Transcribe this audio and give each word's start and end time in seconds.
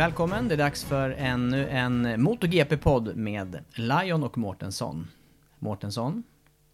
Välkommen, 0.00 0.48
det 0.48 0.54
är 0.54 0.58
dags 0.58 0.84
för 0.84 1.10
ännu 1.10 1.68
en 1.68 2.22
MotoGP-podd 2.22 3.16
med 3.16 3.58
Lion 3.74 4.22
och 4.22 4.38
Mårtensson. 4.38 5.08
Mårtensson, 5.58 6.22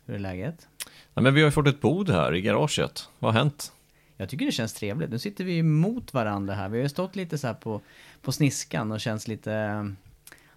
hur 0.04 0.14
är 0.14 0.18
läget? 0.18 0.68
Ja, 1.14 1.22
men 1.22 1.34
vi 1.34 1.40
har 1.40 1.48
ju 1.48 1.52
fått 1.52 1.66
ett 1.66 1.80
bord 1.80 2.10
här 2.10 2.34
i 2.34 2.40
garaget. 2.40 3.08
Vad 3.18 3.32
har 3.32 3.40
hänt? 3.40 3.72
Jag 4.16 4.28
tycker 4.28 4.46
det 4.46 4.52
känns 4.52 4.72
trevligt. 4.72 5.10
Nu 5.10 5.18
sitter 5.18 5.44
vi 5.44 5.62
mot 5.62 6.14
varandra 6.14 6.54
här. 6.54 6.68
Vi 6.68 6.78
har 6.78 6.82
ju 6.82 6.88
stått 6.88 7.16
lite 7.16 7.38
så 7.38 7.46
här 7.46 7.54
på, 7.54 7.80
på 8.22 8.32
sniskan 8.32 8.92
och 8.92 9.00
känns 9.00 9.28
lite... 9.28 9.50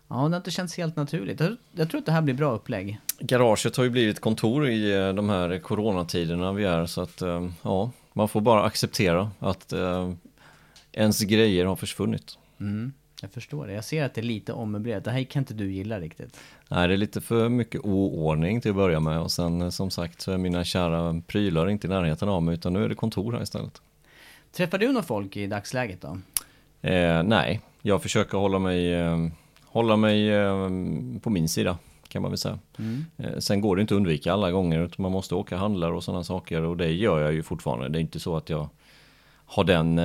Ja, 0.07 0.15
det 0.15 0.15
har 0.15 0.37
inte 0.37 0.51
känts 0.51 0.77
helt 0.77 0.95
naturligt. 0.95 1.39
Jag, 1.39 1.55
jag 1.71 1.89
tror 1.89 1.99
att 1.99 2.05
det 2.05 2.11
här 2.11 2.21
blir 2.21 2.33
bra 2.33 2.51
upplägg. 2.51 2.99
Garaget 3.19 3.77
har 3.77 3.83
ju 3.83 3.89
blivit 3.89 4.19
kontor 4.19 4.69
i 4.69 4.95
eh, 4.95 5.13
de 5.13 5.29
här 5.29 5.59
coronatiderna 5.59 6.53
vi 6.53 6.65
är 6.65 6.85
så 6.85 7.01
att 7.01 7.21
eh, 7.21 7.49
ja, 7.61 7.91
man 8.13 8.29
får 8.29 8.41
bara 8.41 8.63
acceptera 8.63 9.31
att 9.39 9.73
eh, 9.73 10.11
ens 10.91 11.21
grejer 11.21 11.65
har 11.65 11.75
försvunnit. 11.75 12.37
Mm, 12.59 12.93
jag 13.21 13.31
förstår 13.31 13.67
det. 13.67 13.73
Jag 13.73 13.83
ser 13.83 14.03
att 14.03 14.13
det 14.13 14.21
är 14.21 14.25
lite 14.25 14.53
ommöblerat. 14.53 15.03
Det 15.03 15.11
här 15.11 15.23
kan 15.23 15.41
inte 15.41 15.53
du 15.53 15.71
gilla 15.71 15.99
riktigt. 15.99 16.39
Nej, 16.69 16.87
det 16.87 16.93
är 16.93 16.97
lite 16.97 17.21
för 17.21 17.49
mycket 17.49 17.81
oordning 17.81 18.61
till 18.61 18.71
att 18.71 18.77
börja 18.77 18.99
med 18.99 19.19
och 19.19 19.31
sen 19.31 19.61
eh, 19.61 19.69
som 19.69 19.89
sagt 19.89 20.21
så 20.21 20.31
är 20.31 20.37
mina 20.37 20.63
kära 20.63 21.21
prylar 21.27 21.69
inte 21.69 21.87
i 21.87 21.89
närheten 21.89 22.29
av 22.29 22.43
mig 22.43 22.53
utan 22.53 22.73
nu 22.73 22.83
är 22.83 22.89
det 22.89 22.95
kontor 22.95 23.33
här 23.33 23.41
istället. 23.41 23.81
Träffar 24.51 24.77
du 24.77 24.91
någon 24.91 25.03
folk 25.03 25.37
i 25.37 25.47
dagsläget 25.47 26.01
då? 26.01 26.17
Eh, 26.81 27.23
nej, 27.23 27.61
jag 27.81 28.01
försöker 28.01 28.37
hålla 28.37 28.59
mig, 28.59 28.93
eh, 28.93 29.17
hålla 29.65 29.95
mig 29.95 30.29
eh, 30.29 30.69
på 31.21 31.29
min 31.29 31.49
sida 31.49 31.77
kan 32.07 32.21
man 32.21 32.31
väl 32.31 32.37
säga. 32.37 32.59
Mm. 32.77 33.05
Sen 33.41 33.61
går 33.61 33.75
det 33.75 33.81
inte 33.81 33.93
att 33.93 33.97
undvika 33.97 34.33
alla 34.33 34.51
gånger 34.51 34.79
utan 34.79 35.03
man 35.03 35.11
måste 35.11 35.35
åka 35.35 35.57
handlar 35.57 35.91
och 35.91 36.03
sådana 36.03 36.23
saker 36.23 36.61
och 36.61 36.77
det 36.77 36.91
gör 36.91 37.19
jag 37.19 37.33
ju 37.33 37.43
fortfarande. 37.43 37.89
Det 37.89 37.99
är 37.99 38.01
inte 38.01 38.19
så 38.19 38.37
att 38.37 38.49
jag 38.49 38.69
har 39.45 39.63
den 39.63 40.01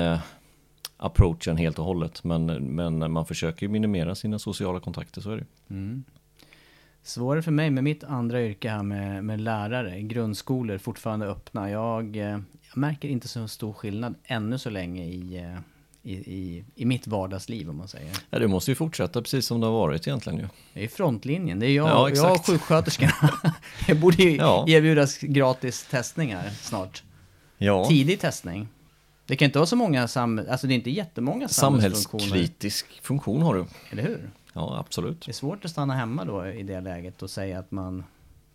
approachen 0.97 1.57
helt 1.57 1.79
och 1.79 1.85
hållet 1.85 2.25
men, 2.25 2.47
men 2.75 3.13
man 3.13 3.27
försöker 3.27 3.69
minimera 3.69 4.15
sina 4.15 4.39
sociala 4.39 4.81
kontakter 4.81 5.21
så 5.21 5.31
är 5.31 5.37
det 5.37 5.45
Mm. 5.71 6.05
Svårare 7.03 7.43
för 7.43 7.51
mig 7.51 7.71
med 7.71 7.85
mitt 7.85 8.05
andra 8.05 8.43
yrke 8.43 8.71
här 8.71 8.83
med, 8.83 9.25
med 9.25 9.41
lärare. 9.41 10.01
Grundskolor 10.03 10.79
fortfarande 10.79 11.27
öppna. 11.27 11.71
Jag, 11.71 12.17
eh, 12.17 12.23
jag 12.69 12.77
märker 12.77 13.09
inte 13.09 13.29
så 13.29 13.49
stor 13.49 13.73
skillnad 13.73 14.15
ännu 14.25 14.59
så 14.59 14.71
länge 14.71 15.05
i, 15.05 15.37
eh, 15.37 15.59
i, 16.03 16.15
i, 16.15 16.65
i 16.75 16.85
mitt 16.85 17.07
vardagsliv 17.07 17.71
om 17.71 17.77
man 17.77 17.89
säger. 17.89 18.11
Ja, 18.31 18.39
det 18.39 18.49
måste 18.49 18.71
ju 18.71 18.75
fortsätta 18.75 19.23
precis 19.23 19.47
som 19.47 19.61
det 19.61 19.67
har 19.67 19.73
varit 19.73 20.07
egentligen 20.07 20.39
ju. 20.39 20.47
Det 20.75 20.85
är 20.85 20.89
frontlinjen. 20.89 21.59
Det 21.59 21.67
är 21.67 21.71
jag, 21.77 21.87
Ja, 21.89 21.91
jag 21.91 22.01
och 22.03 22.09
exakt. 22.09 22.47
sjuksköterskorna. 22.47 23.31
jag 23.89 24.01
borde 24.01 24.23
ju 24.23 24.37
Ja. 24.37 24.65
erbjudas 24.69 25.19
gratis 25.19 25.87
testningar 25.91 26.51
snart. 26.51 27.03
Ja, 27.59 27.85
Tidig 27.89 28.21
testning. 28.21 28.69
Det 29.27 29.37
kan 29.37 29.47
inte 29.47 29.59
vara 29.59 29.67
så 29.67 29.77
många 29.77 30.09
sam... 30.09 30.41
Alltså 30.51 30.67
det 30.67 30.73
är 30.73 30.77
inte 30.77 30.91
jättemånga 30.91 31.49
samhällsfunktioner. 31.49 32.21
samhällskritisk 32.21 33.01
funktion 33.03 33.43
har 33.43 33.55
du. 33.55 33.67
Eller 33.91 34.03
hur? 34.03 34.31
Ja, 34.53 34.79
absolut. 34.79 35.27
Det 35.27 35.31
är 35.31 35.33
svårt 35.33 35.65
att 35.65 35.71
stanna 35.71 35.95
hemma 35.95 36.25
då 36.25 36.47
i 36.47 36.63
det 36.63 36.81
läget 36.81 37.23
och 37.23 37.31
säga 37.31 37.59
att 37.59 37.71
man, 37.71 38.05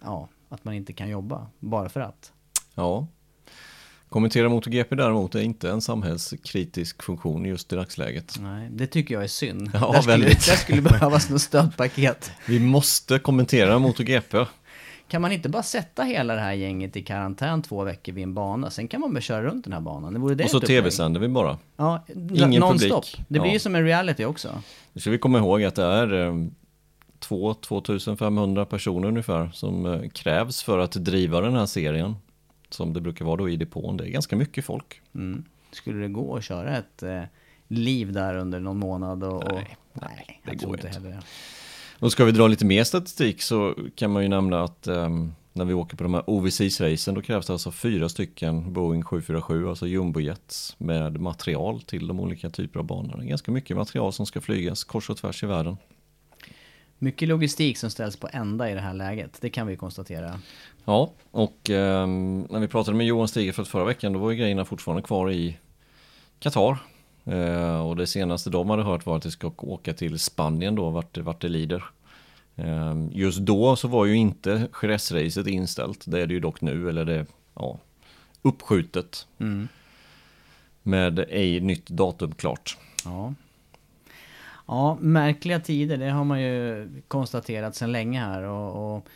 ja, 0.04 0.28
att 0.50 0.66
man 0.66 0.74
inte 0.74 0.94
kan 0.94 1.10
jobba 1.10 1.48
bara 1.60 1.90
för 1.90 2.00
att. 2.00 2.32
Ja. 2.76 3.08
Kommentera 4.10 4.50
MotoGP 4.50 4.96
däremot 4.96 5.36
är 5.36 5.42
inte 5.42 5.70
en 5.70 5.82
samhällskritisk 5.82 7.04
funktion 7.04 7.46
just 7.46 7.74
i 7.74 7.76
dagsläget. 7.76 8.38
Nej, 8.40 8.70
det 8.72 8.88
tycker 8.88 9.14
jag 9.16 9.24
är 9.24 9.28
synd. 9.28 9.72
Ja, 9.74 9.92
där, 9.92 10.02
skulle, 10.02 10.18
väldigt. 10.18 10.46
där 10.46 10.56
skulle 10.56 10.82
behövas 10.90 11.30
något 11.30 11.42
stödpaket. 11.42 12.32
Vi 12.48 12.60
måste 12.60 13.20
kommentera 13.20 13.80
MotoGP. 13.80 14.38
Kan 15.10 15.22
man 15.22 15.32
inte 15.32 15.50
bara 15.50 15.64
sätta 15.64 16.04
hela 16.04 16.36
det 16.36 16.42
här 16.42 16.54
gänget 16.54 16.96
i 16.98 17.02
karantän 17.04 17.62
två 17.62 17.84
veckor 17.84 18.14
vid 18.14 18.24
en 18.24 18.34
bana? 18.34 18.70
Sen 18.70 18.88
kan 18.88 19.02
man 19.02 19.14
väl 19.14 19.24
köra 19.24 19.44
runt 19.44 19.64
den 19.64 19.74
här 19.74 19.80
banan. 19.82 20.14
Det 20.14 20.20
vore 20.20 20.36
det 20.36 20.44
Och 20.44 20.50
så 20.50 20.60
tv-sänder 20.60 21.20
vi 21.20 21.28
bara. 21.28 21.58
Ja, 21.78 22.04
Ingen 22.34 22.60
nonstop. 22.60 23.06
publik. 23.06 23.26
Det 23.28 23.40
blir 23.40 23.50
Ja. 23.50 23.54
ju 23.54 23.60
som 23.60 23.76
en 23.76 23.84
reality 23.84 24.26
också. 24.26 24.62
Nu 24.94 25.02
ska 25.02 25.10
vi 25.12 25.18
komma 25.18 25.38
ihåg 25.38 25.64
att 25.64 25.76
det 25.76 25.84
är 25.84 26.14
eh, 26.28 26.34
2-2500 27.20 28.66
personer 28.66 29.08
ungefär 29.08 29.50
som 29.54 29.86
eh, 29.86 30.10
krävs 30.10 30.64
för 30.64 30.80
att 30.80 30.92
driva 30.92 31.42
den 31.42 31.54
här 31.56 31.66
serien. 31.66 32.16
Som 32.70 32.94
det 32.94 33.02
brukar 33.02 33.26
vara 33.26 33.36
då 33.36 33.50
i 33.50 33.56
depån. 33.56 33.98
Det 33.98 34.04
är 34.04 34.10
ganska 34.10 34.36
mycket 34.36 34.66
folk. 34.66 35.02
Mm. 35.16 35.44
Skulle 35.72 36.00
det 36.02 36.08
gå 36.08 36.36
att 36.38 36.44
köra 36.44 36.78
ett 36.78 37.04
eh, 37.04 37.22
liv 37.68 38.14
där 38.14 38.36
under 38.36 38.60
någon 38.60 38.78
månad? 38.78 39.24
Och, 39.24 39.44
och... 39.44 39.52
Nej, 39.54 39.78
nej, 39.94 40.42
det 40.44 40.52
jag 40.52 40.60
tror 40.60 40.70
går 40.70 40.78
inte 40.80 40.88
heller. 40.90 41.20
Och 42.00 42.12
ska 42.12 42.26
vi 42.26 42.32
dra 42.32 42.48
lite 42.48 42.66
mer 42.66 42.84
statistik 42.84 43.42
så 43.42 43.76
kan 43.96 44.12
man 44.12 44.24
ju 44.24 44.30
nämna 44.30 44.64
att 44.64 44.88
ehm, 44.88 45.32
när 45.54 45.66
vi 45.66 45.74
åker 45.74 45.98
på 45.98 46.04
de 46.04 46.14
här 46.14 46.24
OVC-racen 46.28 47.16
då 47.16 47.22
krävs 47.22 47.48
det 47.48 47.54
alltså 47.54 47.72
fyra 47.72 48.10
stycken 48.10 48.74
Boeing 48.74 49.04
747, 49.04 49.70
alltså 49.70 49.88
jumbojets 49.88 50.76
med 50.78 51.20
material 51.20 51.82
till 51.82 52.08
de 52.08 52.20
olika 52.20 52.50
typer 52.50 52.80
av 52.80 52.86
banor. 52.86 53.18
Det 53.18 53.24
är 53.24 53.28
ganska 53.28 53.52
mycket 53.52 53.78
material 53.78 54.14
som 54.14 54.26
ska 54.26 54.42
flygas 54.42 54.84
kors 54.84 55.10
och 55.10 55.18
tvärs 55.18 55.44
i 55.44 55.48
världen. 55.48 55.78
Mycket 56.98 57.28
logistik 57.28 57.78
som 57.78 57.90
ställs 57.90 58.18
på 58.18 58.30
ända 58.32 58.72
i 58.72 58.74
det 58.74 58.82
här 58.82 58.94
läget. 58.94 59.38
Det 59.42 59.50
kan 59.50 59.68
vi 59.68 59.78
konstatera. 59.78 60.40
Ja, 60.86 61.14
och 61.32 61.70
ehm, 61.70 62.48
när 62.50 62.60
vi 62.60 62.68
pratade 62.68 62.98
med 62.98 63.06
Johan 63.06 63.28
Stiger 63.28 63.64
förra 63.64 63.86
veckan 63.86 64.14
då 64.14 64.20
var 64.20 64.32
ju 64.32 64.38
grejerna 64.38 64.66
fortfarande 64.66 65.04
kvar 65.04 65.32
i 65.32 65.58
Qatar. 66.40 66.78
Eh, 67.30 67.88
och 67.88 67.96
det 67.96 68.08
senaste 68.08 68.50
de 68.50 68.70
hade 68.70 68.84
hört 68.84 69.06
var 69.06 69.18
att 69.18 69.24
de 69.24 69.32
ska 69.32 69.52
åka 69.58 69.94
till 69.94 70.20
Spanien 70.20 70.76
då 70.76 70.90
vart, 70.90 71.18
vart 71.18 71.42
det 71.42 71.50
lider. 71.50 71.84
Eh, 72.56 72.96
just 73.12 73.40
då 73.40 73.76
så 73.76 73.88
var 73.88 74.06
ju 74.06 74.16
inte 74.16 74.68
Jerez-racet 74.82 75.48
inställt. 75.48 76.04
Det 76.08 76.22
är 76.22 76.28
det 76.28 76.34
ju 76.34 76.40
dock 76.40 76.62
nu, 76.62 76.90
eller 76.90 77.06
det 77.06 77.26
ja, 77.54 77.80
uppskjutet. 78.42 79.28
Mm. 79.38 79.68
Med 80.84 81.20
ej 81.20 81.60
nytt 81.60 81.90
datum 81.90 82.32
klart. 82.32 82.78
Ja. 83.06 83.34
Ja, 84.68 84.98
märkliga 85.02 85.60
tider, 85.60 85.98
det 85.98 86.10
har 86.10 86.24
man 86.24 86.42
ju 86.42 86.88
konstaterat 87.08 87.76
sedan 87.76 87.92
länge 87.92 88.20
här. 88.20 88.44
Och, 88.44 88.96
och 88.96 89.08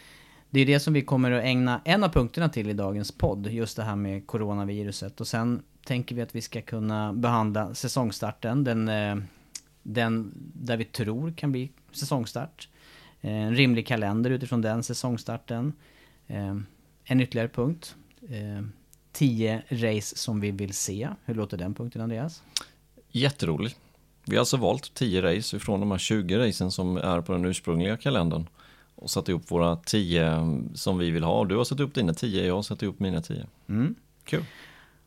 det 0.49 0.59
är 0.59 0.65
det 0.65 0.79
som 0.79 0.93
vi 0.93 1.01
kommer 1.01 1.31
att 1.31 1.43
ägna 1.43 1.81
en 1.85 2.03
av 2.03 2.09
punkterna 2.09 2.49
till 2.49 2.69
i 2.69 2.73
dagens 2.73 3.11
podd. 3.11 3.47
Just 3.47 3.77
det 3.77 3.83
här 3.83 3.95
med 3.95 4.27
coronaviruset. 4.27 5.21
Och 5.21 5.27
sen 5.27 5.63
tänker 5.83 6.15
vi 6.15 6.21
att 6.21 6.35
vi 6.35 6.41
ska 6.41 6.61
kunna 6.61 7.13
behandla 7.13 7.73
säsongstarten. 7.73 8.63
Den, 8.63 8.87
eh, 8.87 9.15
den 9.83 10.31
där 10.53 10.77
vi 10.77 10.85
tror 10.85 11.31
kan 11.31 11.51
bli 11.51 11.71
säsongstart. 11.91 12.69
En 13.21 13.55
rimlig 13.55 13.87
kalender 13.87 14.29
utifrån 14.29 14.61
den 14.61 14.83
säsongstarten. 14.83 15.73
Eh, 16.27 16.57
en 17.03 17.21
ytterligare 17.21 17.49
punkt. 17.49 17.95
Eh, 18.29 18.65
tio 19.11 19.63
race 19.69 20.17
som 20.17 20.39
vi 20.39 20.51
vill 20.51 20.73
se. 20.73 21.09
Hur 21.25 21.35
låter 21.35 21.57
den 21.57 21.73
punkten 21.73 22.01
Andreas? 22.01 22.43
Jätteroligt. 23.11 23.77
Vi 24.25 24.35
har 24.35 24.39
alltså 24.39 24.57
valt 24.57 24.93
10 24.93 25.21
race 25.21 25.57
ifrån 25.57 25.79
de 25.79 25.91
här 25.91 25.97
20 25.97 26.37
racen 26.37 26.71
som 26.71 26.97
är 26.97 27.21
på 27.21 27.33
den 27.33 27.45
ursprungliga 27.45 27.97
kalendern. 27.97 28.47
Och 28.95 29.09
satt 29.09 29.29
ihop 29.29 29.51
våra 29.51 29.75
10 29.75 30.61
som 30.73 30.97
vi 30.97 31.11
vill 31.11 31.23
ha. 31.23 31.45
Du 31.45 31.55
har 31.55 31.63
satt 31.63 31.79
upp 31.79 31.93
dina 31.93 32.13
10, 32.13 32.45
jag 32.45 32.55
har 32.55 32.61
satt 32.61 32.81
ihop 32.81 32.99
mina 32.99 33.21
10. 33.21 33.45
Mm. 33.69 33.95
Kul. 34.23 34.43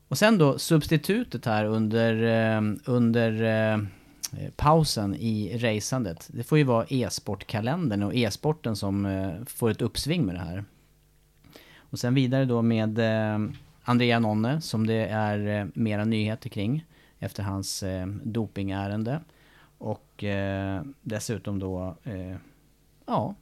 Och 0.08 0.19
sen 0.19 0.38
då 0.38 0.58
substitutet 0.58 1.44
här 1.44 1.64
under, 1.64 2.23
eh, 2.23 2.62
under 2.85 3.43
eh, 3.43 3.79
pausen 4.56 5.14
i 5.14 5.58
racandet. 5.58 6.29
Det 6.32 6.44
får 6.44 6.58
ju 6.58 6.64
vara 6.64 6.87
e-sportkalendern 6.88 8.03
och 8.03 8.14
e-sporten 8.14 8.76
som 8.76 9.06
eh, 9.06 9.44
får 9.47 9.70
ett 9.70 9.82
uppsving 9.82 10.26
med 10.26 10.35
det 10.35 10.41
här. 10.41 10.64
Och 11.91 11.99
sen 11.99 12.14
vidare 12.14 12.44
då 12.44 12.62
med 12.62 13.00
Andrea 13.82 14.19
Nonne 14.19 14.61
som 14.61 14.87
det 14.87 15.06
är 15.06 15.69
mera 15.75 16.05
nyheter 16.05 16.49
kring 16.49 16.85
efter 17.19 17.43
hans 17.43 17.85
dopingärende. 18.23 19.20
Och 19.79 20.25
dessutom 21.03 21.58
då, 21.58 21.97
ja, 23.06 23.35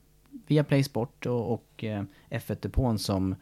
via 0.46 0.64
Play 0.64 0.84
Sport 0.84 1.26
och, 1.26 1.52
och 1.52 1.84
F1-depån 2.30 2.98
som 2.98 3.34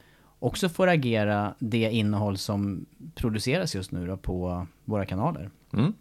också 0.42 0.68
får 0.68 0.88
agera 0.88 1.54
det 1.58 1.90
innehåll 1.90 2.38
som 2.38 2.86
produceras 3.14 3.74
just 3.74 3.92
nu 3.92 4.06
då 4.06 4.16
på 4.16 4.66
våra 4.84 5.06
kanaler. 5.06 5.50
Mm. 5.72 5.92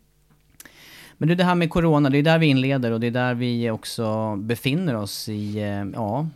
Men 1.17 1.29
det, 1.29 1.35
det 1.35 1.43
här 1.43 1.55
med 1.55 1.69
Corona, 1.69 2.09
det 2.09 2.17
är 2.17 2.23
där 2.23 2.39
vi 2.39 2.45
inleder 2.45 2.91
och 2.91 2.99
det 2.99 3.07
är 3.07 3.11
där 3.11 3.33
vi 3.33 3.69
också 3.69 4.35
befinner 4.35 4.95
oss 4.95 5.29
i, 5.29 5.57
eh, 5.57 5.85
ja, 5.93 6.27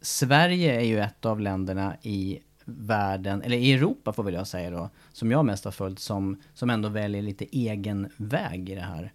Sverige 0.00 0.80
är 0.80 0.84
ju 0.84 1.00
ett 1.00 1.24
av 1.24 1.40
länderna 1.40 1.96
i 2.02 2.38
världen, 2.64 3.42
eller 3.42 3.56
i 3.56 3.72
Europa 3.72 4.12
får 4.12 4.22
väl 4.22 4.34
jag 4.34 4.46
säga 4.46 4.70
då, 4.70 4.90
som 5.12 5.30
jag 5.30 5.44
mest 5.44 5.64
har 5.64 5.72
följt, 5.72 5.98
som, 5.98 6.36
som 6.54 6.70
ändå 6.70 6.88
väljer 6.88 7.22
lite 7.22 7.44
egen 7.56 8.08
väg 8.16 8.70
i 8.70 8.74
det 8.74 8.80
här. 8.80 9.12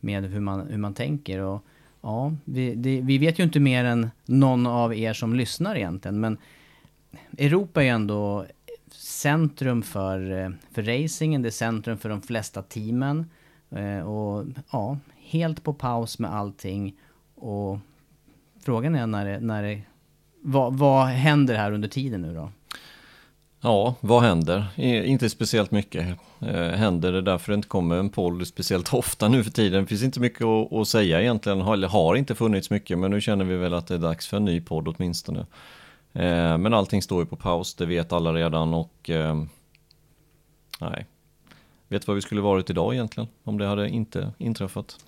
Med 0.00 0.24
hur 0.24 0.40
man, 0.40 0.66
hur 0.66 0.78
man 0.78 0.94
tänker 0.94 1.40
och 1.40 1.64
ja, 2.00 2.32
vi, 2.44 2.74
det, 2.74 3.00
vi 3.00 3.18
vet 3.18 3.38
ju 3.38 3.44
inte 3.44 3.60
mer 3.60 3.84
än 3.84 4.10
någon 4.24 4.66
av 4.66 4.94
er 4.94 5.12
som 5.12 5.34
lyssnar 5.34 5.76
egentligen, 5.76 6.20
men 6.20 6.38
Europa 7.38 7.80
är 7.80 7.84
ju 7.84 7.90
ändå 7.90 8.46
centrum 8.90 9.82
för, 9.82 10.30
eh, 10.30 10.50
för 10.72 10.82
racingen, 10.82 11.42
det 11.42 11.48
är 11.48 11.50
centrum 11.50 11.98
för 11.98 12.08
de 12.08 12.22
flesta 12.22 12.62
teamen. 12.62 13.30
Eh, 13.70 14.08
och 14.08 14.44
ja, 14.72 14.98
helt 15.16 15.62
på 15.62 15.74
paus 15.74 16.18
med 16.18 16.34
allting. 16.34 16.96
Och 17.34 17.78
frågan 18.60 18.94
är 18.94 19.06
när 19.06 19.24
det, 19.24 19.40
när 19.40 19.62
det 19.62 19.82
vad, 20.42 20.78
vad 20.78 21.06
händer 21.06 21.54
här 21.54 21.72
under 21.72 21.88
tiden 21.88 22.22
nu 22.22 22.34
då? 22.34 22.50
Ja, 23.60 23.94
vad 24.00 24.22
händer? 24.22 24.66
Inte 24.80 25.30
speciellt 25.30 25.70
mycket 25.70 26.06
eh, 26.40 26.68
händer. 26.68 27.12
Det 27.12 27.22
därför 27.22 27.52
det 27.52 27.54
inte 27.54 27.68
kommer 27.68 27.96
en 27.96 28.10
poll 28.10 28.46
speciellt 28.46 28.94
ofta 28.94 29.28
nu 29.28 29.44
för 29.44 29.50
tiden. 29.50 29.82
Det 29.82 29.86
finns 29.86 30.02
inte 30.02 30.20
mycket 30.20 30.42
att, 30.42 30.72
att 30.72 30.88
säga 30.88 31.20
egentligen, 31.20 31.60
eller 31.60 31.88
har 31.88 32.16
inte 32.16 32.34
funnits 32.34 32.70
mycket, 32.70 32.98
men 32.98 33.10
nu 33.10 33.20
känner 33.20 33.44
vi 33.44 33.56
väl 33.56 33.74
att 33.74 33.86
det 33.86 33.94
är 33.94 33.98
dags 33.98 34.26
för 34.26 34.36
en 34.36 34.44
ny 34.44 34.60
podd 34.60 34.88
åtminstone. 34.88 35.46
Eh, 36.16 36.58
men 36.58 36.74
allting 36.74 37.02
står 37.02 37.22
ju 37.22 37.26
på 37.26 37.36
paus, 37.36 37.74
det 37.74 37.86
vet 37.86 38.12
alla 38.12 38.32
redan 38.32 38.74
och 38.74 39.10
eh, 39.10 39.42
nej. 40.80 41.06
Vet 41.88 42.02
du 42.02 42.06
vad 42.06 42.16
vi 42.16 42.22
skulle 42.22 42.40
varit 42.40 42.70
idag 42.70 42.94
egentligen? 42.94 43.28
Om 43.44 43.58
det 43.58 43.66
hade 43.66 43.88
inte 43.88 44.32
inträffat. 44.38 44.98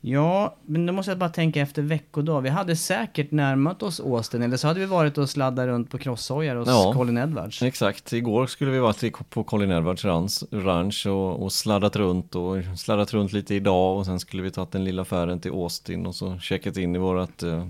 Ja, 0.00 0.56
men 0.62 0.86
då 0.86 0.92
måste 0.92 1.10
jag 1.10 1.18
bara 1.18 1.30
tänka 1.30 1.60
efter 1.60 1.82
veckodag. 1.82 2.40
Vi 2.40 2.48
hade 2.48 2.76
säkert 2.76 3.30
närmat 3.30 3.82
oss 3.82 4.00
Austin, 4.00 4.42
eller 4.42 4.56
så 4.56 4.66
hade 4.66 4.80
vi 4.80 4.86
varit 4.86 5.18
och 5.18 5.30
sladdat 5.30 5.66
runt 5.66 5.90
på 5.90 5.98
crosshojar 5.98 6.56
hos 6.56 6.68
ja, 6.68 6.92
Colin 6.92 7.18
Edwards. 7.18 7.62
Exakt, 7.62 8.12
igår 8.12 8.46
skulle 8.46 8.70
vi 8.70 8.78
varit 8.78 9.30
på 9.30 9.44
Colin 9.44 9.70
Edwards 9.70 10.04
ranch 10.50 11.06
och, 11.06 11.42
och 11.42 11.52
sladdat 11.52 11.96
runt 11.96 12.34
och 12.34 12.56
sladdat 12.76 13.12
runt 13.12 13.32
lite 13.32 13.54
idag 13.54 13.98
och 13.98 14.06
sen 14.06 14.20
skulle 14.20 14.42
vi 14.42 14.50
tagit 14.50 14.72
den 14.72 14.84
lilla 14.84 15.02
affären 15.02 15.40
till 15.40 15.50
Austin 15.50 16.06
och 16.06 16.14
så 16.14 16.38
checkat 16.38 16.76
in 16.76 16.96
i 16.96 16.98
vårat 16.98 17.42
uh, 17.42 17.66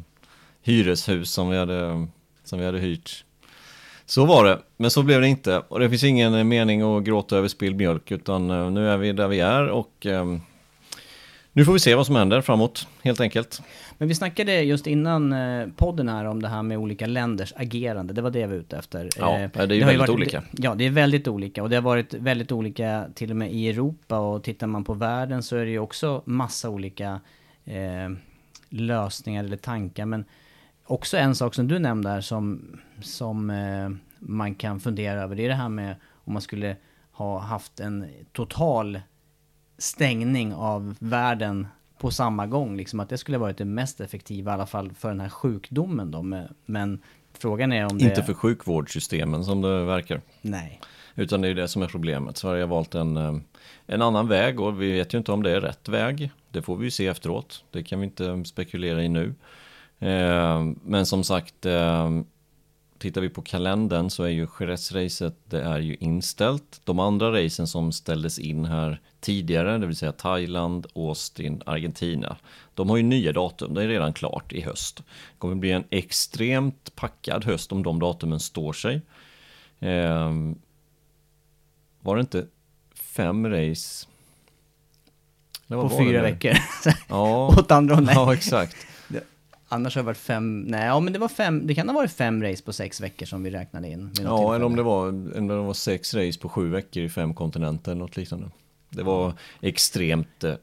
hyreshus 0.62 1.32
som 1.32 1.50
vi 1.50 1.58
hade 1.58 2.06
som 2.48 2.58
vi 2.58 2.64
hade 2.64 2.78
hyrt. 2.78 3.24
Så 4.06 4.24
var 4.24 4.44
det, 4.44 4.58
men 4.76 4.90
så 4.90 5.02
blev 5.02 5.20
det 5.20 5.28
inte. 5.28 5.58
Och 5.68 5.80
det 5.80 5.90
finns 5.90 6.04
ingen 6.04 6.48
mening 6.48 6.82
att 6.82 7.04
gråta 7.04 7.36
över 7.36 7.48
spilld 7.48 7.76
mjölk, 7.76 8.10
utan 8.10 8.50
eh, 8.50 8.70
nu 8.70 8.88
är 8.88 8.96
vi 8.96 9.12
där 9.12 9.28
vi 9.28 9.40
är 9.40 9.68
och 9.68 10.06
um, 10.06 10.40
nu 11.56 11.64
får 11.64 11.72
vi 11.72 11.78
se 11.78 11.94
vad 11.94 12.06
som 12.06 12.16
händer 12.16 12.40
framåt, 12.40 12.88
helt 13.02 13.20
enkelt. 13.20 13.62
Men 13.98 14.08
vi 14.08 14.14
snackade 14.14 14.62
just 14.62 14.86
innan 14.86 15.32
eh, 15.32 15.68
podden 15.76 16.08
här 16.08 16.24
om 16.24 16.42
det 16.42 16.48
här 16.48 16.62
med 16.62 16.78
olika 16.78 17.06
länders 17.06 17.52
agerande. 17.56 18.14
Det 18.14 18.22
var 18.22 18.30
det 18.30 18.38
jag 18.38 18.48
var 18.48 18.54
ute 18.54 18.76
efter. 18.76 19.08
Ja, 19.18 19.38
eh, 19.38 19.50
det 19.52 19.60
är 19.60 19.72
ju 19.72 19.80
det 19.80 19.86
väldigt 19.86 19.98
varit, 19.98 20.10
olika. 20.10 20.42
Ja, 20.52 20.74
det 20.74 20.86
är 20.86 20.90
väldigt 20.90 21.28
olika. 21.28 21.62
Och 21.62 21.70
det 21.70 21.76
har 21.76 21.82
varit 21.82 22.14
väldigt 22.14 22.52
olika 22.52 23.04
till 23.14 23.30
och 23.30 23.36
med 23.36 23.52
i 23.52 23.68
Europa. 23.68 24.18
Och 24.18 24.42
tittar 24.42 24.66
man 24.66 24.84
på 24.84 24.94
världen 24.94 25.42
så 25.42 25.56
är 25.56 25.64
det 25.64 25.70
ju 25.70 25.78
också 25.78 26.22
massa 26.24 26.68
olika 26.68 27.20
eh, 27.64 28.16
lösningar 28.68 29.44
eller 29.44 29.56
tankar. 29.56 30.06
Men 30.06 30.24
också 30.86 31.16
en 31.16 31.34
sak 31.34 31.54
som 31.54 31.68
du 31.68 31.78
nämnde 31.78 32.08
här 32.08 32.20
som, 32.20 32.62
som 33.00 33.50
eh, 33.50 33.90
man 34.18 34.54
kan 34.54 34.80
fundera 34.80 35.22
över. 35.22 35.36
Det 35.36 35.44
är 35.44 35.48
det 35.48 35.54
här 35.54 35.68
med 35.68 35.96
om 36.12 36.32
man 36.32 36.42
skulle 36.42 36.76
ha 37.12 37.38
haft 37.38 37.80
en 37.80 38.06
total 38.32 39.00
stängning 39.78 40.54
av 40.54 40.96
världen 40.98 41.66
på 41.98 42.10
samma 42.10 42.46
gång. 42.46 42.76
Liksom 42.76 43.00
att 43.00 43.08
det 43.08 43.18
skulle 43.18 43.38
varit 43.38 43.58
det 43.58 43.64
mest 43.64 44.00
effektiva 44.00 44.50
i 44.50 44.54
alla 44.54 44.66
fall 44.66 44.92
för 44.92 45.08
den 45.08 45.20
här 45.20 45.28
sjukdomen 45.28 46.10
då. 46.10 46.46
Men 46.66 47.02
frågan 47.32 47.72
är 47.72 47.90
om 47.90 47.98
det... 47.98 48.04
Inte 48.04 48.22
för 48.22 48.34
sjukvårdssystemen 48.34 49.44
som 49.44 49.62
det 49.62 49.84
verkar. 49.84 50.20
Nej. 50.42 50.80
Utan 51.14 51.40
det 51.40 51.48
är 51.48 51.54
det 51.54 51.68
som 51.68 51.82
är 51.82 51.86
problemet. 51.86 52.36
Sverige 52.36 52.62
har 52.62 52.68
valt 52.68 52.94
en, 52.94 53.16
eh, 53.16 53.36
en 53.86 54.02
annan 54.02 54.28
väg 54.28 54.60
och 54.60 54.82
vi 54.82 54.92
vet 54.92 55.14
ju 55.14 55.18
inte 55.18 55.32
om 55.32 55.42
det 55.42 55.50
är 55.50 55.60
rätt 55.60 55.88
väg. 55.88 56.30
Det 56.50 56.62
får 56.62 56.76
vi 56.76 56.84
ju 56.84 56.90
se 56.90 57.06
efteråt. 57.06 57.64
Det 57.70 57.82
kan 57.82 58.00
vi 58.00 58.04
inte 58.04 58.44
spekulera 58.44 59.02
i 59.02 59.08
nu. 59.08 59.34
Eh, 59.98 60.64
men 60.82 61.06
som 61.06 61.24
sagt, 61.24 61.66
eh, 61.66 62.10
tittar 62.98 63.20
vi 63.20 63.28
på 63.28 63.42
kalendern 63.42 64.10
så 64.10 64.22
är 64.22 64.28
ju 64.28 64.46
Jerez-racet 64.46 65.34
det 65.44 65.62
är 65.62 65.78
ju 65.78 65.96
inställt. 66.00 66.80
De 66.84 66.98
andra 66.98 67.44
racen 67.44 67.66
som 67.66 67.92
ställdes 67.92 68.38
in 68.38 68.64
här 68.64 69.00
tidigare, 69.20 69.78
det 69.78 69.86
vill 69.86 69.96
säga 69.96 70.12
Thailand, 70.12 70.86
Austin, 70.94 71.62
Argentina. 71.66 72.36
De 72.74 72.90
har 72.90 72.96
ju 72.96 73.02
nya 73.02 73.32
datum, 73.32 73.74
det 73.74 73.82
är 73.82 73.88
redan 73.88 74.12
klart 74.12 74.52
i 74.52 74.60
höst. 74.60 74.96
Det 74.96 75.38
kommer 75.38 75.54
bli 75.54 75.72
en 75.72 75.84
extremt 75.90 76.96
packad 76.96 77.44
höst 77.44 77.72
om 77.72 77.82
de 77.82 77.98
datumen 77.98 78.40
står 78.40 78.72
sig. 78.72 79.00
Eh, 79.78 80.32
var 82.00 82.16
det 82.16 82.20
inte 82.20 82.46
fem 82.94 83.46
race? 83.50 84.06
på 85.68 85.90
fyra 85.98 86.22
veckor? 86.22 86.52
ja, 87.08 87.46
åt 87.58 87.70
andra 87.70 87.94
hållet. 87.94 88.14
Ja, 88.14 88.34
exakt. 88.34 88.76
Annars 89.68 89.94
har 89.94 90.02
det 90.02 90.06
varit 90.06 90.16
fem, 90.16 90.60
nej, 90.60 90.86
ja 90.86 91.00
men 91.00 91.12
det 91.12 91.18
var 91.18 91.28
fem, 91.28 91.66
det 91.66 91.74
kan 91.74 91.88
ha 91.88 91.94
varit 91.94 92.12
fem 92.12 92.42
race 92.42 92.62
på 92.64 92.72
sex 92.72 93.00
veckor 93.00 93.26
som 93.26 93.42
vi 93.42 93.50
räknade 93.50 93.88
in. 93.88 94.10
Ja, 94.22 94.54
eller 94.54 94.64
om 94.64 94.76
det, 94.76 94.82
var, 94.82 95.08
eller 95.08 95.40
om 95.40 95.48
det 95.48 95.54
var 95.54 95.74
sex 95.74 96.14
race 96.14 96.40
på 96.40 96.48
sju 96.48 96.70
veckor 96.70 97.02
i 97.02 97.08
fem 97.08 97.34
kontinenter 97.34 97.92
eller 97.92 98.02
något 98.02 98.16
liknande. 98.16 98.50
Det 98.90 99.02
var 99.02 99.32
extremt 99.60 100.44
eh, 100.44 100.54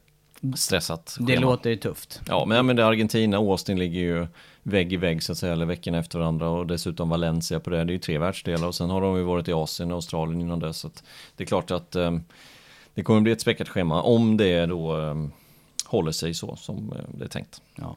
stressat. 0.56 1.16
Det 1.20 1.26
schema. 1.26 1.46
låter 1.46 1.70
ju 1.70 1.76
tufft. 1.76 2.20
Ja, 2.26 2.44
men, 2.44 2.66
men 2.66 2.76
det 2.76 2.86
Argentina 2.86 3.38
och 3.38 3.50
Austin 3.50 3.78
ligger 3.78 4.00
ju 4.00 4.26
vägg 4.62 4.92
i 4.92 4.96
vägg 4.96 5.22
så 5.22 5.32
att 5.32 5.38
säga, 5.38 5.52
eller 5.52 5.66
veckorna 5.66 5.98
efter 5.98 6.18
varandra 6.18 6.48
och 6.48 6.66
dessutom 6.66 7.08
Valencia 7.08 7.60
på 7.60 7.70
det. 7.70 7.84
Det 7.84 7.90
är 7.90 7.94
ju 7.94 7.98
tre 7.98 8.18
världsdelar 8.18 8.68
och 8.68 8.74
sen 8.74 8.90
har 8.90 9.00
de 9.00 9.16
ju 9.16 9.22
varit 9.22 9.48
i 9.48 9.52
Asien 9.52 9.90
och 9.90 9.94
Australien 9.94 10.40
innan 10.40 10.60
dess. 10.60 10.78
Så 10.78 10.90
det 11.36 11.44
är 11.44 11.46
klart 11.46 11.70
att 11.70 11.96
um, 11.96 12.24
det 12.94 13.02
kommer 13.02 13.20
bli 13.20 13.32
ett 13.32 13.40
späckat 13.40 13.68
schema 13.68 14.02
om 14.02 14.36
det 14.36 14.66
då 14.66 14.96
um, 14.96 15.32
håller 15.84 16.12
sig 16.12 16.34
så 16.34 16.56
som 16.56 16.92
uh, 16.92 16.98
det 17.18 17.24
är 17.24 17.28
tänkt. 17.28 17.62
Ja. 17.74 17.96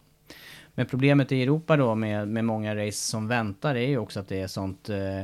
Men 0.78 0.86
problemet 0.86 1.32
i 1.32 1.44
Europa 1.44 1.78
då 1.78 1.96
med, 1.96 2.28
med 2.28 2.46
många 2.46 2.76
race 2.76 2.98
som 2.98 3.28
väntar 3.28 3.76
är 3.76 3.88
ju 3.88 3.98
också 3.98 4.20
att 4.20 4.28
det 4.28 4.42
är 4.42 4.48
sånt 4.48 4.90
eh, 4.90 5.24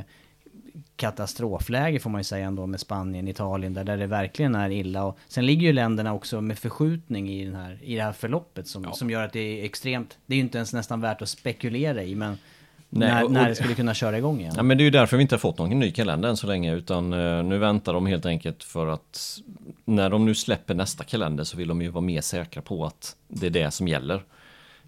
katastrofläge 0.96 1.98
får 1.98 2.10
man 2.10 2.20
ju 2.20 2.24
säga 2.24 2.46
ändå 2.46 2.66
med 2.66 2.80
Spanien, 2.80 3.28
Italien 3.28 3.74
där, 3.74 3.84
där 3.84 3.96
det 3.96 4.06
verkligen 4.06 4.54
är 4.54 4.70
illa. 4.70 5.04
Och 5.04 5.18
sen 5.28 5.46
ligger 5.46 5.66
ju 5.66 5.72
länderna 5.72 6.14
också 6.14 6.40
med 6.40 6.58
förskjutning 6.58 7.30
i, 7.30 7.44
den 7.44 7.54
här, 7.54 7.78
i 7.82 7.96
det 7.96 8.02
här 8.02 8.12
förloppet 8.12 8.68
som, 8.68 8.84
ja. 8.84 8.92
som 8.92 9.10
gör 9.10 9.24
att 9.24 9.32
det 9.32 9.60
är 9.60 9.64
extremt, 9.64 10.18
det 10.26 10.34
är 10.34 10.36
ju 10.36 10.42
inte 10.42 10.58
ens 10.58 10.72
nästan 10.72 11.00
värt 11.00 11.22
att 11.22 11.28
spekulera 11.28 12.02
i 12.02 12.14
men 12.14 12.38
Nej, 12.88 13.08
när, 13.08 13.24
och, 13.24 13.30
när 13.30 13.48
det 13.48 13.54
skulle 13.54 13.74
kunna 13.74 13.94
köra 13.94 14.18
igång 14.18 14.40
igen. 14.40 14.54
Ja, 14.56 14.62
men 14.62 14.78
det 14.78 14.82
är 14.82 14.84
ju 14.84 14.90
därför 14.90 15.16
vi 15.16 15.22
inte 15.22 15.34
har 15.34 15.40
fått 15.40 15.58
någon 15.58 15.78
ny 15.78 15.90
kalender 15.90 16.28
än 16.28 16.36
så 16.36 16.46
länge 16.46 16.74
utan 16.74 17.12
uh, 17.12 17.44
nu 17.44 17.58
väntar 17.58 17.94
de 17.94 18.06
helt 18.06 18.26
enkelt 18.26 18.64
för 18.64 18.86
att 18.86 19.40
när 19.84 20.10
de 20.10 20.24
nu 20.24 20.34
släpper 20.34 20.74
nästa 20.74 21.04
kalender 21.04 21.44
så 21.44 21.56
vill 21.56 21.68
de 21.68 21.82
ju 21.82 21.88
vara 21.88 22.04
mer 22.04 22.20
säkra 22.20 22.62
på 22.62 22.84
att 22.84 23.16
det 23.28 23.46
är 23.46 23.50
det 23.50 23.70
som 23.70 23.88
gäller. 23.88 24.22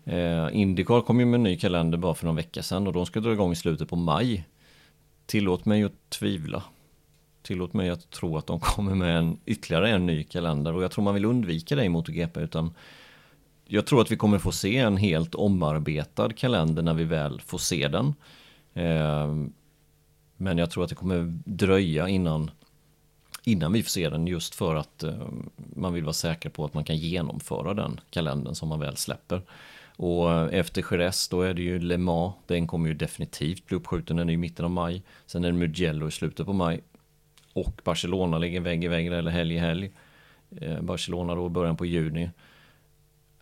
Eh, 0.06 0.48
Indycar 0.52 1.00
kom 1.00 1.20
ju 1.20 1.26
med 1.26 1.38
en 1.38 1.42
ny 1.42 1.56
kalender 1.56 1.98
bara 1.98 2.14
för 2.14 2.26
någon 2.26 2.36
vecka 2.36 2.62
sedan 2.62 2.86
och 2.86 2.92
de 2.92 3.06
ska 3.06 3.20
dra 3.20 3.32
igång 3.32 3.52
i 3.52 3.56
slutet 3.56 3.88
på 3.88 3.96
maj. 3.96 4.46
Tillåt 5.26 5.64
mig 5.64 5.84
att 5.84 6.10
tvivla. 6.10 6.62
Tillåt 7.42 7.72
mig 7.72 7.90
att 7.90 8.10
tro 8.10 8.36
att 8.36 8.46
de 8.46 8.60
kommer 8.60 8.94
med 8.94 9.18
en, 9.18 9.38
ytterligare 9.46 9.90
en 9.90 10.06
ny 10.06 10.24
kalender 10.24 10.74
och 10.74 10.82
jag 10.82 10.90
tror 10.90 11.04
man 11.04 11.14
vill 11.14 11.24
undvika 11.24 11.76
det 11.76 11.84
i 11.84 11.88
MotoGP 11.88 12.40
utan 12.40 12.74
jag 13.64 13.86
tror 13.86 14.00
att 14.00 14.10
vi 14.10 14.16
kommer 14.16 14.38
få 14.38 14.52
se 14.52 14.76
en 14.76 14.96
helt 14.96 15.34
omarbetad 15.34 16.32
kalender 16.32 16.82
när 16.82 16.94
vi 16.94 17.04
väl 17.04 17.40
får 17.40 17.58
se 17.58 17.88
den. 17.88 18.14
Eh, 18.74 19.34
men 20.36 20.58
jag 20.58 20.70
tror 20.70 20.84
att 20.84 20.88
det 20.88 20.94
kommer 20.94 21.38
dröja 21.44 22.08
innan, 22.08 22.50
innan 23.44 23.72
vi 23.72 23.82
får 23.82 23.90
se 23.90 24.08
den 24.08 24.26
just 24.26 24.54
för 24.54 24.74
att 24.74 25.02
eh, 25.02 25.28
man 25.56 25.92
vill 25.92 26.04
vara 26.04 26.12
säker 26.12 26.50
på 26.50 26.64
att 26.64 26.74
man 26.74 26.84
kan 26.84 26.96
genomföra 26.96 27.74
den 27.74 28.00
kalendern 28.10 28.54
som 28.54 28.68
man 28.68 28.80
väl 28.80 28.96
släpper. 28.96 29.42
Och 29.96 30.52
efter 30.52 30.84
Jerez 30.90 31.28
då 31.28 31.42
är 31.42 31.54
det 31.54 31.62
ju 31.62 31.78
Le 31.78 31.98
Mans, 31.98 32.34
den 32.46 32.66
kommer 32.66 32.88
ju 32.88 32.94
definitivt 32.94 33.66
bli 33.66 33.76
uppskjuten, 33.76 34.16
den 34.16 34.28
är 34.28 34.32
i 34.32 34.36
mitten 34.36 34.64
av 34.64 34.70
maj. 34.70 35.02
Sen 35.26 35.44
är 35.44 35.48
det 35.48 35.58
Mugello 35.58 36.08
i 36.08 36.10
slutet 36.10 36.46
på 36.46 36.52
maj. 36.52 36.80
Och 37.52 37.80
Barcelona 37.84 38.38
ligger 38.38 38.60
vägg 38.60 38.84
i 38.84 38.88
vägg 38.88 39.06
eller 39.06 39.30
helg 39.30 39.54
i 39.54 39.58
helg. 39.58 39.90
Eh, 40.60 40.80
Barcelona 40.80 41.34
då 41.34 41.48
början 41.48 41.76
på 41.76 41.86
juni. 41.86 42.30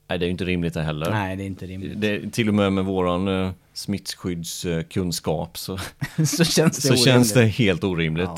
Nej, 0.09 0.19
det 0.19 0.25
är 0.25 0.27
ju 0.27 0.31
inte 0.31 0.45
rimligt 0.45 0.75
det 0.75 0.83
heller. 0.83 1.11
Nej, 1.11 1.37
det 1.37 1.43
är 1.43 1.47
inte 1.47 1.67
rimligt. 1.67 2.01
Det, 2.01 2.31
till 2.31 2.49
och 2.49 2.55
med 2.55 2.73
med 2.73 2.85
våran 2.85 3.29
uh, 3.29 3.51
smittskyddskunskap 3.73 5.59
så, 5.59 5.79
så 6.27 6.45
känns 6.45 6.77
det 6.77 6.89
så 6.89 6.97
känns 6.97 7.33
det 7.33 7.47
helt 7.47 7.85
orimligt. 7.85 8.31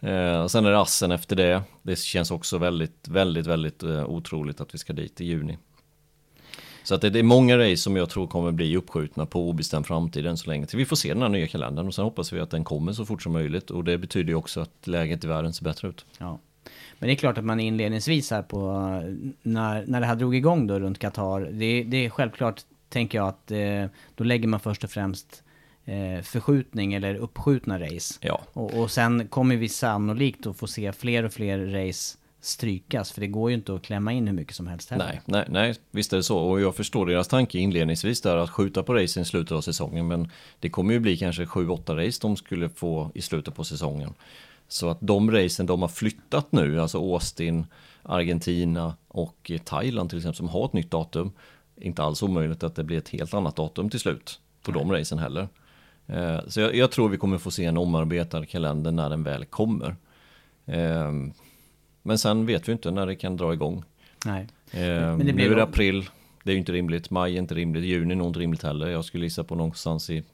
Ja. 0.00 0.34
Uh, 0.34 0.40
och 0.40 0.50
sen 0.50 0.66
är 0.66 0.70
det 0.70 0.80
Assen 0.80 1.10
efter 1.10 1.36
det. 1.36 1.62
Det 1.82 1.98
känns 1.98 2.30
också 2.30 2.58
väldigt, 2.58 3.08
väldigt, 3.08 3.46
väldigt 3.46 3.82
uh, 3.82 4.04
otroligt 4.04 4.60
att 4.60 4.74
vi 4.74 4.78
ska 4.78 4.92
dit 4.92 5.20
i 5.20 5.24
juni. 5.24 5.58
Så 6.84 6.94
att 6.94 7.00
det, 7.00 7.10
det, 7.10 7.18
är 7.18 7.22
många 7.22 7.58
race 7.58 7.76
som 7.76 7.96
jag 7.96 8.10
tror 8.10 8.26
kommer 8.26 8.52
bli 8.52 8.76
uppskjutna 8.76 9.26
på 9.26 9.48
obestämd 9.48 9.86
framtid 9.86 10.26
än 10.26 10.36
så 10.36 10.50
länge. 10.50 10.66
Till 10.66 10.78
vi 10.78 10.84
får 10.84 10.96
se 10.96 11.08
den 11.08 11.22
här 11.22 11.28
nya 11.28 11.46
kalendern 11.46 11.86
och 11.86 11.94
sen 11.94 12.04
hoppas 12.04 12.32
vi 12.32 12.40
att 12.40 12.50
den 12.50 12.64
kommer 12.64 12.92
så 12.92 13.06
fort 13.06 13.22
som 13.22 13.32
möjligt. 13.32 13.70
Och 13.70 13.84
det 13.84 13.98
betyder 13.98 14.28
ju 14.28 14.34
också 14.34 14.60
att 14.60 14.86
läget 14.86 15.24
i 15.24 15.26
världen 15.26 15.52
ser 15.52 15.64
bättre 15.64 15.88
ut. 15.88 16.04
Ja. 16.18 16.38
Men 16.98 17.06
det 17.06 17.12
är 17.12 17.16
klart 17.16 17.38
att 17.38 17.44
man 17.44 17.60
inledningsvis 17.60 18.30
här 18.30 18.42
på, 18.42 18.72
när, 19.42 19.86
när 19.86 20.00
det 20.00 20.06
här 20.06 20.16
drog 20.16 20.34
igång 20.34 20.66
då 20.66 20.78
runt 20.78 20.98
Qatar, 20.98 21.40
det, 21.40 21.82
det 21.82 22.06
är 22.06 22.10
självklart, 22.10 22.60
tänker 22.88 23.18
jag, 23.18 23.28
att 23.28 23.50
eh, 23.50 23.84
då 24.14 24.24
lägger 24.24 24.48
man 24.48 24.60
först 24.60 24.84
och 24.84 24.90
främst 24.90 25.42
eh, 25.84 26.22
förskjutning 26.22 26.94
eller 26.94 27.14
uppskjutna 27.14 27.80
race. 27.80 28.14
Ja. 28.20 28.42
Och, 28.52 28.74
och 28.74 28.90
sen 28.90 29.28
kommer 29.28 29.56
vi 29.56 29.68
sannolikt 29.68 30.46
att 30.46 30.56
få 30.56 30.66
se 30.66 30.92
fler 30.92 31.24
och 31.24 31.32
fler 31.32 31.86
race 31.86 32.18
strykas, 32.44 33.12
för 33.12 33.20
det 33.20 33.26
går 33.26 33.50
ju 33.50 33.56
inte 33.56 33.74
att 33.74 33.82
klämma 33.82 34.12
in 34.12 34.26
hur 34.26 34.34
mycket 34.34 34.56
som 34.56 34.66
helst 34.66 34.90
heller. 34.90 35.04
Nej, 35.04 35.20
nej, 35.24 35.44
nej, 35.48 35.74
visst 35.90 36.12
är 36.12 36.16
det 36.16 36.22
så. 36.22 36.38
Och 36.38 36.60
jag 36.60 36.76
förstår 36.76 37.06
deras 37.06 37.28
tanke 37.28 37.58
inledningsvis 37.58 38.20
där 38.20 38.36
att 38.36 38.50
skjuta 38.50 38.82
på 38.82 38.94
racen 38.94 39.22
i 39.22 39.26
slutet 39.26 39.52
av 39.52 39.60
säsongen, 39.60 40.08
men 40.08 40.30
det 40.60 40.70
kommer 40.70 40.94
ju 40.94 41.00
bli 41.00 41.16
kanske 41.16 41.44
7-8 41.44 42.06
race 42.06 42.18
de 42.22 42.36
skulle 42.36 42.68
få 42.68 43.10
i 43.14 43.22
slutet 43.22 43.54
på 43.54 43.64
säsongen. 43.64 44.14
Så 44.68 44.90
att 44.90 44.98
de 45.00 45.30
racen 45.30 45.66
de 45.66 45.82
har 45.82 45.88
flyttat 45.88 46.52
nu, 46.52 46.80
alltså 46.80 46.98
Austin, 46.98 47.66
Argentina 48.02 48.96
och 49.08 49.50
Thailand 49.64 50.10
till 50.10 50.18
exempel 50.18 50.36
som 50.36 50.48
har 50.48 50.64
ett 50.64 50.72
nytt 50.72 50.90
datum. 50.90 51.32
Inte 51.76 52.02
alls 52.02 52.22
omöjligt 52.22 52.62
att 52.62 52.74
det 52.74 52.84
blir 52.84 52.98
ett 52.98 53.08
helt 53.08 53.34
annat 53.34 53.56
datum 53.56 53.90
till 53.90 54.00
slut 54.00 54.40
på 54.62 54.72
Nej. 54.72 54.80
de 54.80 54.92
racen 54.92 55.18
heller. 55.18 55.48
Eh, 56.06 56.40
så 56.46 56.60
jag, 56.60 56.74
jag, 56.74 56.90
tror 56.90 57.08
vi 57.08 57.16
kommer 57.16 57.38
få 57.38 57.50
se 57.50 57.64
en 57.64 57.76
omarbetad 57.76 58.46
kalender 58.46 58.92
när 58.92 59.10
den 59.10 59.22
väl 59.22 59.44
kommer. 59.44 59.96
Men 62.02 62.18
sen 62.18 62.46
vet 62.46 62.68
vi 62.68 62.72
inte 62.72 62.90
när 62.90 63.06
det 63.06 63.16
kan 63.16 63.36
dra 63.36 63.52
igång. 63.52 63.84
Nej. 64.26 64.46
Eh, 64.70 64.80
Men 64.80 65.18
det 65.18 65.32
blir 65.32 65.46
nu 65.46 65.52
är 65.52 65.56
det 65.56 65.62
april, 65.62 66.08
det 66.44 66.50
är 66.50 66.52
ju 66.52 66.58
inte 66.58 66.72
rimligt. 66.72 67.10
Maj 67.10 67.34
är 67.34 67.38
inte 67.38 67.54
rimligt, 67.54 67.84
juni 67.84 68.14
är 68.14 68.16
nog 68.16 68.26
inte 68.26 68.40
rimligt 68.40 68.62
heller. 68.62 68.86
Jag 68.86 69.04
skulle 69.04 69.24
gissa 69.24 69.44
på 69.44 69.54
någonstans 69.54 70.10
i 70.10 70.24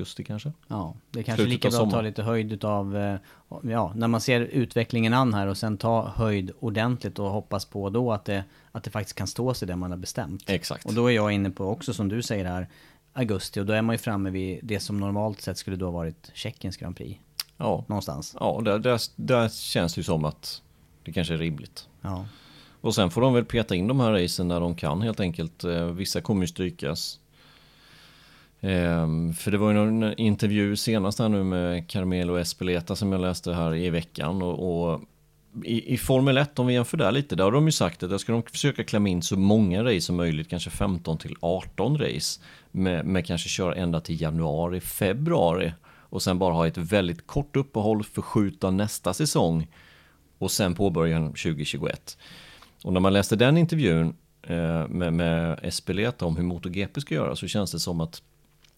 augusti 0.00 0.24
kanske. 0.24 0.52
Ja, 0.68 0.94
det 1.10 1.18
är 1.18 1.22
kanske 1.22 1.42
Slutet 1.44 1.64
lika 1.64 1.76
bra 1.76 1.86
att 1.86 1.90
ta 1.92 2.00
lite 2.00 2.22
höjd 2.22 2.52
utav, 2.52 2.96
eh, 2.96 3.16
ja, 3.62 3.92
när 3.96 4.08
man 4.08 4.20
ser 4.20 4.40
utvecklingen 4.40 5.14
an 5.14 5.34
här 5.34 5.46
och 5.46 5.56
sen 5.56 5.76
ta 5.78 6.08
höjd 6.08 6.50
ordentligt 6.60 7.18
och 7.18 7.30
hoppas 7.30 7.64
på 7.64 7.90
då 7.90 8.12
att 8.12 8.24
det, 8.24 8.44
att 8.72 8.84
det 8.84 8.90
faktiskt 8.90 9.16
kan 9.16 9.26
stå 9.26 9.54
sig 9.54 9.68
det 9.68 9.76
man 9.76 9.90
har 9.90 9.98
bestämt. 9.98 10.50
Exakt. 10.50 10.84
Och 10.86 10.94
då 10.94 11.06
är 11.06 11.14
jag 11.14 11.32
inne 11.32 11.50
på 11.50 11.64
också 11.64 11.94
som 11.94 12.08
du 12.08 12.22
säger 12.22 12.44
här, 12.44 12.68
augusti 13.12 13.60
och 13.60 13.66
då 13.66 13.72
är 13.72 13.82
man 13.82 13.94
ju 13.94 13.98
framme 13.98 14.30
vid 14.30 14.60
det 14.62 14.80
som 14.80 15.00
normalt 15.00 15.40
sett 15.40 15.58
skulle 15.58 15.76
då 15.76 15.86
ha 15.86 15.92
varit 15.92 16.30
Tjeckiens 16.34 16.76
Grand 16.76 16.96
Prix. 16.96 17.20
Ja. 17.60 17.84
Någonstans. 17.88 18.36
Ja, 18.40 18.60
där, 18.64 18.78
där, 18.78 19.00
där 19.16 19.48
känns 19.48 19.94
det 19.94 19.98
ju 19.98 20.04
som 20.04 20.24
att 20.24 20.62
det 21.04 21.12
kanske 21.12 21.34
är 21.34 21.38
rimligt. 21.38 21.88
Ja. 22.00 22.26
Och 22.80 22.94
sen 22.94 23.10
får 23.10 23.20
de 23.20 23.34
väl 23.34 23.44
peta 23.44 23.74
in 23.74 23.88
de 23.88 24.00
här 24.00 24.12
racen 24.12 24.48
när 24.48 24.60
de 24.60 24.74
kan 24.74 25.02
helt 25.02 25.20
enkelt. 25.20 25.64
Eh, 25.64 25.84
vissa 25.84 26.20
kommer 26.20 26.42
ju 26.42 26.46
strykas. 26.46 27.18
Ehm, 28.60 29.34
för 29.34 29.50
det 29.50 29.58
var 29.58 29.70
ju 29.70 29.74
någon 29.74 30.14
intervju 30.14 30.76
senast 30.76 31.18
här 31.18 31.28
nu 31.28 31.44
med 31.44 31.88
Carmelo 31.88 32.36
Espeleta 32.36 32.96
som 32.96 33.12
jag 33.12 33.20
läste 33.20 33.52
här 33.52 33.74
i 33.74 33.90
veckan. 33.90 34.42
Och, 34.42 34.90
och 34.92 35.00
i, 35.64 35.94
i, 35.94 35.98
Formel 35.98 36.36
1, 36.36 36.58
om 36.58 36.66
vi 36.66 36.74
jämför 36.74 36.96
där 36.96 37.12
lite, 37.12 37.36
där 37.36 37.44
har 37.44 37.52
de 37.52 37.66
ju 37.66 37.72
sagt 37.72 38.02
att 38.02 38.10
där 38.10 38.18
ska 38.18 38.32
de 38.32 38.42
försöka 38.42 38.84
klämma 38.84 39.08
in 39.08 39.22
så 39.22 39.36
många 39.36 39.84
race 39.84 40.00
som 40.00 40.16
möjligt, 40.16 40.48
kanske 40.48 40.70
15 40.70 41.18
till 41.18 41.36
18 41.40 41.98
race. 41.98 42.40
Med, 42.70 43.06
med 43.06 43.26
kanske 43.26 43.48
köra 43.48 43.74
ända 43.74 44.00
till 44.00 44.20
januari, 44.20 44.80
februari. 44.80 45.72
Och 46.10 46.22
sen 46.22 46.38
bara 46.38 46.54
ha 46.54 46.66
ett 46.66 46.78
väldigt 46.78 47.26
kort 47.26 47.56
uppehåll, 47.56 48.04
förskjuta 48.04 48.70
nästa 48.70 49.14
säsong. 49.14 49.66
Och 50.38 50.50
sen 50.50 50.74
påbörja 50.74 51.26
2021. 51.26 52.18
Och 52.84 52.92
när 52.92 53.00
man 53.00 53.12
läste 53.12 53.36
den 53.36 53.56
intervjun 53.56 54.14
eh, 54.42 54.88
med, 54.88 55.12
med 55.12 55.60
Espeleta 55.62 56.26
om 56.26 56.36
hur 56.36 56.44
MotoGP 56.44 57.00
ska 57.00 57.14
göra 57.14 57.36
så 57.36 57.46
känns 57.46 57.72
det 57.72 57.78
som 57.78 58.00
att 58.00 58.22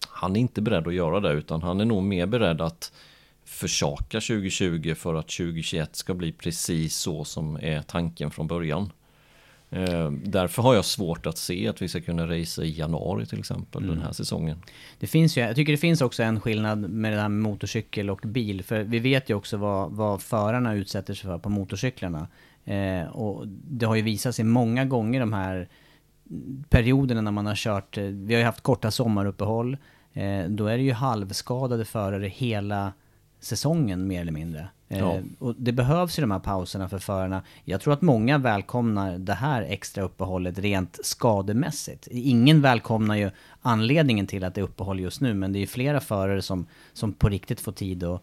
han 0.09 0.35
är 0.35 0.39
inte 0.39 0.61
beredd 0.61 0.87
att 0.87 0.93
göra 0.93 1.19
det 1.19 1.31
utan 1.31 1.61
han 1.61 1.81
är 1.81 1.85
nog 1.85 2.03
mer 2.03 2.25
beredd 2.25 2.61
att 2.61 2.91
försaka 3.45 4.21
2020 4.21 4.93
för 4.95 5.13
att 5.13 5.27
2021 5.27 5.95
ska 5.95 6.13
bli 6.13 6.31
precis 6.31 6.95
så 6.95 7.23
som 7.23 7.55
är 7.61 7.81
tanken 7.81 8.31
från 8.31 8.47
början. 8.47 8.91
Eh, 9.73 10.11
därför 10.11 10.61
har 10.61 10.75
jag 10.75 10.85
svårt 10.85 11.25
att 11.25 11.37
se 11.37 11.67
att 11.67 11.81
vi 11.81 11.87
ska 11.87 12.01
kunna 12.01 12.27
racea 12.27 12.65
i 12.65 12.79
januari 12.79 13.25
till 13.25 13.39
exempel 13.39 13.83
mm. 13.83 13.95
den 13.95 14.05
här 14.05 14.13
säsongen. 14.13 14.61
Det 14.99 15.07
finns 15.07 15.37
ju, 15.37 15.41
jag 15.41 15.55
tycker 15.55 15.71
det 15.71 15.77
finns 15.77 16.01
också 16.01 16.23
en 16.23 16.39
skillnad 16.39 16.89
med 16.89 17.13
det 17.13 17.21
här 17.21 17.29
med 17.29 17.41
motorcykel 17.51 18.09
och 18.09 18.19
bil. 18.23 18.63
För 18.63 18.83
vi 18.83 18.99
vet 18.99 19.29
ju 19.29 19.33
också 19.33 19.57
vad, 19.57 19.91
vad 19.91 20.21
förarna 20.21 20.73
utsätter 20.73 21.13
sig 21.13 21.29
för 21.29 21.37
på 21.37 21.49
motorcyklarna. 21.49 22.27
Eh, 22.65 23.07
och 23.07 23.47
det 23.47 23.85
har 23.85 23.95
ju 23.95 24.01
visat 24.01 24.35
sig 24.35 24.45
många 24.45 24.85
gånger 24.85 25.19
de 25.19 25.33
här 25.33 25.69
perioderna 26.69 27.21
när 27.21 27.31
man 27.31 27.45
har 27.45 27.55
kört, 27.55 27.97
eh, 27.97 28.03
vi 28.03 28.33
har 28.33 28.39
ju 28.39 28.45
haft 28.45 28.61
korta 28.61 28.91
sommaruppehåll. 28.91 29.77
Eh, 30.13 30.45
då 30.49 30.67
är 30.67 30.77
det 30.77 30.83
ju 30.83 30.93
halvskadade 30.93 31.85
förare 31.85 32.27
hela 32.27 32.93
säsongen 33.39 34.07
mer 34.07 34.21
eller 34.21 34.31
mindre. 34.31 34.67
Eh, 34.93 34.99
ja. 34.99 35.19
Och 35.39 35.55
det 35.57 35.71
behövs 35.71 36.19
ju 36.19 36.21
de 36.21 36.31
här 36.31 36.39
pauserna 36.39 36.89
för 36.89 36.99
förarna. 36.99 37.41
Jag 37.65 37.81
tror 37.81 37.93
att 37.93 38.01
många 38.01 38.37
välkomnar 38.37 39.17
det 39.17 39.33
här 39.33 39.61
extra 39.61 40.03
uppehållet 40.03 40.59
rent 40.59 40.99
skademässigt. 41.03 42.07
Ingen 42.11 42.61
välkomnar 42.61 43.15
ju 43.15 43.31
anledningen 43.61 44.27
till 44.27 44.43
att 44.43 44.55
det 44.55 44.61
är 44.61 44.65
uppehåll 44.65 44.99
just 44.99 45.21
nu, 45.21 45.33
men 45.33 45.53
det 45.53 45.57
är 45.59 45.61
ju 45.61 45.67
flera 45.67 45.99
förare 45.99 46.41
som, 46.41 46.65
som 46.93 47.13
på 47.13 47.29
riktigt 47.29 47.59
får 47.59 47.71
tid 47.71 48.03
att 48.03 48.21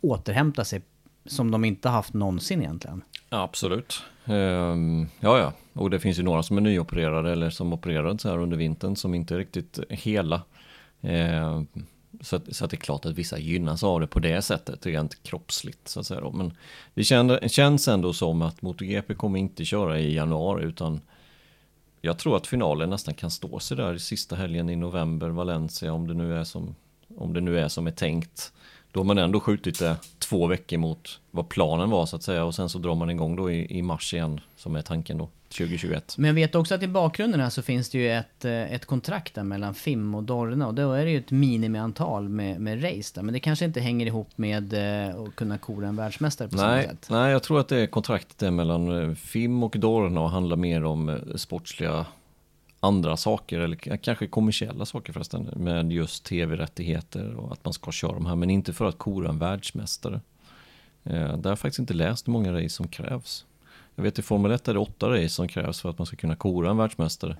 återhämta 0.00 0.64
sig 0.64 0.82
som 1.26 1.50
de 1.50 1.64
inte 1.64 1.88
haft 1.88 2.14
någonsin 2.14 2.60
egentligen. 2.60 3.02
Absolut. 3.28 4.02
Um, 4.24 5.08
ja, 5.20 5.38
ja. 5.38 5.52
Och 5.72 5.90
det 5.90 6.00
finns 6.00 6.18
ju 6.18 6.22
några 6.22 6.42
som 6.42 6.56
är 6.56 6.60
nyopererade 6.60 7.32
eller 7.32 7.50
som 7.50 7.72
opererades 7.72 8.24
här 8.24 8.38
under 8.38 8.56
vintern 8.56 8.96
som 8.96 9.14
inte 9.14 9.34
är 9.34 9.38
riktigt 9.38 9.78
hela. 9.88 10.42
Uh, 11.04 11.62
så, 12.20 12.36
att, 12.36 12.56
så 12.56 12.64
att 12.64 12.70
det 12.70 12.74
är 12.74 12.78
klart 12.78 13.06
att 13.06 13.14
vissa 13.14 13.38
gynnas 13.38 13.82
av 13.82 14.00
det 14.00 14.06
på 14.06 14.18
det 14.18 14.42
sättet, 14.42 14.86
rent 14.86 15.22
kroppsligt 15.22 15.88
så 15.88 16.00
att 16.00 16.06
säga. 16.06 16.20
Då. 16.20 16.30
Men 16.30 16.52
det 16.94 17.04
känns 17.50 17.88
ändå 17.88 18.12
som 18.12 18.42
att 18.42 18.62
MotoGP 18.62 19.14
kommer 19.14 19.38
inte 19.38 19.64
köra 19.64 19.98
i 19.98 20.14
januari 20.14 20.64
utan 20.64 21.00
jag 22.00 22.18
tror 22.18 22.36
att 22.36 22.46
finalen 22.46 22.90
nästan 22.90 23.14
kan 23.14 23.30
stå 23.30 23.58
sig 23.58 23.76
där 23.76 23.94
i 23.94 23.98
sista 23.98 24.36
helgen 24.36 24.70
i 24.70 24.76
november, 24.76 25.28
Valencia, 25.28 25.92
om 25.92 26.06
det 26.06 26.14
nu 26.14 26.38
är 26.38 26.44
som, 26.44 26.74
om 27.16 27.32
det 27.32 27.40
nu 27.40 27.58
är 27.58 27.68
som 27.68 27.86
är 27.86 27.90
tänkt. 27.90 28.52
Då 28.92 29.00
har 29.00 29.04
man 29.04 29.18
ändå 29.18 29.40
skjutit 29.40 29.78
det 29.78 29.96
två 30.18 30.46
veckor 30.46 30.78
mot 30.78 31.20
vad 31.30 31.48
planen 31.48 31.90
var 31.90 32.06
så 32.06 32.16
att 32.16 32.22
säga 32.22 32.44
och 32.44 32.54
sen 32.54 32.68
så 32.68 32.78
drar 32.78 32.94
man 32.94 33.10
igång 33.10 33.36
då 33.36 33.50
i, 33.50 33.78
i 33.78 33.82
mars 33.82 34.14
igen 34.14 34.40
som 34.56 34.76
är 34.76 34.82
tanken 34.82 35.18
då. 35.18 35.28
2021. 35.54 36.18
Men 36.18 36.28
jag 36.28 36.34
vet 36.34 36.54
också 36.54 36.74
att 36.74 36.82
i 36.82 36.88
bakgrunden 36.88 37.40
här 37.40 37.50
så 37.50 37.62
finns 37.62 37.90
det 37.90 37.98
ju 37.98 38.10
ett, 38.10 38.44
eh, 38.44 38.72
ett 38.72 38.86
kontrakt 38.86 39.34
där 39.34 39.42
mellan 39.42 39.74
FIM 39.74 40.14
och 40.14 40.22
Dorna 40.22 40.66
och 40.66 40.74
då 40.74 40.92
är 40.92 41.04
det 41.04 41.10
ju 41.10 41.18
ett 41.18 41.30
minimiantal 41.30 42.28
med, 42.28 42.60
med 42.60 42.84
race 42.84 43.12
där. 43.14 43.22
Men 43.22 43.34
det 43.34 43.40
kanske 43.40 43.64
inte 43.64 43.80
hänger 43.80 44.06
ihop 44.06 44.38
med 44.38 44.72
eh, 44.72 45.20
att 45.20 45.36
kunna 45.36 45.58
kora 45.58 45.88
en 45.88 45.96
världsmästare 45.96 46.48
på 46.48 46.56
nej, 46.56 46.82
samma 46.82 46.94
sätt. 46.94 47.06
Nej, 47.10 47.32
jag 47.32 47.42
tror 47.42 47.60
att 47.60 47.68
det 47.68 47.76
är 47.76 47.86
kontraktet 47.86 48.42
är 48.42 48.50
mellan 48.50 49.02
eh, 49.02 49.14
FIM 49.14 49.62
och 49.62 49.76
Dorna 49.78 50.20
och 50.20 50.30
handlar 50.30 50.56
mer 50.56 50.84
om 50.84 51.20
sportsliga 51.36 52.06
andra 52.80 53.16
saker 53.16 53.60
eller 53.60 53.96
kanske 53.96 54.26
kommersiella 54.26 54.86
saker 54.86 55.12
förresten 55.12 55.50
med 55.56 55.92
just 55.92 56.24
tv-rättigheter 56.24 57.34
och 57.34 57.52
att 57.52 57.64
man 57.64 57.72
ska 57.72 57.92
köra 57.92 58.12
de 58.12 58.26
här 58.26 58.36
men 58.36 58.50
inte 58.50 58.72
för 58.72 58.84
att 58.84 58.98
kora 58.98 59.28
en 59.28 59.38
världsmästare. 59.38 60.20
där 61.02 61.42
har 61.42 61.50
jag 61.50 61.58
faktiskt 61.58 61.78
inte 61.78 61.94
läst 61.94 62.28
hur 62.28 62.32
många 62.32 62.52
race 62.52 62.68
som 62.68 62.88
krävs. 62.88 63.44
Jag 63.94 64.04
vet 64.04 64.18
i 64.18 64.22
Formel 64.22 64.52
1 64.52 64.68
är 64.68 64.74
det 64.74 64.80
åtta 64.80 65.08
race 65.08 65.28
som 65.28 65.48
krävs 65.48 65.80
för 65.80 65.90
att 65.90 65.98
man 65.98 66.06
ska 66.06 66.16
kunna 66.16 66.36
kora 66.36 66.70
en 66.70 66.76
världsmästare. 66.76 67.36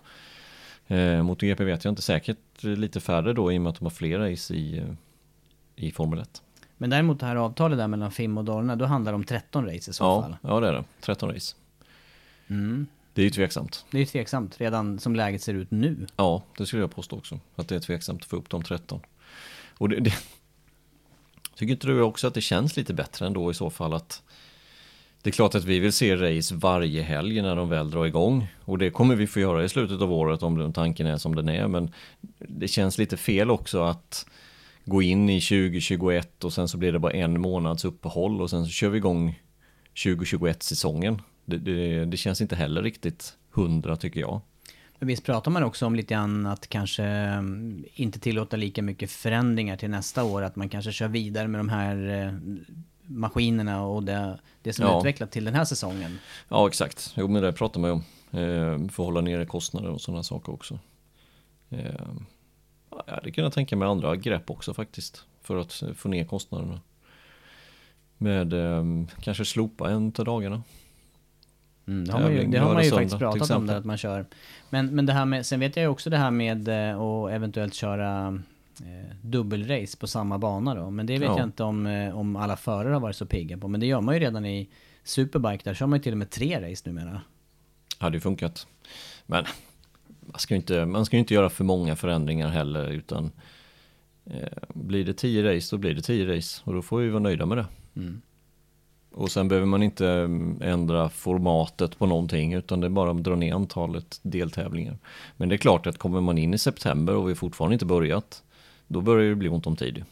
Eh, 0.86 1.22
MotoGP 1.22 1.64
vet 1.64 1.84
jag 1.84 1.92
inte, 1.92 2.02
säkert 2.02 2.62
lite 2.62 3.00
färre 3.00 3.32
då 3.32 3.52
i 3.52 3.58
och 3.58 3.62
med 3.62 3.70
att 3.70 3.78
de 3.78 3.84
har 3.84 3.90
fler 3.90 4.18
race 4.18 4.54
i, 4.54 4.82
i 5.76 5.90
Formel 5.92 6.18
1. 6.18 6.42
Men 6.76 6.90
däremot 6.90 7.20
det 7.20 7.26
här 7.26 7.36
avtalet 7.36 7.78
där 7.78 7.88
mellan 7.88 8.12
FIM 8.12 8.38
och 8.38 8.44
Dorna, 8.44 8.76
då 8.76 8.84
handlar 8.84 9.12
det 9.12 9.16
om 9.16 9.24
13 9.24 9.64
race 9.64 9.90
i 9.90 9.94
så 9.94 10.04
ja, 10.04 10.22
fall? 10.22 10.36
Ja, 10.42 10.60
det 10.60 10.68
är 10.68 10.72
det. 10.72 10.84
13 11.00 11.32
race. 11.32 11.56
Mm. 12.48 12.86
Det 13.14 13.22
är 13.22 13.24
ju 13.24 13.30
tveksamt. 13.30 13.84
Det 13.90 13.96
är 13.96 14.00
ju 14.00 14.06
tveksamt 14.06 14.60
redan 14.60 14.98
som 14.98 15.16
läget 15.16 15.42
ser 15.42 15.54
ut 15.54 15.70
nu. 15.70 16.06
Ja, 16.16 16.42
det 16.58 16.66
skulle 16.66 16.82
jag 16.82 16.94
påstå 16.94 17.16
också. 17.16 17.40
Att 17.56 17.68
det 17.68 17.74
är 17.74 17.80
tveksamt 17.80 18.22
att 18.22 18.28
få 18.28 18.36
upp 18.36 18.50
de 18.50 18.62
13. 18.62 19.00
Och 19.78 19.88
det, 19.88 20.00
det, 20.00 20.14
tycker 21.54 21.72
inte 21.72 21.86
du 21.86 22.02
också 22.02 22.26
att 22.26 22.34
det 22.34 22.40
känns 22.40 22.76
lite 22.76 22.94
bättre 22.94 23.26
ändå 23.26 23.50
i 23.50 23.54
så 23.54 23.70
fall 23.70 23.94
att 23.94 24.22
det 25.24 25.30
är 25.30 25.32
klart 25.32 25.54
att 25.54 25.64
vi 25.64 25.78
vill 25.78 25.92
se 25.92 26.16
race 26.16 26.54
varje 26.54 27.02
helg 27.02 27.42
när 27.42 27.56
de 27.56 27.68
väl 27.68 27.90
drar 27.90 28.06
igång. 28.06 28.46
Och 28.60 28.78
det 28.78 28.90
kommer 28.90 29.14
vi 29.14 29.26
få 29.26 29.40
göra 29.40 29.64
i 29.64 29.68
slutet 29.68 30.00
av 30.02 30.12
året 30.12 30.42
om 30.42 30.72
tanken 30.72 31.06
är 31.06 31.16
som 31.16 31.34
den 31.34 31.48
är. 31.48 31.68
Men 31.68 31.90
det 32.38 32.68
känns 32.68 32.98
lite 32.98 33.16
fel 33.16 33.50
också 33.50 33.82
att 33.82 34.26
gå 34.84 35.02
in 35.02 35.30
i 35.30 35.40
2021 35.40 36.44
och 36.44 36.52
sen 36.52 36.68
så 36.68 36.78
blir 36.78 36.92
det 36.92 36.98
bara 36.98 37.12
en 37.12 37.40
månads 37.40 37.84
uppehåll 37.84 38.42
och 38.42 38.50
sen 38.50 38.64
så 38.64 38.70
kör 38.70 38.88
vi 38.88 38.98
igång 38.98 39.40
2021 40.04 40.62
säsongen. 40.62 41.22
Det, 41.44 41.58
det, 41.58 42.04
det 42.04 42.16
känns 42.16 42.40
inte 42.40 42.56
heller 42.56 42.82
riktigt 42.82 43.36
hundra 43.50 43.96
tycker 43.96 44.20
jag. 44.20 44.40
Men 44.98 45.08
visst 45.08 45.24
pratar 45.24 45.50
man 45.50 45.62
också 45.62 45.86
om 45.86 45.94
lite 45.94 46.14
grann 46.14 46.46
att 46.46 46.68
kanske 46.68 47.04
mm, 47.04 47.84
inte 47.94 48.18
tillåta 48.18 48.56
lika 48.56 48.82
mycket 48.82 49.10
förändringar 49.10 49.76
till 49.76 49.90
nästa 49.90 50.24
år. 50.24 50.42
Att 50.42 50.56
man 50.56 50.68
kanske 50.68 50.92
kör 50.92 51.08
vidare 51.08 51.48
med 51.48 51.60
de 51.60 51.68
här 51.68 52.26
eh, 52.26 52.32
maskinerna 53.06 53.86
och 53.86 54.02
det, 54.02 54.38
det 54.62 54.72
som 54.72 54.84
ja. 54.84 54.94
är 54.94 54.98
utvecklat 54.98 55.30
till 55.30 55.44
den 55.44 55.54
här 55.54 55.64
säsongen. 55.64 56.18
Ja, 56.48 56.68
exakt. 56.68 57.12
Jo, 57.16 57.28
men 57.28 57.42
det 57.42 57.52
pratar 57.52 57.80
man 57.80 57.90
ju 57.90 57.94
om. 57.94 58.04
Eh, 58.40 58.88
för 58.88 59.02
att 59.02 59.06
hålla 59.06 59.20
nere 59.20 59.46
kostnader 59.46 59.90
och 59.90 60.00
sådana 60.00 60.22
saker 60.22 60.52
också. 60.52 60.78
Eh, 61.70 61.94
ja, 63.06 63.20
det 63.24 63.30
kan 63.30 63.44
jag 63.44 63.52
tänka 63.52 63.76
mig 63.76 63.88
andra 63.88 64.16
grepp 64.16 64.50
också 64.50 64.74
faktiskt. 64.74 65.24
För 65.42 65.56
att 65.56 65.82
få 65.96 66.08
ner 66.08 66.24
kostnaderna. 66.24 66.80
Med 68.18 68.52
eh, 68.52 68.84
kanske 69.20 69.44
slopa 69.44 69.90
en 69.90 70.12
av 70.18 70.24
dagarna. 70.24 70.62
Mm, 71.86 72.04
det 72.04 72.12
har 72.12 72.20
man 72.20 72.32
ju, 72.32 72.46
det 72.46 72.58
har 72.58 72.74
man 72.74 72.84
ju 72.84 72.90
faktiskt 72.90 73.18
pratat 73.18 73.50
om 73.50 73.66
det, 73.66 73.76
att 73.76 73.84
man 73.84 73.96
kör. 73.96 74.26
Men, 74.70 74.86
men 74.86 75.06
det 75.06 75.12
här 75.12 75.24
med, 75.24 75.46
sen 75.46 75.60
vet 75.60 75.76
jag 75.76 75.82
ju 75.82 75.88
också 75.88 76.10
det 76.10 76.16
här 76.16 76.30
med 76.30 76.68
eh, 76.68 77.00
att 77.00 77.30
eventuellt 77.30 77.74
köra 77.74 78.38
eh, 78.80 79.16
dubbelrace 79.22 79.96
på 79.96 80.06
samma 80.06 80.38
bana 80.38 80.74
då. 80.74 80.90
Men 80.90 81.06
det 81.06 81.18
vet 81.18 81.28
ja. 81.28 81.38
jag 81.38 81.46
inte 81.46 81.62
om, 81.62 81.86
eh, 81.86 82.18
om 82.18 82.36
alla 82.36 82.56
förare 82.56 82.92
har 82.92 83.00
varit 83.00 83.16
så 83.16 83.26
pigga 83.26 83.58
på. 83.58 83.68
Men 83.68 83.80
det 83.80 83.86
gör 83.86 84.00
man 84.00 84.14
ju 84.14 84.20
redan 84.20 84.46
i 84.46 84.68
Superbike, 85.04 85.64
där 85.64 85.74
kör 85.74 85.86
man 85.86 85.98
ju 85.98 86.02
till 86.02 86.12
och 86.12 86.18
med 86.18 86.30
tre 86.30 86.70
race 86.70 86.82
numera. 86.90 87.20
Hade 87.98 88.16
ju 88.16 88.20
funkat. 88.20 88.66
Men 89.26 89.44
man 90.20 90.38
ska 90.38 90.54
ju 90.54 90.56
inte, 90.56 90.86
man 90.86 91.06
ska 91.06 91.16
inte 91.16 91.34
göra 91.34 91.50
för 91.50 91.64
många 91.64 91.96
förändringar 91.96 92.48
heller 92.48 92.90
utan 92.90 93.30
eh, 94.24 94.48
blir 94.68 95.04
det 95.04 95.14
tio 95.14 95.56
race 95.56 95.76
då 95.76 95.80
blir 95.80 95.94
det 95.94 96.02
tio 96.02 96.36
race 96.36 96.62
och 96.64 96.74
då 96.74 96.82
får 96.82 96.98
vi 96.98 97.08
vara 97.08 97.22
nöjda 97.22 97.46
med 97.46 97.58
det. 97.58 97.66
Mm. 97.96 98.22
Och 99.14 99.30
sen 99.30 99.48
behöver 99.48 99.66
man 99.66 99.82
inte 99.82 100.08
mm, 100.08 100.62
ändra 100.62 101.08
formatet 101.08 101.98
på 101.98 102.06
någonting 102.06 102.54
utan 102.54 102.80
det 102.80 102.86
är 102.86 102.90
bara 102.90 103.10
att 103.10 103.24
dra 103.24 103.36
ner 103.36 103.54
antalet 103.54 104.20
deltävlingar. 104.22 104.98
Men 105.36 105.48
det 105.48 105.54
är 105.54 105.58
klart 105.58 105.86
att 105.86 105.98
kommer 105.98 106.20
man 106.20 106.38
in 106.38 106.54
i 106.54 106.58
september 106.58 107.14
och 107.14 107.30
vi 107.30 107.34
fortfarande 107.34 107.74
inte 107.74 107.86
börjat 107.86 108.42
då 108.86 109.00
börjar 109.00 109.28
det 109.28 109.34
bli 109.34 109.48
ont 109.48 109.66
om 109.66 109.76
tid. 109.76 110.04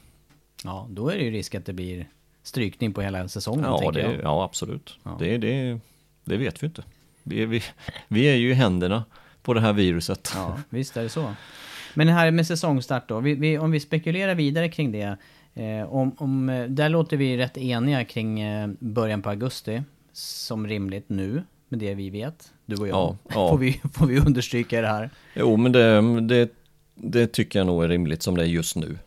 Ja, 0.64 0.86
då 0.90 1.08
är 1.08 1.18
det 1.18 1.24
ju 1.24 1.30
risk 1.30 1.54
att 1.54 1.66
det 1.66 1.72
blir 1.72 2.08
strykning 2.42 2.92
på 2.92 3.02
hela 3.02 3.28
säsongen. 3.28 3.64
Ja, 3.64 3.90
det, 3.90 4.00
jag. 4.00 4.20
ja 4.22 4.44
absolut. 4.44 4.98
Ja. 5.02 5.16
Det, 5.18 5.38
det, 5.38 5.78
det 6.24 6.36
vet 6.36 6.62
vi 6.62 6.66
inte. 6.66 6.84
Vi, 7.22 7.46
vi, 7.46 7.62
vi 8.08 8.24
är 8.24 8.34
ju 8.34 8.50
i 8.50 8.54
händerna 8.54 9.04
på 9.42 9.54
det 9.54 9.60
här 9.60 9.72
viruset. 9.72 10.32
Ja, 10.34 10.58
visst 10.68 10.96
är 10.96 11.02
det 11.02 11.08
så. 11.08 11.34
Men 11.94 12.06
det 12.06 12.12
här 12.12 12.30
med 12.30 12.46
säsongstart 12.46 13.08
då, 13.08 13.20
vi, 13.20 13.34
vi, 13.34 13.58
om 13.58 13.70
vi 13.70 13.80
spekulerar 13.80 14.34
vidare 14.34 14.68
kring 14.68 14.92
det. 14.92 15.16
Eh, 15.54 15.92
om, 15.92 16.16
om, 16.18 16.66
där 16.68 16.88
låter 16.88 17.16
vi 17.16 17.36
rätt 17.36 17.56
eniga 17.56 18.04
kring 18.04 18.40
eh, 18.40 18.68
början 18.78 19.22
på 19.22 19.30
augusti 19.30 19.82
som 20.12 20.66
rimligt 20.66 21.08
nu 21.08 21.42
med 21.68 21.78
det 21.78 21.94
vi 21.94 22.10
vet. 22.10 22.52
Du 22.66 22.76
och 22.76 22.88
jag. 22.88 22.96
Ja, 22.96 23.16
ja. 23.28 23.48
Får, 23.50 23.58
vi, 23.58 23.80
får 23.92 24.06
vi 24.06 24.20
understryka 24.20 24.80
det 24.80 24.88
här. 24.88 25.10
Jo, 25.34 25.56
men 25.56 25.72
det, 25.72 26.20
det, 26.20 26.50
det 27.02 27.26
tycker 27.26 27.58
jag 27.58 27.66
nog 27.66 27.84
är 27.84 27.88
rimligt 27.88 28.22
som 28.22 28.36
det 28.36 28.42
är 28.42 28.46
just 28.46 28.76
nu. 28.76 28.98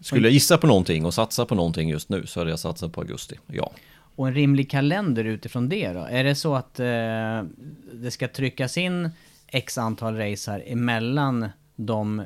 Skulle 0.00 0.26
jag 0.28 0.32
gissa 0.32 0.58
på 0.58 0.66
någonting 0.66 1.04
och 1.04 1.14
satsa 1.14 1.46
på 1.46 1.54
någonting 1.54 1.88
just 1.88 2.08
nu 2.08 2.26
så 2.26 2.40
hade 2.40 2.50
jag 2.50 2.58
satsat 2.58 2.92
på 2.92 3.00
augusti, 3.00 3.38
ja. 3.46 3.72
Och 4.16 4.28
en 4.28 4.34
rimlig 4.34 4.70
kalender 4.70 5.24
utifrån 5.24 5.68
det 5.68 5.92
då? 5.92 6.00
Är 6.00 6.24
det 6.24 6.34
så 6.34 6.54
att 6.54 6.80
eh, 6.80 6.86
det 7.92 8.10
ska 8.10 8.28
tryckas 8.28 8.78
in 8.78 9.10
x 9.46 9.78
antal 9.78 10.16
race 10.16 10.50
här 10.50 10.62
emellan 10.66 11.48
de 11.76 12.22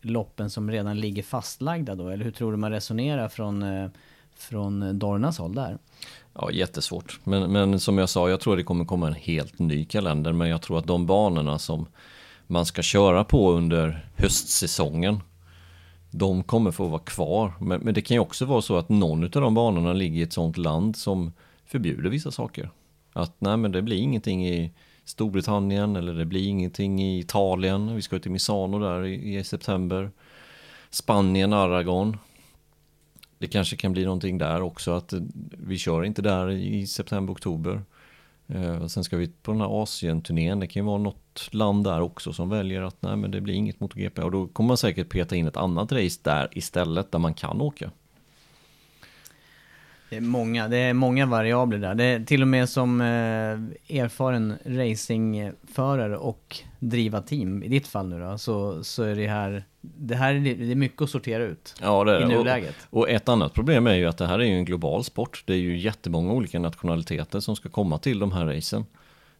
loppen 0.00 0.50
som 0.50 0.70
redan 0.70 1.00
ligger 1.00 1.22
fastlagda 1.22 1.94
då? 1.94 2.08
Eller 2.08 2.24
hur 2.24 2.32
tror 2.32 2.50
du 2.52 2.58
man 2.58 2.70
resonerar 2.70 3.28
från, 3.28 3.62
eh, 3.62 3.90
från 4.36 4.98
Dornas 4.98 5.38
håll 5.38 5.54
där? 5.54 5.78
Ja, 6.34 6.50
jättesvårt. 6.50 7.20
Men, 7.24 7.52
men 7.52 7.80
som 7.80 7.98
jag 7.98 8.08
sa, 8.08 8.30
jag 8.30 8.40
tror 8.40 8.56
det 8.56 8.62
kommer 8.62 8.84
komma 8.84 9.06
en 9.06 9.14
helt 9.14 9.58
ny 9.58 9.84
kalender. 9.84 10.32
Men 10.32 10.48
jag 10.48 10.62
tror 10.62 10.78
att 10.78 10.86
de 10.86 11.06
banorna 11.06 11.58
som 11.58 11.86
man 12.46 12.66
ska 12.66 12.82
köra 12.82 13.24
på 13.24 13.52
under 13.52 14.06
höstsäsongen, 14.16 15.20
de 16.10 16.42
kommer 16.42 16.70
få 16.70 16.88
vara 16.88 17.02
kvar. 17.02 17.52
Men, 17.60 17.80
men 17.80 17.94
det 17.94 18.02
kan 18.02 18.14
ju 18.14 18.20
också 18.20 18.44
vara 18.44 18.62
så 18.62 18.76
att 18.76 18.88
någon 18.88 19.24
av 19.24 19.30
de 19.30 19.54
banorna 19.54 19.92
ligger 19.92 20.20
i 20.20 20.22
ett 20.22 20.32
sånt 20.32 20.56
land 20.56 20.96
som 20.96 21.32
förbjuder 21.66 22.10
vissa 22.10 22.30
saker. 22.30 22.70
Att 23.12 23.34
nej, 23.38 23.56
men 23.56 23.72
det 23.72 23.82
blir 23.82 23.96
ingenting 23.96 24.46
i 24.46 24.72
Storbritannien 25.04 25.96
eller 25.96 26.14
det 26.14 26.24
blir 26.24 26.48
ingenting 26.48 27.02
i 27.02 27.18
Italien. 27.18 27.94
Vi 27.94 28.02
ska 28.02 28.18
till 28.18 28.30
Misano 28.30 28.78
där 28.78 29.04
i, 29.04 29.36
i 29.36 29.44
september. 29.44 30.10
Spanien, 30.90 31.52
Aragon. 31.52 32.16
Det 33.38 33.46
kanske 33.46 33.76
kan 33.76 33.92
bli 33.92 34.04
någonting 34.04 34.38
där 34.38 34.62
också 34.62 34.90
att 34.90 35.14
vi 35.50 35.78
kör 35.78 36.04
inte 36.04 36.22
där 36.22 36.50
i 36.50 36.86
september, 36.86 37.32
oktober. 37.32 37.82
Eh, 38.54 38.86
sen 38.86 39.04
ska 39.04 39.16
vi 39.16 39.28
på 39.28 39.52
den 39.52 39.60
här 39.60 39.82
Asien-turnén, 39.82 40.60
det 40.60 40.66
kan 40.66 40.82
ju 40.82 40.86
vara 40.86 40.98
något 40.98 41.48
land 41.50 41.84
där 41.84 42.00
också 42.00 42.32
som 42.32 42.48
väljer 42.48 42.82
att 42.82 43.02
nej 43.02 43.16
men 43.16 43.30
det 43.30 43.40
blir 43.40 43.54
inget 43.54 43.80
MotoGP 43.80 44.22
och 44.22 44.30
då 44.30 44.46
kommer 44.46 44.68
man 44.68 44.76
säkert 44.76 45.08
peta 45.08 45.36
in 45.36 45.46
ett 45.46 45.56
annat 45.56 45.92
race 45.92 46.20
där 46.22 46.48
istället 46.52 47.12
där 47.12 47.18
man 47.18 47.34
kan 47.34 47.60
åka. 47.60 47.90
Det 50.12 50.16
är 50.16 50.20
många, 50.20 50.68
det 50.68 50.76
är 50.76 50.94
många 50.94 51.26
variabler 51.26 51.78
där. 51.78 51.94
Det 51.94 52.04
är 52.04 52.24
till 52.24 52.42
och 52.42 52.48
med 52.48 52.68
som 52.68 53.00
eh, 53.00 53.06
erfaren 53.98 54.54
racingförare 54.64 56.16
och 56.16 56.58
driva 56.78 57.22
team, 57.22 57.62
i 57.62 57.68
ditt 57.68 57.86
fall 57.86 58.08
nu 58.08 58.20
då, 58.20 58.38
så, 58.38 58.84
så 58.84 59.02
är 59.02 59.14
det 59.14 59.26
här, 59.26 59.64
det 59.80 60.14
här 60.14 60.34
är, 60.34 60.40
det 60.40 60.72
är 60.72 60.74
mycket 60.74 61.02
att 61.02 61.10
sortera 61.10 61.42
ut 61.42 61.74
ja, 61.80 62.04
det 62.04 62.16
är 62.16 62.20
i 62.20 62.24
nuläget. 62.24 62.74
Och, 62.90 63.00
och 63.00 63.10
ett 63.10 63.28
annat 63.28 63.54
problem 63.54 63.86
är 63.86 63.94
ju 63.94 64.06
att 64.06 64.18
det 64.18 64.26
här 64.26 64.38
är 64.38 64.44
ju 64.44 64.54
en 64.54 64.64
global 64.64 65.04
sport. 65.04 65.42
Det 65.46 65.52
är 65.52 65.58
ju 65.58 65.78
jättemånga 65.78 66.32
olika 66.32 66.58
nationaliteter 66.58 67.40
som 67.40 67.56
ska 67.56 67.68
komma 67.68 67.98
till 67.98 68.18
de 68.18 68.32
här 68.32 68.46
racen. 68.46 68.84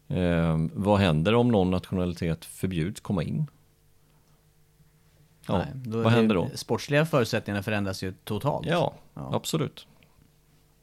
Eh, 0.09 0.59
vad 0.73 0.99
händer 0.99 1.35
om 1.35 1.49
någon 1.49 1.71
nationalitet 1.71 2.45
förbjuds 2.45 3.01
komma 3.01 3.23
in? 3.23 3.47
Ja, 5.47 5.59
Nej, 5.59 5.67
vad 6.03 6.13
händer 6.13 6.35
då? 6.35 6.51
Sportsliga 6.55 7.07
förutsättningarna 7.07 7.63
förändras 7.63 8.03
ju 8.03 8.13
totalt. 8.25 8.67
Ja, 8.67 8.95
ja, 9.15 9.31
absolut. 9.35 9.87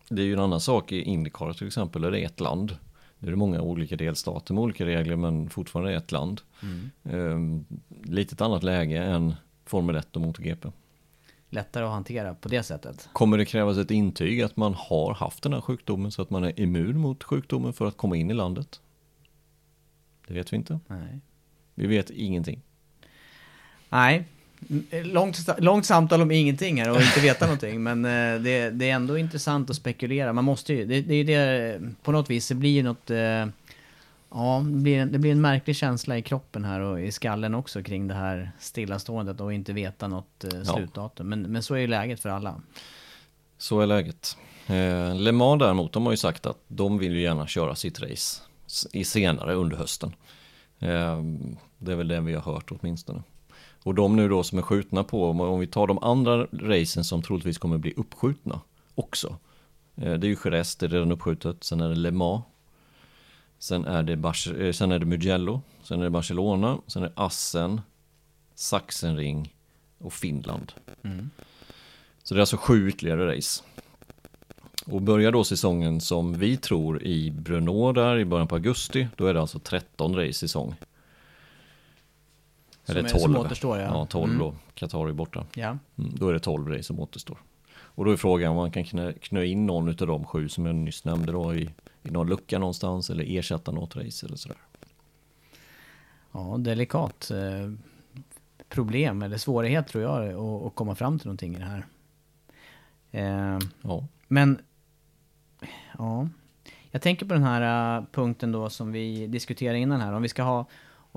Det 0.09 0.21
är 0.21 0.25
ju 0.25 0.33
en 0.33 0.39
annan 0.39 0.59
sak 0.59 0.91
i 0.91 1.01
Indycar 1.01 1.53
till 1.53 1.67
exempel, 1.67 2.03
är 2.03 2.11
det 2.11 2.23
ett 2.23 2.39
land. 2.39 2.77
Det 3.19 3.27
är 3.27 3.35
många 3.35 3.61
olika 3.61 3.95
delstater 3.95 4.53
med 4.53 4.63
olika 4.63 4.85
regler 4.85 5.15
men 5.15 5.49
fortfarande 5.49 5.95
ett 5.95 6.11
land. 6.11 6.41
Mm. 6.63 6.89
Ehm, 7.03 7.65
lite 8.03 8.33
ett 8.33 8.41
annat 8.41 8.63
läge 8.63 9.03
än 9.03 9.35
Formel 9.65 9.95
1 9.95 10.15
och 10.15 10.21
MotoGP. 10.21 10.71
Lättare 11.49 11.85
att 11.85 11.91
hantera 11.91 12.35
på 12.35 12.49
det 12.49 12.63
sättet. 12.63 13.09
Kommer 13.13 13.37
det 13.37 13.45
krävas 13.45 13.77
ett 13.77 13.91
intyg 13.91 14.41
att 14.41 14.57
man 14.57 14.73
har 14.73 15.13
haft 15.13 15.43
den 15.43 15.53
här 15.53 15.61
sjukdomen 15.61 16.11
så 16.11 16.21
att 16.21 16.29
man 16.29 16.43
är 16.43 16.59
immun 16.59 16.97
mot 16.97 17.23
sjukdomen 17.23 17.73
för 17.73 17.85
att 17.85 17.97
komma 17.97 18.15
in 18.15 18.31
i 18.31 18.33
landet? 18.33 18.81
Det 20.27 20.33
vet 20.33 20.53
vi 20.53 20.57
inte. 20.57 20.79
Nej. 20.87 21.19
Vi 21.75 21.87
vet 21.87 22.09
ingenting. 22.09 22.61
Nej, 23.89 24.27
Långt, 25.03 25.37
långt 25.57 25.85
samtal 25.85 26.21
om 26.21 26.31
ingenting 26.31 26.81
här 26.81 26.91
och 26.91 27.01
inte 27.01 27.19
veta 27.19 27.45
någonting. 27.45 27.83
Men 27.83 28.05
eh, 28.05 28.41
det, 28.41 28.69
det, 28.69 28.89
är 28.89 28.95
ändå 28.95 29.17
intressant 29.17 29.69
att 29.69 29.75
spekulera. 29.75 30.33
Man 30.33 30.43
måste 30.43 30.73
ju, 30.73 30.85
det, 30.85 31.01
det 31.01 31.15
är 31.15 31.23
det, 31.23 31.79
på 32.03 32.11
något 32.11 32.29
vis, 32.29 32.47
det 32.47 32.55
blir 32.55 32.83
något... 32.83 33.09
Eh, 33.09 33.47
ja, 34.31 34.63
det 34.65 34.77
blir, 34.77 35.05
det 35.05 35.19
blir 35.19 35.31
en 35.31 35.41
märklig 35.41 35.75
känsla 35.75 36.17
i 36.17 36.21
kroppen 36.21 36.65
här 36.65 36.79
och 36.79 37.01
i 37.01 37.11
skallen 37.11 37.55
också 37.55 37.83
kring 37.83 38.07
det 38.07 38.13
här 38.13 38.51
stillaståendet 38.59 39.41
och 39.41 39.53
inte 39.53 39.73
veta 39.73 40.07
något 40.07 40.43
eh, 40.43 40.63
slutdatum. 40.63 41.29
Men, 41.29 41.41
men 41.41 41.63
så 41.63 41.75
är 41.75 41.79
ju 41.79 41.87
läget 41.87 42.19
för 42.19 42.29
alla. 42.29 42.61
Så 43.57 43.81
är 43.81 43.85
läget. 43.85 44.37
Eh, 44.67 45.15
Le 45.15 45.31
Mans 45.31 45.59
däremot, 45.59 45.93
de 45.93 46.05
har 46.05 46.13
ju 46.13 46.17
sagt 46.17 46.45
att 46.45 46.57
de 46.67 46.97
vill 46.97 47.13
ju 47.13 47.21
gärna 47.21 47.47
köra 47.47 47.75
sitt 47.75 48.01
race 48.01 48.41
i 48.91 49.03
senare 49.05 49.53
under 49.53 49.77
hösten. 49.77 50.15
Eh, 50.79 51.23
det 51.77 51.91
är 51.91 51.95
väl 51.95 52.07
det 52.07 52.21
vi 52.21 52.33
har 52.33 52.53
hört 52.53 52.71
åtminstone. 52.71 53.23
Och 53.83 53.95
de 53.95 54.15
nu 54.15 54.29
då 54.29 54.43
som 54.43 54.57
är 54.57 54.61
skjutna 54.61 55.03
på, 55.03 55.29
om 55.29 55.59
vi 55.59 55.67
tar 55.67 55.87
de 55.87 56.03
andra 56.03 56.47
racen 56.51 57.03
som 57.03 57.21
troligtvis 57.21 57.57
kommer 57.57 57.77
bli 57.77 57.93
uppskjutna 57.97 58.61
också. 58.95 59.37
Eh, 59.95 60.13
det 60.13 60.27
är 60.27 60.29
ju 60.29 60.37
Jerez, 60.43 60.75
det 60.75 60.85
är 60.85 60.89
redan 60.89 61.11
uppskjutet. 61.11 61.63
Sen 61.63 61.81
är 61.81 61.89
det 61.89 61.95
Le 61.95 62.11
Mans. 62.11 62.43
Sen 63.59 63.85
är 63.85 64.03
det, 64.03 64.17
Bar 64.17 64.61
eh, 64.61 64.71
sen 64.71 64.91
är 64.91 64.99
det 64.99 65.05
Mugello. 65.05 65.61
Sen 65.83 65.99
är 65.99 66.03
det 66.03 66.09
Barcelona. 66.09 66.77
Sen 66.87 67.03
är 67.03 67.07
det 67.07 67.13
Assen. 67.15 67.81
Sachsenring 68.55 69.53
och 69.97 70.13
Finland. 70.13 70.73
Mm. 71.03 71.29
Så 72.23 72.33
det 72.33 72.37
är 72.37 72.41
alltså 72.41 72.57
sju 72.57 72.89
ytterligare 72.89 73.37
race. 73.37 73.63
Och 74.85 75.01
börjar 75.01 75.31
då 75.31 75.43
säsongen 75.43 76.01
som 76.01 76.33
vi 76.33 76.57
tror 76.57 77.03
i 77.03 77.31
Brno 77.31 77.91
där 77.91 78.17
i 78.17 78.25
början 78.25 78.47
på 78.47 78.55
augusti, 78.55 79.07
då 79.15 79.25
är 79.25 79.33
det 79.33 79.41
alltså 79.41 79.59
13 79.59 80.15
race 80.15 80.33
säsong. 80.33 80.75
Som 82.89 82.97
Eller 82.97 83.09
är- 83.09 83.11
12. 83.13 83.21
som 83.21 83.35
återstår, 83.37 83.77
ja. 83.79 83.83
Ja, 83.85 84.05
12 84.09 84.23
Mm. 84.31 84.39
då. 84.39 84.55
Qatar 84.73 85.07
är 85.07 85.13
borta. 85.13 85.45
Ja. 85.55 85.67
Mm, 85.97 86.11
då 86.15 86.29
är 86.29 86.33
det 86.33 86.39
12 86.39 86.67
race 86.67 86.83
som 86.83 86.99
återstår. 86.99 87.37
Och 87.71 88.05
då 88.05 88.11
är 88.11 88.17
frågan 88.17 88.49
om 88.51 88.55
man 88.57 88.71
kan 88.71 88.83
knö, 88.83 89.13
knö 89.13 89.43
in 89.43 89.65
någon 89.65 89.89
av 89.89 89.95
de 89.95 90.25
sju 90.25 90.49
som 90.49 90.65
jag 90.65 90.75
nyss 90.75 91.05
nämnde 91.05 91.31
då 91.31 91.55
i, 91.55 91.69
i 92.03 92.11
någon 92.11 92.29
lucka 92.29 92.59
någonstans 92.59 93.09
eller 93.09 93.37
ersätta 93.37 93.71
något 93.71 93.95
race 93.95 94.25
eller 94.25 94.35
sådär. 94.37 94.57
Ja, 96.31 96.55
delikat 96.59 97.31
eh, 97.31 97.71
problem 98.69 99.21
eller 99.21 99.37
svårighet 99.37 99.87
tror 99.87 100.03
jag 100.03 100.27
att, 100.29 100.65
att 100.67 100.75
komma 100.75 100.95
fram 100.95 101.19
till 101.19 101.27
någonting 101.27 101.55
i 101.55 101.59
det 101.59 101.65
här. 101.65 101.85
Eh, 103.11 103.59
Ja, 103.81 104.07
men, 104.27 104.59
ja. 105.97 106.27
Jag 106.91 107.01
tänker 107.01 107.25
på 107.25 107.33
den 107.33 107.43
här 107.43 107.97
eh, 107.97 108.03
punkten 108.11 108.51
då 108.51 108.69
som 108.69 108.91
vi 108.91 109.27
diskuterade 109.27 109.79
innan 109.79 110.01
här. 110.01 110.13
Om 110.13 110.21
vi 110.21 110.29
ska 110.29 110.43
ha, 110.43 110.65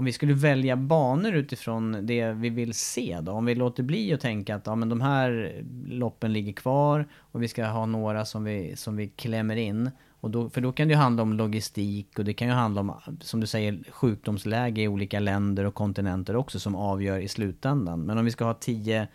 om 0.02 0.06
vi 0.06 0.12
skulle 0.12 0.34
välja 0.34 0.76
banor 0.76 1.34
utifrån 1.34 2.06
det 2.06 2.32
vi 2.32 2.50
vill 2.50 2.74
se 2.74 3.18
då. 3.22 3.32
Om 3.32 3.44
vi 3.44 3.54
låter 3.54 3.82
bli 3.82 4.12
att 4.12 4.20
tänka 4.20 4.56
att 4.56 4.66
ja, 4.66 4.74
men 4.74 4.88
de 4.88 5.00
här 5.00 5.62
loppen 5.86 6.32
ligger 6.32 6.52
kvar 6.52 7.08
och 7.14 7.42
vi 7.42 7.48
ska 7.48 7.66
ha 7.66 7.86
några 7.86 8.24
som 8.24 8.44
vi, 8.44 8.76
som 8.76 8.96
vi 8.96 9.08
klämmer 9.08 9.56
in. 9.56 9.90
Och 10.20 10.30
då, 10.30 10.50
för 10.50 10.60
då 10.60 10.72
kan 10.72 10.88
det 10.88 10.92
ju 10.94 10.98
handla 10.98 11.22
om 11.22 11.32
logistik 11.32 12.18
och 12.18 12.24
det 12.24 12.34
kan 12.34 12.48
ju 12.48 12.54
handla 12.54 12.80
om, 12.80 12.94
som 13.20 13.40
du 13.40 13.46
säger, 13.46 13.84
sjukdomsläge 13.90 14.82
i 14.82 14.88
olika 14.88 15.20
länder 15.20 15.64
och 15.64 15.74
kontinenter 15.74 16.36
också 16.36 16.60
som 16.60 16.76
avgör 16.76 17.18
i 17.18 17.28
slutändan. 17.28 18.06
Men 18.06 18.18
om 18.18 18.24
vi 18.24 18.30
ska 18.30 18.44
ha 18.44 18.54
tio 18.54 19.08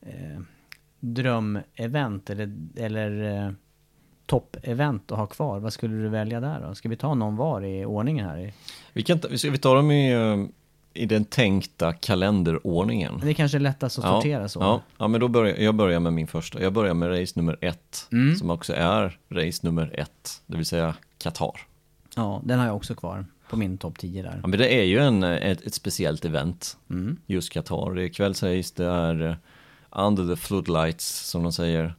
eh, 0.00 0.40
drömevent 1.00 2.30
eller, 2.30 2.56
eller 2.76 3.36
eh, 3.46 3.52
toppevent 4.30 5.12
att 5.12 5.18
ha 5.18 5.26
kvar, 5.26 5.58
vad 5.58 5.72
skulle 5.72 5.94
du 5.94 6.08
välja 6.08 6.40
där 6.40 6.60
då? 6.68 6.74
Ska 6.74 6.88
vi 6.88 6.96
ta 6.96 7.14
någon 7.14 7.36
var 7.36 7.64
i 7.64 7.84
ordningen 7.84 8.26
här? 8.26 8.52
vi 8.92 9.02
kan 9.02 9.18
ta, 9.18 9.36
ska 9.36 9.50
vi 9.50 9.58
ta 9.58 9.74
dem 9.74 9.90
i, 9.90 10.12
eh, 10.12 10.36
i 11.02 11.06
den 11.06 11.24
tänkta 11.24 11.92
kalenderordningen. 11.92 13.20
Det 13.22 13.28
är 13.30 13.34
kanske 13.34 13.58
är 13.58 13.60
lättast 13.60 13.98
att 13.98 14.04
sortera 14.04 14.48
så. 14.48 14.60
Ja, 14.60 14.80
ja, 14.98 15.08
men 15.08 15.20
då 15.20 15.28
börjar 15.28 15.56
jag 15.56 15.74
börjar 15.74 16.00
med 16.00 16.12
min 16.12 16.26
första. 16.26 16.62
Jag 16.62 16.72
börjar 16.72 16.94
med 16.94 17.20
race 17.20 17.32
nummer 17.36 17.56
ett, 17.60 18.08
Mm. 18.12 18.36
som 18.36 18.50
också 18.50 18.74
är 18.74 19.18
race 19.30 19.66
nummer 19.66 19.90
ett, 20.00 20.42
det 20.46 20.56
vill 20.56 20.66
säga 20.66 20.94
Qatar. 21.18 21.60
Ja, 22.16 22.40
den 22.44 22.58
har 22.58 22.66
jag 22.66 22.76
också 22.76 22.94
kvar 22.94 23.26
på 23.50 23.56
min 23.56 23.78
topp 23.78 23.98
10 23.98 24.22
där. 24.22 24.38
Ja, 24.42 24.46
men 24.48 24.58
det 24.58 24.74
är 24.80 24.84
ju 24.84 24.98
en, 24.98 25.22
ett, 25.22 25.60
ett 25.66 25.74
speciellt 25.74 26.24
event, 26.24 26.76
Mm. 26.90 27.16
just 27.26 27.52
Qatar. 27.52 27.94
Det 27.94 28.02
är 28.04 28.08
kvällsrace, 28.08 28.72
det 28.76 28.86
är 28.86 29.22
eh, 29.28 29.34
under 30.06 30.34
the 30.34 30.36
floodlights 30.36 31.28
som 31.30 31.42
de 31.42 31.52
säger. 31.52 31.94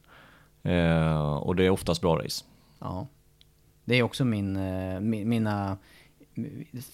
Eh, 0.62 1.32
och 1.36 1.56
det 1.56 1.64
är 1.66 1.70
oftast 1.70 2.00
bra 2.00 2.16
race. 2.18 2.44
Ja. 2.78 3.06
Det 3.84 3.94
är 3.94 4.02
också 4.02 4.24
min, 4.24 4.56
eh, 4.56 4.60
mi- 5.00 5.24
mina, 5.24 5.78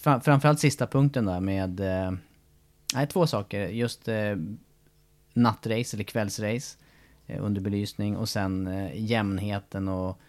fra- 0.01 0.19
framförallt 0.19 0.59
sista 0.59 0.87
punkten 0.87 1.25
där 1.25 1.39
med, 1.39 1.79
eh, 1.79 2.11
nej 2.95 3.07
två 3.07 3.27
saker. 3.27 3.67
Just 3.67 4.07
eh, 4.07 4.35
nattrace 5.33 5.95
eller 5.95 6.03
kvällsrace 6.03 6.77
eh, 7.27 7.45
under 7.45 7.61
belysning 7.61 8.17
och 8.17 8.29
sen 8.29 8.67
eh, 8.67 8.89
jämnheten 9.05 9.87
och 9.87 10.19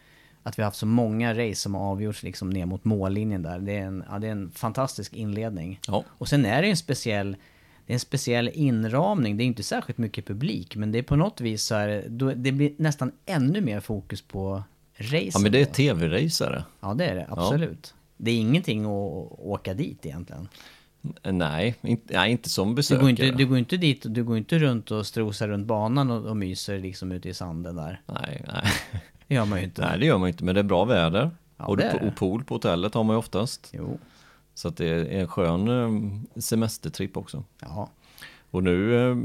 att 0.42 0.58
vi 0.58 0.62
har 0.62 0.66
haft 0.66 0.78
så 0.78 0.86
många 0.86 1.34
race 1.34 1.54
som 1.60 1.74
har 1.74 1.82
avgjorts 1.90 2.22
liksom 2.22 2.50
ner 2.50 2.66
mot 2.66 2.84
mållinjen 2.84 3.42
där. 3.42 3.58
Det 3.58 3.72
är 3.78 3.82
en, 3.86 4.04
ja, 4.10 4.18
det 4.18 4.26
är 4.26 4.32
en 4.32 4.50
fantastisk 4.50 5.12
inledning. 5.12 5.80
Ja, 5.88 6.04
Och 6.08 6.28
sen 6.28 6.44
är 6.46 6.62
det 6.62 6.68
en 6.70 6.76
speciell, 6.76 7.36
det 7.86 7.92
är 7.92 7.94
en 7.94 8.00
speciell 8.00 8.50
inramning. 8.54 9.36
Det 9.36 9.44
är 9.44 9.46
inte 9.46 9.62
särskilt 9.62 9.98
mycket 9.98 10.26
publik, 10.26 10.76
men 10.76 10.92
det 10.92 10.98
är 10.98 11.02
på 11.02 11.16
något 11.16 11.40
vis 11.40 11.62
så 11.62 11.74
är 11.74 12.04
det, 12.08 12.52
blir 12.52 12.72
nästan 12.76 13.12
ännu 13.26 13.60
mer 13.60 13.80
fokus 13.80 14.22
på 14.22 14.62
race. 14.96 15.30
ja 15.32 15.38
men 15.38 15.52
det 15.52 15.60
är 15.60 15.64
tv-racare. 15.64 16.64
Ja, 16.80 16.94
det 16.94 17.06
är 17.06 17.14
det. 17.14 17.26
Absolut. 17.28 17.94
Det 18.16 18.30
är 18.30 18.38
ingenting 18.38 18.84
att 18.84 19.38
åka 19.38 19.74
dit 19.74 20.06
egentligen. 20.06 20.48
Nej, 21.22 21.74
inte, 21.82 22.14
nej, 22.14 22.30
inte 22.30 22.48
som 22.50 22.68
Du 22.68 22.74
besökare. 22.74 23.00
går, 23.02 23.10
inte, 23.10 23.30
du 23.30 23.46
går 23.46 23.58
inte 23.58 23.76
dit, 23.76 24.02
du 24.08 24.24
går 24.24 24.36
inte 24.38 24.58
runt 24.58 24.90
och 24.90 25.06
strosar 25.06 25.48
runt 25.48 25.66
banan 25.66 26.10
och, 26.10 26.24
och 26.24 26.36
myser 26.36 26.78
liksom 26.78 27.12
ute 27.12 27.28
i 27.28 27.34
sanden 27.34 27.76
där. 27.76 28.00
Nej, 28.06 28.44
nej. 28.52 28.72
Det 29.26 29.34
gör 29.34 29.44
man 29.44 29.58
ju 29.58 29.64
inte. 29.64 29.82
nej, 29.82 29.98
det 29.98 30.06
gör 30.06 30.18
man 30.18 30.28
inte, 30.28 30.44
men 30.44 30.54
det 30.54 30.60
är 30.60 30.64
bra 30.64 30.84
väder. 30.84 31.30
Ja, 31.56 31.66
och, 31.66 31.76
det 31.76 31.82
är 31.84 31.98
det. 32.00 32.08
och 32.08 32.16
pool 32.16 32.44
på 32.44 32.54
hotellet 32.54 32.94
har 32.94 33.04
man 33.04 33.14
ju 33.14 33.18
oftast. 33.18 33.70
Jo, 33.72 33.98
Så 34.60 34.68
att 34.68 34.76
det 34.76 34.86
är 34.88 35.04
en 35.20 35.28
skön 35.28 35.68
eh, 35.68 36.40
semestertripp 36.40 37.16
också. 37.16 37.44
ja. 37.60 37.90
Och 38.50 38.62
nu 38.62 38.94
eh, 39.10 39.16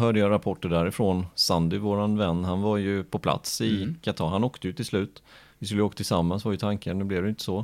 hörde 0.00 0.18
jag 0.20 0.30
rapporter 0.30 0.68
därifrån. 0.68 1.26
Sandy, 1.34 1.78
våran 1.78 2.16
vän, 2.18 2.44
han 2.44 2.62
var 2.62 2.76
ju 2.76 3.04
på 3.04 3.18
plats 3.18 3.60
i 3.60 3.82
Mm. 3.82 3.96
Qatar. 4.02 4.26
Han 4.28 4.44
åkte 4.44 4.66
ju 4.66 4.72
till 4.72 4.84
slut. 4.84 5.22
Vi 5.58 5.66
skulle 5.66 5.82
åka 5.82 5.96
tillsammans 5.96 6.44
var 6.44 6.52
ju 6.52 6.58
tanken, 6.58 6.98
nu 6.98 7.04
blev 7.04 7.22
det 7.22 7.28
inte 7.28 7.42
så. 7.42 7.58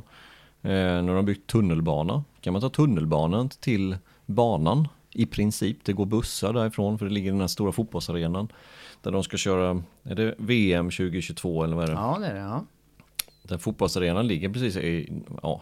Eh, 0.61 0.71
har 0.71 1.15
de 1.15 1.25
byggt 1.25 1.47
tunnelbana. 1.49 2.23
Kan 2.41 2.53
man 2.53 2.61
ta 2.61 2.69
tunnelbanan 2.69 3.49
till 3.49 3.97
banan 4.25 4.87
i 5.11 5.25
princip. 5.25 5.77
Det 5.83 5.93
går 5.93 6.05
bussar 6.05 6.53
därifrån 6.53 6.99
för 6.99 7.05
det 7.05 7.11
ligger 7.11 7.27
i 7.27 7.31
den 7.31 7.41
här 7.41 7.47
stora 7.47 7.71
fotbollsarenan. 7.71 8.47
Där 9.01 9.11
de 9.11 9.23
ska 9.23 9.37
köra, 9.37 9.83
är 10.03 10.15
det 10.15 10.35
VM 10.37 10.85
2022 10.85 11.63
eller 11.63 11.75
vad 11.75 11.83
är 11.83 11.87
det? 11.87 11.93
Ja, 11.93 12.17
det 12.19 12.27
är 12.27 12.33
det. 12.33 12.39
Ja. 12.39 12.65
Den 13.43 13.59
fotbollsarenan 13.59 14.27
ligger 14.27 14.49
precis 14.49 14.77
i, 14.77 15.21
ja, 15.41 15.61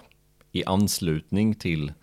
i 0.56 0.63
anslutning 0.65 1.56
till, 1.56 1.94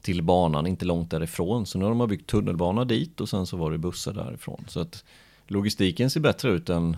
till 0.00 0.22
banan, 0.22 0.66
inte 0.66 0.84
långt 0.84 1.10
därifrån. 1.10 1.66
Så 1.66 1.78
nu 1.78 1.84
har 1.84 1.94
de 1.94 2.08
byggt 2.08 2.30
tunnelbana 2.30 2.84
dit 2.84 3.20
och 3.20 3.28
sen 3.28 3.46
så 3.46 3.56
var 3.56 3.70
det 3.70 3.78
bussar 3.78 4.12
därifrån. 4.12 4.64
Så 4.68 4.80
att 4.80 5.04
logistiken 5.46 6.10
ser 6.10 6.20
bättre 6.20 6.50
ut 6.50 6.68
än 6.68 6.96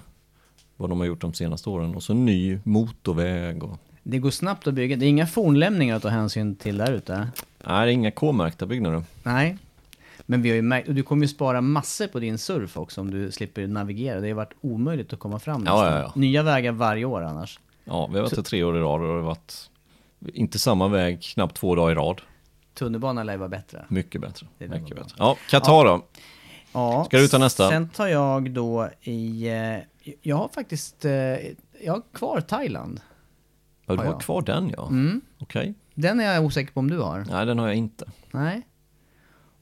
vad 0.77 0.91
de 0.91 1.01
har 1.01 1.07
gjort 1.07 1.21
de 1.21 1.35
senaste 1.35 1.71
åren. 1.71 1.95
Och 1.95 2.03
så 2.03 2.15
ny 2.15 2.59
motorväg 2.65 3.63
och... 3.65 3.79
Det 4.03 4.19
går 4.19 4.31
snabbt 4.31 4.67
att 4.67 4.75
bygga. 4.75 4.97
Det 4.97 5.07
är 5.07 5.09
inga 5.09 5.27
fornlämningar 5.27 5.97
att 5.97 6.03
ta 6.03 6.09
hänsyn 6.09 6.57
till 6.57 6.77
där 6.77 6.93
ute. 6.93 7.29
Nej, 7.67 7.87
det 7.87 7.93
är 7.93 7.95
inga 7.95 8.11
K-märkta 8.11 8.67
byggnader. 8.67 9.03
Nej. 9.23 9.59
Men 10.27 10.43
vi 10.43 10.49
har 10.49 10.57
ju 10.57 10.63
märkt, 10.63 10.89
och 10.89 10.95
du 10.95 11.03
kommer 11.03 11.23
ju 11.25 11.29
spara 11.29 11.61
massor 11.61 12.07
på 12.07 12.21
din 12.21 12.39
surf 12.39 12.77
också 12.77 13.01
om 13.01 13.11
du 13.11 13.33
slipper 13.33 13.67
navigera. 13.67 14.21
Det 14.21 14.29
har 14.29 14.35
varit 14.35 14.55
omöjligt 14.61 15.13
att 15.13 15.19
komma 15.19 15.39
fram 15.39 15.63
Ja, 15.67 15.91
ja, 15.91 15.99
ja. 15.99 16.13
Nya 16.15 16.43
vägar 16.43 16.73
varje 16.73 17.05
år 17.05 17.23
annars. 17.23 17.61
Ja, 17.85 18.07
vi 18.07 18.15
har 18.15 18.23
varit 18.23 18.35
där 18.35 18.43
tre 18.43 18.65
år 18.65 18.77
i 18.77 18.81
rad 18.81 19.01
och 19.01 19.07
det 19.07 19.13
har 19.13 19.21
varit 19.21 19.71
inte 20.35 20.59
samma 20.59 20.89
väg 20.89 21.23
knappt 21.23 21.57
två 21.57 21.75
dagar 21.75 21.93
i 21.93 21.95
rad. 21.95 22.21
Tunnelbanan 22.75 23.27
lär 23.27 23.33
ju 23.33 23.39
vara 23.39 23.49
bättre. 23.49 23.85
Mycket 23.89 24.21
bättre. 24.21 24.47
Det 24.59 24.69
Mycket 24.69 24.97
bättre. 24.97 25.15
Ja, 25.19 25.37
Qatar 25.51 25.85
då. 25.85 26.05
Ja. 26.73 27.05
Ska 27.05 27.19
du 27.19 27.29
ta 27.29 27.39
nästa? 27.39 27.69
Sen 27.71 27.89
tar 27.89 28.07
jag 28.07 28.51
då 28.51 28.89
i... 29.03 29.49
eh, 29.49 30.13
Jag 30.23 30.37
har 30.37 30.49
faktiskt... 30.49 31.05
eh, 31.05 31.13
Jag 31.83 31.93
har 31.93 32.03
kvar 32.13 32.41
Thailand. 32.41 33.01
Ja, 33.87 33.95
du 33.97 34.03
har 34.03 34.13
har 34.13 34.21
kvar 34.21 34.43
den 34.43 34.71
ja. 34.77 34.87
Mm. 34.89 35.21
Okej. 35.39 35.75
Den 35.95 36.21
är 36.21 36.35
jag 36.35 36.45
osäker 36.45 36.73
på 36.73 36.81
om 36.81 36.91
du 36.91 36.99
har. 36.99 37.27
Nej, 37.31 37.47
den 37.47 37.59
har 37.59 37.67
jag 37.67 37.77
inte. 37.77 38.05
Nej. 38.31 38.63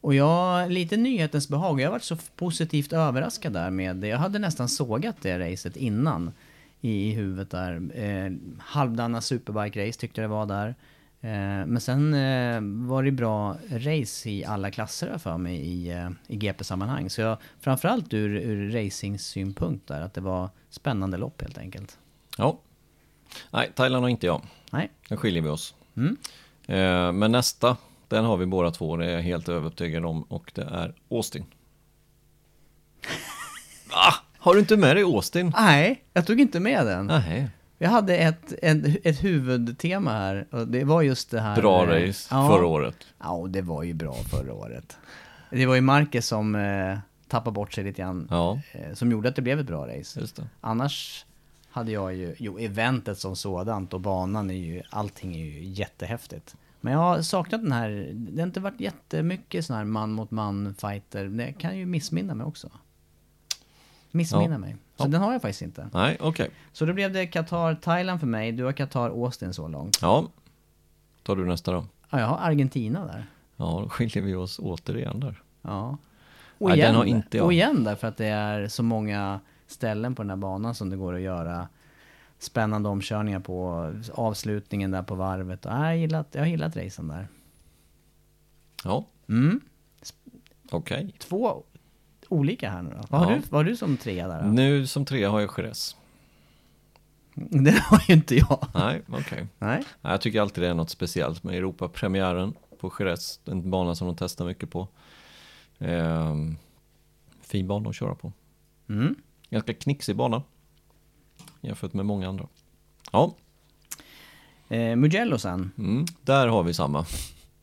Och 0.00 0.14
jag, 0.14 0.70
lite 0.70 0.96
nyhetens 0.96 1.48
behag. 1.48 1.80
Jag 1.80 1.86
har 1.86 1.92
varit 1.92 2.02
så 2.02 2.16
positivt 2.36 2.92
överraskad 2.92 3.52
där 3.52 3.70
med 3.70 3.96
det. 3.96 4.06
Jag 4.08 4.18
hade 4.18 4.38
nästan 4.38 4.68
sågat 4.68 5.16
det 5.22 5.38
racet 5.52 5.76
innan 5.76 6.32
i, 6.82 7.12
huvudet 7.12 7.50
där. 7.50 7.90
Eh, 7.94 8.32
halvdana 8.58 9.20
superbike-race 9.20 10.00
tyckte 10.00 10.20
jag 10.20 10.30
det 10.30 10.34
var 10.34 10.46
där. 10.46 10.74
Eh, 11.24 11.66
men 11.66 11.80
sen 11.80 12.14
eh, 12.14 12.60
var 12.88 13.02
det 13.02 13.10
bra 13.10 13.56
race 13.70 14.30
i 14.30 14.44
alla 14.44 14.70
klasser 14.70 15.18
för 15.18 15.38
mig 15.38 15.56
i, 15.56 15.90
eh, 15.90 16.10
i 16.26 16.36
GP-sammanhang. 16.36 17.10
Så 17.10 17.20
jag, 17.20 17.38
framförallt 17.60 18.14
ur, 18.14 18.36
ur 18.36 18.70
racing-synpunkt 18.70 19.88
där, 19.88 20.00
att 20.00 20.14
det 20.14 20.20
var 20.20 20.50
spännande 20.70 21.16
lopp 21.16 21.42
helt 21.42 21.58
enkelt. 21.58 21.98
Ja. 22.38 22.58
Nej, 23.50 23.72
Thailand 23.74 24.04
har 24.04 24.08
inte 24.08 24.26
jag. 24.26 24.42
Nej. 24.70 24.90
Där 25.08 25.16
skiljer 25.16 25.42
vi 25.42 25.48
oss. 25.48 25.74
Mm. 25.96 26.16
Men 27.18 27.32
nästa, 27.32 27.76
den 28.08 28.24
har 28.24 28.36
vi 28.36 28.46
båda 28.46 28.70
två, 28.70 28.96
det 28.96 29.06
är 29.06 29.10
jag 29.10 29.22
helt 29.22 29.48
övertygad 29.48 30.04
om. 30.04 30.22
Och 30.22 30.52
det 30.54 30.62
är 30.62 30.94
Austin. 31.10 31.44
Va? 33.90 34.14
Har 34.42 34.54
du 34.54 34.60
inte 34.60 34.76
med 34.76 34.96
dig 34.96 35.02
Austin? 35.02 35.52
Nej, 35.56 36.04
jag 36.12 36.26
tog 36.26 36.40
inte 36.40 36.60
med 36.60 36.86
den. 36.86 37.06
Nej. 37.06 37.50
Jag 37.78 37.90
hade 37.90 38.16
ett, 38.16 38.52
ett, 38.62 39.06
ett 39.06 39.24
huvudtema 39.24 40.10
här 40.12 40.46
och 40.50 40.68
det 40.68 40.84
var 40.84 41.02
just 41.02 41.30
det 41.30 41.40
här... 41.40 41.56
Bra 41.56 41.82
eh, 41.82 42.06
race 42.06 42.28
ja. 42.30 42.48
förra 42.48 42.66
året. 42.66 42.96
Ja, 43.18 43.46
det 43.48 43.62
var 43.62 43.82
ju 43.82 43.94
bra 43.94 44.14
förra 44.14 44.54
året. 44.54 44.96
Det 45.50 45.66
var 45.66 45.74
ju 45.74 45.80
Marquez 45.80 46.26
som 46.26 46.54
eh, 46.54 46.98
tappade 47.28 47.54
bort 47.54 47.72
sig 47.72 47.84
lite 47.84 48.02
grann. 48.02 48.28
Ja, 48.30 48.60
Eh, 48.72 48.94
som 48.94 49.10
gjorde 49.10 49.28
att 49.28 49.36
det 49.36 49.42
blev 49.42 49.60
ett 49.60 49.66
bra 49.66 49.86
race. 49.86 50.20
Annars 50.60 51.26
hade 51.70 51.92
jag 51.92 52.14
ju, 52.14 52.34
jo 52.38 52.58
eventet 52.58 53.18
som 53.18 53.36
sådant 53.36 53.94
och 53.94 54.00
banan 54.00 54.50
är 54.50 54.54
ju, 54.54 54.82
allting 54.90 55.34
är 55.34 55.44
ju 55.44 55.64
jättehäftigt. 55.64 56.56
Men 56.80 56.92
jag 56.92 57.00
har 57.00 57.22
saknat 57.22 57.62
den 57.62 57.72
här, 57.72 58.10
det 58.12 58.40
har 58.40 58.46
inte 58.46 58.60
varit 58.60 58.80
jättemycket 58.80 59.66
sån 59.66 59.76
här 59.76 59.84
man 59.84 60.12
mot 60.12 60.30
man 60.30 60.74
fighter. 60.78 61.24
Det 61.24 61.52
kan 61.52 61.78
ju 61.78 61.86
missminna 61.86 62.34
mig 62.34 62.46
också. 62.46 62.70
Missminna 64.12 64.54
Ja. 64.54 64.58
mig. 64.58 64.76
Så 64.96 65.04
Ja. 65.04 65.08
den 65.08 65.20
har 65.20 65.32
jag 65.32 65.42
faktiskt 65.42 65.62
inte. 65.62 65.88
Nej, 65.92 66.16
okej. 66.20 66.50
Så 66.72 66.84
då 66.86 66.92
blev 66.92 67.12
det 67.12 67.26
Qatar, 67.26 67.74
Thailand 67.74 68.20
för 68.20 68.26
mig. 68.26 68.52
Du 68.52 68.64
har 68.64 68.72
Qatar, 68.72 69.10
Austin 69.10 69.54
så 69.54 69.68
långt. 69.68 69.98
Ja. 70.02 70.28
Tar 71.22 71.36
du 71.36 71.46
nästa 71.46 71.72
då? 71.72 71.84
Ja, 72.10 72.20
jag 72.20 72.26
har 72.26 72.38
Argentina 72.38 73.04
där. 73.06 73.26
Ja, 73.56 73.80
då 73.82 73.88
skiljer 73.88 74.22
vi 74.22 74.34
oss 74.34 74.58
återigen 74.58 75.20
där. 75.20 75.42
Ja. 75.62 75.98
Och 76.58 76.68
Nej, 76.68 76.78
igen, 76.78 76.88
den 76.88 76.96
har 76.96 77.04
inte 77.04 77.36
jag. 77.36 77.46
och 77.46 77.52
igen 77.52 77.84
därför 77.84 78.08
att 78.08 78.16
det 78.16 78.26
är 78.26 78.68
så 78.68 78.82
många 78.82 79.40
ställen 79.66 80.14
på 80.14 80.22
den 80.22 80.30
här 80.30 80.36
banan 80.36 80.74
som 80.74 80.90
det 80.90 80.96
går 80.96 81.14
att 81.14 81.20
göra 81.20 81.68
spännande 82.38 82.88
omkörningar 82.88 83.40
på 83.40 83.90
avslutningen 84.14 84.90
där 84.90 85.02
på 85.02 85.14
varvet. 85.14 85.66
Och, 85.66 85.72
nej, 85.72 85.80
jag, 85.80 85.86
har 85.88 85.92
gillat, 85.94 86.26
jag 86.32 86.40
har 86.40 86.46
gillat 86.46 86.76
racen 86.76 87.08
där. 87.08 87.28
Ja, 88.84 89.04
Mm. 89.28 89.60
okej. 90.70 91.14
Två 91.18 91.62
olika 92.32 92.70
här 92.70 92.82
nu 92.82 92.90
då. 92.90 93.06
Vad 93.08 93.20
har, 93.20 93.30
Ja. 93.32 93.36
du, 93.36 93.42
vad 93.50 93.58
har 93.58 93.64
du 93.70 93.76
som 93.76 93.96
trea 93.96 94.28
där 94.28 94.42
då? 94.42 94.48
Nu 94.48 94.86
som 94.86 95.04
trea 95.04 95.30
har 95.30 95.40
jag 95.40 95.50
Jerez. 95.58 95.96
Det 97.34 97.70
har 97.80 98.02
ju 98.08 98.14
inte 98.14 98.34
jag. 98.36 98.66
Nej, 98.74 99.02
okej. 99.08 99.46
Nej. 99.58 99.84
Nej, 100.00 100.12
Jag 100.12 100.20
tycker 100.20 100.40
alltid 100.40 100.64
det 100.64 100.68
är 100.68 100.74
något 100.74 100.90
speciellt 100.90 101.42
med 101.42 101.54
Europapremiären 101.54 102.54
på 102.80 102.92
Jerez. 102.98 103.40
En 103.44 103.70
bana 103.70 103.94
som 103.94 104.06
de 104.06 104.16
testar 104.16 104.44
mycket 104.44 104.70
på. 104.70 104.88
Ehm, 105.78 106.56
fin 107.40 107.68
bana 107.68 107.88
att 107.88 107.94
köra 107.96 108.14
på. 108.14 108.32
Mm. 108.88 109.14
Ganska 109.50 109.74
knixig 109.74 110.16
bana. 110.16 110.42
Jämfört 111.60 111.92
med 111.92 112.06
många 112.06 112.28
andra. 112.28 112.46
Ja, 113.12 113.34
Eh, 114.68 114.96
Mugello 114.96 115.38
sen. 115.38 115.70
mm, 115.78 116.04
där 116.22 116.46
har 116.48 116.62
vi 116.62 116.74
samma. 116.74 117.06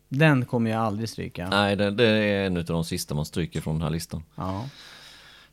Den 0.10 0.46
kommer 0.46 0.72
jag 0.72 0.82
aldrig 0.82 1.10
stryka. 1.10 1.50
Nej, 1.50 1.76
det, 1.76 1.92
det 1.92 2.08
är 2.08 2.46
en 2.46 2.58
av 2.58 2.64
de 2.64 2.84
sista 2.84 3.16
man 3.16 3.26
stryker 3.26 3.62
från 3.62 3.76
den 3.76 3.82
här 3.82 3.90
listan. 3.90 4.24
Ja. 4.36 4.70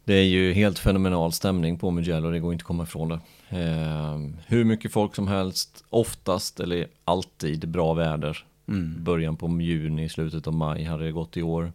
Det 0.05 0.15
är 0.15 0.25
ju 0.25 0.53
helt 0.53 0.79
fenomenal 0.79 1.33
stämning 1.33 1.79
på 1.79 1.91
Mugello, 1.91 2.31
det 2.31 2.41
går 2.41 2.53
inte 2.53 2.63
att 2.63 2.67
komma 2.67 2.83
ifrån 2.83 3.09
det. 3.09 3.21
Ehm, 3.49 4.37
hur 4.47 4.65
mycket 4.65 4.93
folk 4.93 5.15
som 5.15 5.29
helst, 5.29 5.85
oftast 5.91 6.61
eller 6.61 6.87
alltid 7.05 7.69
bra 7.69 7.95
väder. 7.95 8.47
Mm. 8.69 9.05
Början 9.05 9.37
på 9.37 9.61
juni, 9.61 10.09
slutet 10.09 10.47
av 10.47 10.55
maj 10.55 10.85
hade 10.85 11.05
det 11.05 11.13
gått 11.13 11.37
i 11.37 11.43
år. 11.43 11.73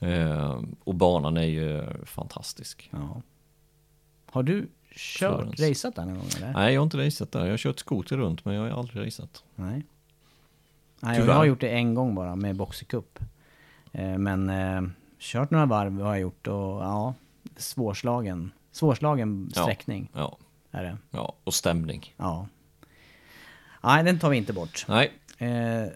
Ehm, 0.00 0.76
och 0.84 0.94
banan 0.94 1.36
är 1.36 1.42
ju 1.42 1.84
fantastisk. 2.04 2.88
ja. 2.92 3.22
Har 4.26 4.42
du 4.42 4.68
kört, 4.96 5.60
raceat 5.60 5.96
där 5.96 6.04
någon 6.04 6.14
gång 6.14 6.28
eller? 6.36 6.52
Nej, 6.52 6.74
jag 6.74 6.80
har 6.80 6.84
inte 6.84 7.06
raceat 7.06 7.32
där. 7.32 7.44
Jag 7.44 7.50
har 7.52 7.56
kört 7.58 7.78
skoter 7.78 8.16
runt, 8.16 8.44
men 8.44 8.54
jag 8.54 8.62
har 8.62 8.78
aldrig 8.78 9.06
raceat. 9.06 9.44
Nej. 9.54 9.82
Nej, 11.04 11.18
jag 11.20 11.34
har 11.34 11.44
gjort 11.44 11.60
det 11.60 11.68
en 11.68 11.94
gång 11.94 12.14
bara 12.14 12.36
med 12.36 12.56
Boxer 12.56 12.86
Cup. 12.86 13.18
Eh, 13.92 14.18
men 14.18 14.50
eh, 14.50 14.82
kört 15.18 15.50
några 15.50 15.66
varv 15.66 16.00
har 16.00 16.08
jag 16.14 16.20
gjort 16.20 16.46
och 16.46 16.54
ja, 16.82 17.14
svårslagen, 17.56 18.52
svårslagen 18.72 19.50
Ja. 19.54 19.62
sträckning 19.62 20.10
Ja, 20.14 20.38
är 20.70 20.82
det. 20.82 20.98
ja, 21.10 21.34
och 21.44 21.54
stämning. 21.54 22.14
Ja. 22.16 22.46
Nej, 23.82 24.04
den 24.04 24.18
tar 24.18 24.30
vi 24.30 24.36
inte 24.36 24.52
bort. 24.52 24.84
Nej, 24.88 25.12
Eh, 25.38 25.86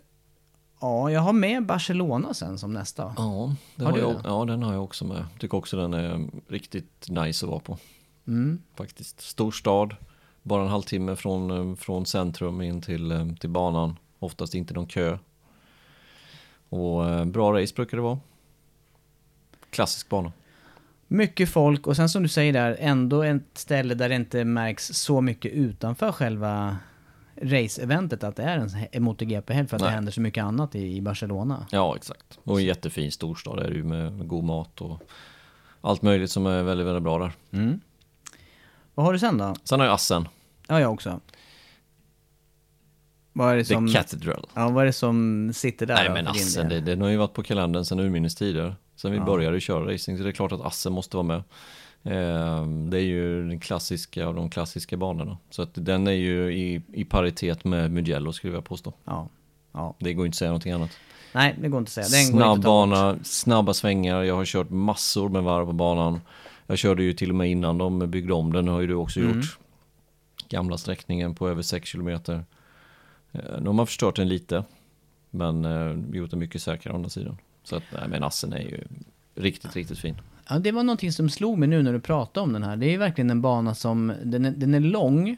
ja, 0.80 1.10
jag 1.10 1.20
har 1.20 1.32
med 1.32 1.66
Barcelona 1.66 2.34
sen 2.34 2.58
som 2.58 2.72
nästa. 2.72 3.14
ja, 3.16 3.54
det 3.76 3.84
Har 3.84 3.92
har 3.92 3.98
jag, 3.98 4.14
det? 4.14 4.20
ja, 4.24 4.44
den 4.44 4.62
har 4.62 4.72
jag 4.72 4.84
också 4.84 5.04
med. 5.04 5.24
Tycker 5.38 5.56
också 5.58 5.76
den 5.76 5.94
är 5.94 6.26
riktigt 6.48 7.06
nice 7.08 7.46
att 7.46 7.50
vara 7.50 7.60
på. 7.60 7.78
Mm. 8.26 8.62
Faktiskt. 8.74 9.20
Stor 9.20 9.50
stad, 9.50 9.96
bara 10.42 10.62
en 10.62 10.68
halvtimme 10.68 11.16
från, 11.16 11.50
eh, 11.70 11.76
från 11.76 12.06
centrum 12.06 12.60
in 12.62 12.82
till, 12.82 13.12
eh, 13.12 13.26
till 13.40 13.50
banan. 13.50 13.96
Oftast 14.18 14.54
inte 14.54 14.74
någon 14.74 14.86
kö. 14.86 15.18
Och 16.68 17.08
eh, 17.08 17.24
bra 17.24 17.52
race 17.52 17.74
brukar 17.74 17.96
det 17.96 18.02
vara. 18.02 18.18
Klassisk 19.70 20.08
bana. 20.08 20.32
Mycket 21.08 21.48
folk 21.48 21.86
och 21.86 21.96
sen 21.96 22.08
som 22.08 22.22
du 22.22 22.28
säger 22.28 22.52
där, 22.52 22.76
ändå 22.80 23.22
ett 23.22 23.42
ställe 23.54 23.94
där 23.94 24.08
det 24.08 24.14
inte 24.14 24.44
märks 24.44 24.86
så 24.86 25.20
mycket 25.20 25.52
utanför 25.52 26.12
själva 26.12 26.76
race-eventet 27.42 28.24
att 28.24 28.36
det 28.36 28.42
är 28.42 28.88
en 28.92 29.02
MotoGP-helg 29.02 29.68
för 29.68 29.76
att 29.76 29.80
det 29.80 29.86
Nej. 29.86 29.94
händer 29.94 30.12
så 30.12 30.20
mycket 30.20 30.44
annat 30.44 30.74
i, 30.74 31.00
Barcelona. 31.00 31.66
Ja, 31.70 31.96
exakt. 31.96 32.38
Och 32.44 32.58
en 32.60 32.64
jättefin 32.64 33.12
storstad 33.12 33.58
är 33.58 33.68
det 33.70 33.76
ju 33.76 33.84
med, 33.84 34.12
med 34.12 34.28
god 34.28 34.44
mat 34.44 34.80
och 34.80 35.02
allt 35.80 36.02
möjligt 36.02 36.30
som 36.30 36.46
är 36.46 36.62
väldigt, 36.62 36.86
väldigt 36.86 37.02
bra 37.02 37.18
där. 37.18 37.32
Mm. 37.50 37.80
Vad 38.94 39.06
har 39.06 39.12
du 39.12 39.18
sen 39.18 39.38
då? 39.38 39.54
Sen 39.64 39.80
har 39.80 39.86
jag 39.86 39.94
Assen, 39.94 40.28
Ja, 40.68 40.80
jag 40.80 40.92
också. 40.92 41.20
Vad 43.36 43.52
är 43.52 43.56
det 43.56 43.64
The 43.64 43.74
som, 43.74 43.88
Cathedral. 43.88 44.46
ja, 44.54 44.68
vad 44.68 44.82
är 44.82 44.86
det 44.86 44.92
som 44.92 45.50
sitter 45.54 45.86
där 45.86 45.94
Nej 45.94 46.08
då 46.08 46.14
men 46.14 46.26
Assen, 46.28 46.68
det, 46.68 46.80
den 46.80 47.00
har 47.00 47.08
ju 47.08 47.16
varit 47.16 47.32
på 47.34 47.42
kalendern 47.42 47.84
sedan 47.84 48.00
urminnes 48.00 48.34
tider. 48.34 48.76
Sen 48.96 49.10
vi 49.12 49.18
Ja. 49.18 49.24
började 49.24 49.60
köra 49.60 49.92
racing, 49.92 50.18
så 50.18 50.24
det 50.24 50.30
är 50.30 50.32
klart 50.32 50.52
att 50.52 50.60
Assen 50.60 50.92
måste 50.92 51.16
vara 51.16 51.26
med. 51.26 51.42
Ehm, 52.04 52.90
det 52.90 52.96
är 52.98 53.02
ju 53.02 53.48
den 53.48 53.60
klassiska 53.60 54.26
av 54.26 54.34
de 54.34 54.50
klassiska 54.50 54.96
banorna. 54.96 55.38
Så 55.50 55.62
att 55.62 55.70
den 55.74 56.06
är 56.06 56.12
ju 56.12 56.52
i, 56.54 56.82
i 56.92 57.04
paritet 57.04 57.64
med 57.64 57.90
Mugello 57.90 58.32
skulle 58.32 58.52
jag 58.54 58.64
påstå. 58.64 58.92
Ja. 59.04 59.28
ja. 59.72 59.94
Det 59.98 60.14
går 60.14 60.26
inte 60.26 60.34
att 60.34 60.38
säga 60.38 60.50
någonting 60.50 60.72
annat. 60.72 60.90
Nej, 61.32 61.56
det 61.60 61.68
går 61.68 61.78
inte 61.78 61.88
att 61.88 61.92
säga. 62.06 62.22
Den 62.24 62.38
Snabb 62.38 62.62
bana, 62.62 63.16
snabba 63.22 63.74
svängar, 63.74 64.22
jag 64.22 64.34
har 64.34 64.44
kört 64.44 64.70
massor 64.70 65.28
med 65.28 65.42
varv 65.42 65.66
på 65.66 65.72
banan. 65.72 66.20
Jag 66.66 66.78
körde 66.78 67.02
ju 67.02 67.12
till 67.12 67.30
och 67.30 67.36
med 67.36 67.50
innan 67.50 67.78
de 67.78 67.98
byggde 68.10 68.32
om 68.32 68.52
den, 68.52 68.68
har 68.68 68.80
ju 68.80 68.86
du 68.86 68.94
också 68.94 69.20
Mm. 69.20 69.36
gjort. 69.36 69.58
Gamla 70.48 70.78
sträckningen 70.78 71.34
på 71.34 71.48
över 71.48 71.62
6 71.62 71.88
kilometer. 71.88 72.44
Eh, 73.32 73.40
Nu 73.60 73.66
har 73.66 73.72
man 73.72 73.86
förstört 73.86 74.16
den 74.16 74.28
lite, 74.28 74.64
men 75.30 75.64
eh, 75.64 76.16
gjort 76.16 76.30
den 76.30 76.38
mycket 76.38 76.62
säkrare 76.62 76.92
å 76.92 76.96
andra 76.96 77.10
sidan. 77.10 77.36
Så 77.64 77.76
att, 77.76 77.82
nej 77.92 78.08
men 78.08 78.24
Assen 78.24 78.52
är 78.52 78.60
ju 78.60 78.80
riktigt, 79.34 79.76
riktigt 79.76 79.98
fin. 79.98 80.14
Ja, 80.48 80.58
det 80.58 80.72
var 80.72 80.82
någonting 80.82 81.12
som 81.12 81.30
slog 81.30 81.58
mig 81.58 81.68
nu 81.68 81.82
när 81.82 81.92
du 81.92 82.00
pratade 82.00 82.44
om 82.44 82.52
den 82.52 82.62
här. 82.62 82.76
Det 82.76 82.86
är 82.86 82.90
ju 82.90 82.96
verkligen 82.96 83.30
en 83.30 83.42
bana 83.42 83.74
som, 83.74 84.12
den 84.24 84.44
är, 84.44 84.50
den 84.50 84.74
är 84.74 84.80
lång 84.80 85.36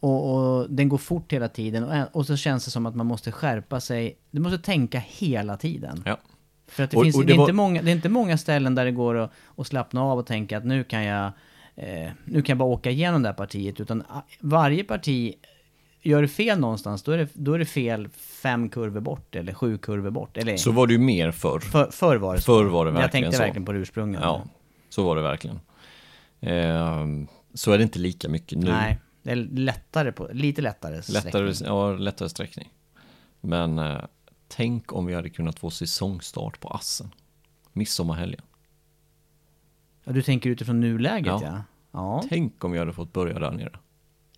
och, 0.00 0.34
och 0.34 0.70
den 0.70 0.88
går 0.88 0.98
fort 0.98 1.32
hela 1.32 1.48
tiden 1.48 1.84
och, 1.84 2.16
och 2.16 2.26
så 2.26 2.36
känns 2.36 2.64
det 2.64 2.70
som 2.70 2.86
att 2.86 2.94
man 2.94 3.06
måste 3.06 3.32
skärpa 3.32 3.80
sig. 3.80 4.18
Du 4.30 4.40
måste 4.40 4.58
tänka 4.58 4.98
hela 5.06 5.56
tiden. 5.56 6.02
Ja. 6.06 6.18
För 6.66 6.82
att 6.84 6.90
det, 6.90 6.96
Och- 6.96 7.02
finns, 7.04 7.16
det, 7.16 7.24
det 7.24 7.32
är 7.32 7.36
var- 7.36 7.44
inte 7.44 7.52
många, 7.52 7.82
det 7.82 7.90
är 7.90 7.94
inte 7.94 8.08
många 8.08 8.38
ställen 8.38 8.74
där 8.74 8.84
det 8.84 8.90
går 8.92 9.14
att, 9.14 9.30
att 9.56 9.66
slappna 9.66 10.02
av 10.02 10.18
och 10.18 10.26
tänka 10.26 10.58
att 10.58 10.64
nu 10.64 10.84
kan 10.84 11.04
jag, 11.04 11.32
eh, 11.76 12.10
nu 12.24 12.42
kan 12.42 12.52
jag 12.52 12.58
bara 12.58 12.68
åka 12.68 12.90
igenom 12.90 13.22
det 13.22 13.28
här 13.28 13.34
partiet. 13.36 13.80
Utan 13.80 14.02
ah, 14.08 14.20
varje 14.40 14.84
parti, 14.84 15.34
gör 16.08 16.22
det 16.22 16.28
fel 16.28 16.58
någonstans, 16.60 17.02
då 17.02 17.12
är 17.12 17.18
det, 17.18 17.28
då 17.34 17.52
är 17.52 17.58
det 17.58 17.64
fel 17.64 18.08
fem 18.08 18.68
kurvor 18.68 19.00
bort 19.00 19.36
eller 19.36 19.54
sju 19.54 19.78
kurvor 19.78 20.10
bort. 20.10 20.36
Eller, 20.36 20.56
Så 20.56 20.72
var 20.72 20.86
det 20.86 20.92
ju 20.92 20.98
mer 20.98 21.30
förr. 21.30 21.60
för, 21.60 21.90
förr 21.90 22.16
var 22.16 22.34
det 22.34 22.40
så. 22.40 22.44
Förr 22.58 22.64
var 22.64 22.84
det 22.84 22.90
Men 22.92 23.00
Jag 23.00 23.06
verkligen 23.06 23.22
tänkte 23.24 23.36
så. 23.36 23.42
verkligen 23.42 23.64
på 23.64 23.72
det 23.72 23.78
ursprungliga. 23.78 24.20
Ja, 24.22 24.44
så 24.88 25.02
var 25.04 25.16
det 25.16 25.22
verkligen. 25.22 25.60
Ehm, 26.40 27.26
så 27.54 27.72
är 27.72 27.78
det 27.78 27.84
inte 27.84 27.98
lika 27.98 28.28
mycket 28.28 28.58
nu. 28.58 28.70
Nej, 28.70 28.98
det 29.22 29.30
är 29.30 29.36
lättare 29.36 30.12
på, 30.12 30.28
lite 30.32 30.62
lättare 30.62 30.96
Lättare, 30.96 31.54
sträckning. 31.54 31.76
ja, 31.76 31.92
lättare 31.92 32.28
sträckning. 32.28 32.68
Men 33.40 33.78
eh, 33.78 33.98
tänk 34.48 34.92
om 34.92 35.06
vi 35.06 35.14
hade 35.14 35.30
kunnat 35.30 35.58
få 35.58 35.70
säsongstart 35.70 36.60
på 36.60 36.68
Assen. 36.68 37.10
Midsommarhelgen. 37.72 38.42
Ja, 40.04 40.12
du 40.12 40.22
tänker 40.22 40.50
utifrån 40.50 40.80
nuläget 40.80 41.26
ja. 41.26 41.40
Ja. 41.42 41.62
Ja. 41.92 42.22
Tänk 42.28 42.64
om 42.64 42.72
vi 42.72 42.78
hade 42.78 42.92
fått 42.92 43.12
börja 43.12 43.38
där 43.38 43.50
nere. 43.50 43.78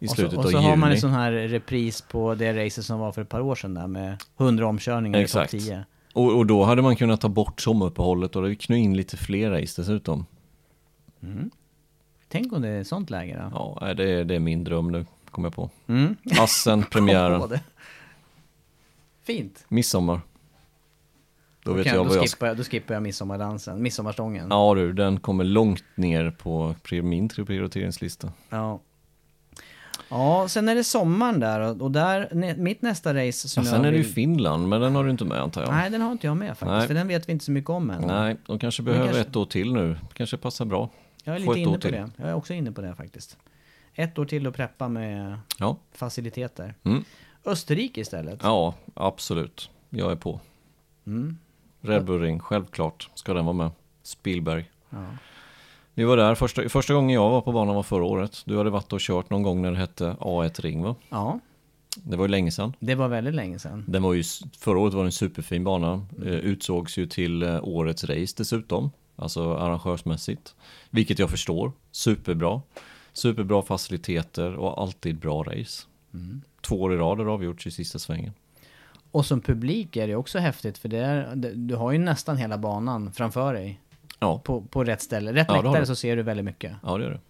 I 0.02 0.06
Och 0.06 0.10
så, 0.10 0.16
slutet 0.16 0.38
och 0.38 0.44
av 0.44 0.48
så 0.48 0.56
juni. 0.56 0.64
har 0.68 0.76
man 0.76 0.90
en 0.92 1.00
sån 1.00 1.10
här 1.10 1.32
repris 1.32 2.00
på 2.02 2.34
det 2.34 2.64
racet 2.66 2.84
som 2.84 2.98
var 2.98 3.12
för 3.12 3.22
ett 3.22 3.28
par 3.28 3.40
år 3.40 3.54
sedan 3.54 3.74
där 3.74 3.86
med 3.86 4.22
100 4.38 4.66
omkörningar 4.66 5.18
i 5.18 5.22
Exakt. 5.22 5.50
topp 5.50 5.60
10. 5.60 5.84
och, 6.14 6.36
och 6.38 6.46
då 6.46 6.64
hade 6.64 6.82
man 6.82 6.96
kunnat 6.96 7.20
ta 7.20 7.28
bort 7.28 7.60
sommaruppehållet 7.60 8.36
och 8.36 8.42
det 8.42 8.54
knö 8.54 8.76
in 8.76 8.96
lite 8.96 9.16
fler 9.16 9.50
race 9.50 9.80
dessutom. 9.82 10.26
Tänk 12.28 12.52
om 12.52 12.62
det 12.62 12.68
är 12.68 12.80
ett 12.80 12.86
sånt 12.86 13.10
läge 13.10 13.50
då. 13.52 13.76
Ja, 13.80 13.94
det 13.94 14.10
är, 14.10 14.24
det 14.24 14.34
är 14.34 14.40
min 14.40 14.64
dröm 14.64 14.92
nu, 14.92 15.06
kommer 15.30 15.46
jag 15.48 15.54
på. 15.54 15.70
Mm. 15.86 16.16
Assen, 16.38 16.82
premiären. 16.90 17.42
Fint. 19.22 19.64
midsommar. 19.68 20.20
Då 21.64 21.72
vet 21.72 21.86
Kan- 21.86 21.96
jag 21.96 22.06
då, 22.08 22.14
jag... 22.14 22.22
skippar 22.28 22.46
jag, 22.46 22.56
då 22.56 22.62
skippar 22.64 22.94
jag 22.94 23.02
midsommardansen, 23.02 23.82
midsommarstången. 23.82 24.46
Ja 24.50 24.74
du, 24.74 24.92
den 24.92 25.20
kommer 25.20 25.44
långt 25.44 25.84
ner 25.94 26.30
på 26.30 26.74
min 27.02 27.28
prioriteringslista. 27.28 28.32
Ja. 28.50 28.80
Ja, 30.10 30.48
sen 30.48 30.68
är 30.68 30.74
det 30.74 30.84
sommaren 30.84 31.40
där 31.40 31.82
och, 31.82 31.90
där, 31.90 32.28
nä- 32.32 32.56
mitt 32.56 32.82
nästa 32.82 33.14
race 33.14 33.48
som 33.48 33.62
Ja, 33.62 33.70
jag 33.70 33.76
sen 33.76 33.84
är 33.84 33.90
det 33.92 33.98
ju 33.98 34.04
Finland, 34.04 34.68
men 34.68 34.80
den 34.80 34.94
har 34.94 35.04
du 35.04 35.10
inte 35.10 35.24
med 35.24 35.38
antar 35.40 35.62
jag. 35.62 35.70
Nej, 35.70 35.90
den 35.90 36.00
har 36.00 36.12
inte 36.12 36.26
jag 36.26 36.36
med 36.36 36.48
faktiskt, 36.48 36.70
Nej. 36.78 36.86
för 36.86 36.94
den 36.94 37.08
vet 37.08 37.28
vi 37.28 37.32
inte 37.32 37.44
så 37.44 37.50
mycket 37.52 37.70
om 37.70 37.90
än. 37.90 38.02
Nej, 38.06 38.36
de 38.46 38.58
kanske 38.58 38.82
behöver 38.82 39.04
kanske- 39.04 39.20
ett 39.22 39.36
år 39.36 39.44
till 39.46 39.72
nu. 39.72 39.96
Kanske 40.12 40.36
passar 40.36 40.64
bra. 40.64 40.88
Jag 41.24 41.34
är 41.34 41.38
lite 41.40 41.58
inne 41.60 41.72
på 41.74 41.80
till. 41.80 41.92
det. 41.92 42.10
Jag 42.16 42.28
är 42.28 42.34
också 42.34 42.52
inne 42.54 42.72
på 42.72 42.80
det 42.80 42.94
faktiskt. 42.94 43.36
Ett 43.94 44.18
år 44.18 44.24
till 44.24 44.46
att 44.46 44.54
preppa 44.54 44.88
med 44.88 45.38
Ja, 45.58 45.76
faciliteter. 45.92 46.74
Mm. 46.82 47.04
Österrike 47.44 48.00
istället. 48.00 48.40
ja 48.42 48.74
absolut. 48.94 49.70
Jag 49.90 50.12
är 50.12 50.16
på. 50.16 50.40
Mm. 51.06 51.38
Red 51.80 52.04
Bull 52.04 52.20
Ring, 52.20 52.40
självklart 52.40 53.10
ska 53.14 53.34
den 53.34 53.44
vara 53.44 53.56
med. 53.56 53.70
Spielberg. 54.02 54.70
Ja. 54.90 55.04
Vi 55.94 56.04
var 56.04 56.16
där, 56.16 56.34
första, 56.34 56.68
första 56.68 56.94
gången 56.94 57.10
jag 57.14 57.30
var 57.30 57.40
på 57.40 57.52
banan 57.52 57.74
var 57.74 57.82
förra 57.82 58.04
året. 58.04 58.42
Du 58.44 58.58
hade 58.58 58.70
varit 58.70 58.92
och 58.92 59.00
kört 59.00 59.30
någon 59.30 59.42
gång 59.42 59.62
när 59.62 59.70
det 59.70 59.76
hette 59.76 60.16
A1 60.20 60.60
Ring 60.60 60.82
va? 60.82 60.94
ja, 61.08 61.40
Det 61.94 62.16
var 62.16 62.24
ju 62.24 62.28
länge 62.28 62.50
sedan. 62.50 62.72
det 62.80 62.94
var 62.94 63.08
väldigt 63.08 63.34
länge 63.34 63.58
sedan. 63.58 63.84
Den 63.88 64.02
var 64.02 64.14
ju, 64.14 64.22
förra 64.58 64.78
året 64.78 64.94
var 64.94 65.02
det 65.02 65.08
en 65.08 65.12
superfin 65.12 65.64
bana. 65.64 66.06
Eh, 66.24 66.32
utsågs 66.32 66.98
ju 66.98 67.06
till 67.06 67.42
eh, 67.42 67.58
årets 67.62 68.04
race 68.04 68.34
dessutom. 68.36 68.90
Alltså 69.16 69.54
arrangörsmässigt. 69.54 70.54
Vilket 70.90 71.18
jag 71.18 71.30
förstår. 71.30 71.72
Superbra. 71.90 72.62
Superbra 73.12 73.62
faciliteter 73.62 74.56
och 74.56 74.82
alltid 74.82 75.18
bra 75.18 75.42
race. 75.42 75.82
Två 76.60 76.80
år 76.82 76.94
i 76.94 76.96
rad 76.96 77.18
har 77.18 77.24
det 77.24 77.30
avgjorts 77.32 77.66
i 77.66 77.70
sista 77.70 77.98
svängen. 77.98 78.32
Och 79.10 79.26
som 79.26 79.40
publik 79.40 79.96
är 79.96 80.06
det 80.06 80.16
också 80.16 80.38
häftigt 80.38 80.78
för 80.78 80.88
det 80.88 80.98
är, 80.98 81.34
du 81.54 81.74
har 81.76 81.92
ju 81.92 81.98
nästan 81.98 82.36
hela 82.36 82.58
banan 82.58 83.12
framför 83.12 83.54
dig. 83.54 83.80
Ja, 84.20 84.38
På, 84.38 84.60
på 84.60 84.84
rätt 84.84 85.02
ställe. 85.02 85.32
Rätt 85.32 85.46
Ja, 85.48 85.54
läktare 85.54 85.80
du. 85.80 85.86
så 85.86 85.94
ser 85.96 86.16
du 86.16 86.22
väldigt 86.22 86.44
mycket. 86.44 86.72
ja 86.82 86.98
det 86.98 87.04
är 87.06 87.10
det. 87.10 87.20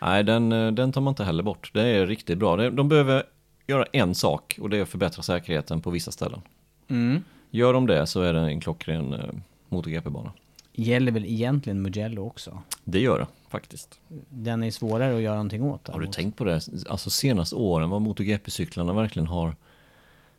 Nej, 0.00 0.24
den, 0.24 0.52
eh, 0.52 0.72
den 0.72 0.92
tar 0.92 1.00
man 1.00 1.10
inte 1.10 1.24
heller 1.24 1.42
bort. 1.42 1.70
Det 1.74 1.82
är 1.82 2.06
riktigt 2.06 2.38
bra. 2.38 2.56
De 2.70 2.88
behöver 2.88 3.22
göra 3.66 3.84
en 3.92 4.14
sak 4.14 4.58
och 4.62 4.70
det 4.70 4.78
är 4.78 4.82
att 4.82 4.88
förbättra 4.88 5.22
säkerheten 5.22 5.80
på 5.80 5.90
vissa 5.90 6.10
ställen. 6.10 6.40
Mm. 6.88 7.22
Gör 7.50 7.72
de 7.72 7.86
det 7.86 8.06
så 8.06 8.20
är 8.22 8.32
det 8.32 8.40
en 8.40 8.60
klockren 8.60 9.12
eh, 9.14 9.20
MotoGP-bana. 9.68 10.32
Gäller 10.72 11.12
väl 11.12 11.24
egentligen 11.24 11.82
Mugello 11.82 12.26
också. 12.26 12.62
Det 12.84 13.00
gör 13.00 13.18
det 13.18 13.26
faktiskt. 13.48 14.00
Den 14.28 14.62
är 14.62 14.70
svårare 14.70 15.16
att 15.16 15.22
göra 15.22 15.34
någonting 15.34 15.62
åt. 15.62 15.88
Har 15.88 16.00
du 16.00 16.06
tänkt 16.06 16.38
på 16.38 16.44
det? 16.44 16.68
Alltså 16.88 17.10
senaste 17.10 17.56
åren 17.56 17.90
vad 17.90 18.02
MotoGP-cyklarna 18.02 18.92
verkligen 18.92 19.26
har... 19.26 19.56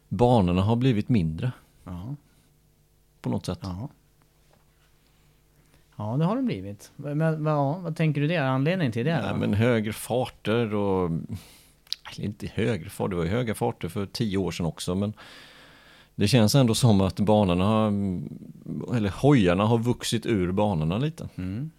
Banorna 0.10 0.62
har 0.62 0.76
blivit 0.76 1.10
mindre 1.10 1.52
Ja, 1.84 2.16
på 3.22 3.30
något 3.30 3.46
sätt. 3.46 3.60
ja. 3.62 3.90
Ja, 5.98 6.18
det 6.18 6.26
har 6.26 6.36
det 6.36 6.42
blivit. 6.42 6.92
Men, 6.96 7.44
vad- 7.44 7.54
ja, 7.54 7.78
vad 7.78 7.96
tänker 7.96 8.22
du 8.22 8.28
det? 8.28 8.38
Anledningen 8.38 8.92
till 8.92 9.06
det? 9.06 9.22
Nej, 9.22 9.30
då? 9.34 9.38
men 9.40 9.54
högre 9.54 9.94
farter 9.94 10.74
och... 10.74 11.12
Inte 12.18 12.48
högre 12.54 12.90
fart, 12.90 13.10
det 13.10 13.16
var 13.16 13.24
ju 13.24 13.30
höga 13.30 13.56
farter 13.56 13.90
för 13.90 14.06
tio 14.06 14.38
år 14.38 14.52
sedan 14.52 14.66
också 14.66 14.96
men 14.96 15.14
det 16.16 16.28
känns 16.28 16.56
ändå 16.56 16.76
som 16.76 17.02
att 17.02 17.20
banorna 17.20 17.66
har, 17.66 17.88
eller 18.96 19.10
hojarna 19.10 19.66
har 19.66 19.78
vuxit 19.78 20.26
ur 20.26 20.52
banorna 20.52 20.98
lite. 20.98 21.30
Mm. 21.36 21.72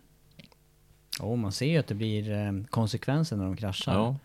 Jo, 1.20 1.36
man 1.36 1.52
ser 1.52 1.66
ju 1.66 1.78
att 1.78 1.86
det 1.86 1.94
blir 1.94 2.32
eh, 2.32 2.52
konsekvenser 2.70 3.36
när 3.36 3.44
de 3.44 3.56
kraschar. 3.56 3.92
Ja, 3.94 4.16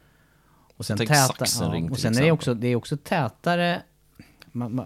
och 0.78 0.86
sen, 0.86 0.98
täta, 0.98 1.14
ja, 1.40 1.90
och 1.92 2.00
sen 2.00 2.18
är 2.18 2.22
det, 2.22 2.32
också, 2.32 2.54
det 2.54 2.68
är 2.68 2.76
också 2.76 2.98
tätare... 2.98 3.82
Man, 4.52 4.76
man, 4.76 4.86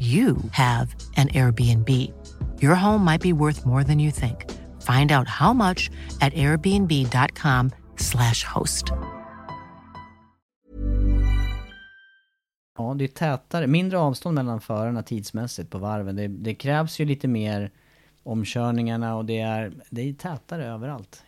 you 0.00 0.36
have 0.52 0.88
an 1.16 1.28
Airbnb. 1.28 1.88
Your 2.60 2.74
home 2.74 3.04
might 3.04 3.22
be 3.22 3.32
worth 3.32 3.64
more 3.66 3.84
than 3.84 4.00
you 4.00 4.10
think. 4.12 4.44
Find 4.80 5.12
out 5.12 5.28
how 5.28 5.52
much 5.54 5.90
at 6.20 6.32
airbnb.com/slash 6.34 8.44
host. 8.54 8.84
Ja, 12.78 12.94
det 12.94 13.04
är 13.04 13.08
tätare, 13.08 13.66
mindre 13.66 13.98
avstånd 13.98 14.34
mellan 14.34 14.60
förarna 14.60 15.02
tidsmässigt 15.02 15.70
på 15.70 15.78
varven. 15.78 16.16
Det, 16.16 16.28
det 16.28 16.54
krävs 16.54 17.00
ju 17.00 17.04
lite 17.04 17.28
mer 17.28 17.70
omkörningarna 18.22 19.16
och 19.16 19.24
det 19.24 19.40
är, 19.40 19.72
det 19.90 20.02
är 20.08 20.12
tätare 20.12 20.66
överallt. 20.66 21.22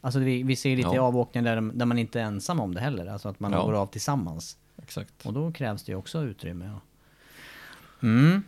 Alltså 0.00 0.20
vi, 0.20 0.42
vi 0.42 0.56
ser 0.56 0.76
lite 0.76 0.88
Ja. 0.94 1.02
avåkningar 1.02 1.54
där, 1.56 1.72
där 1.74 1.86
man 1.86 1.98
inte 1.98 2.20
är 2.20 2.24
ensam 2.24 2.60
om 2.60 2.74
det 2.74 2.80
heller. 2.80 3.06
Alltså 3.06 3.28
att 3.28 3.40
man 3.40 3.52
Ja. 3.52 3.62
går 3.64 3.72
av 3.72 3.86
tillsammans. 3.86 4.56
exakt. 4.82 5.26
Och 5.26 5.32
då 5.32 5.52
krävs 5.52 5.82
det 5.84 5.92
ju 5.92 5.96
också 5.98 6.22
utrymme. 6.22 6.64
Ja. 6.64 6.80
Mm. 8.02 8.42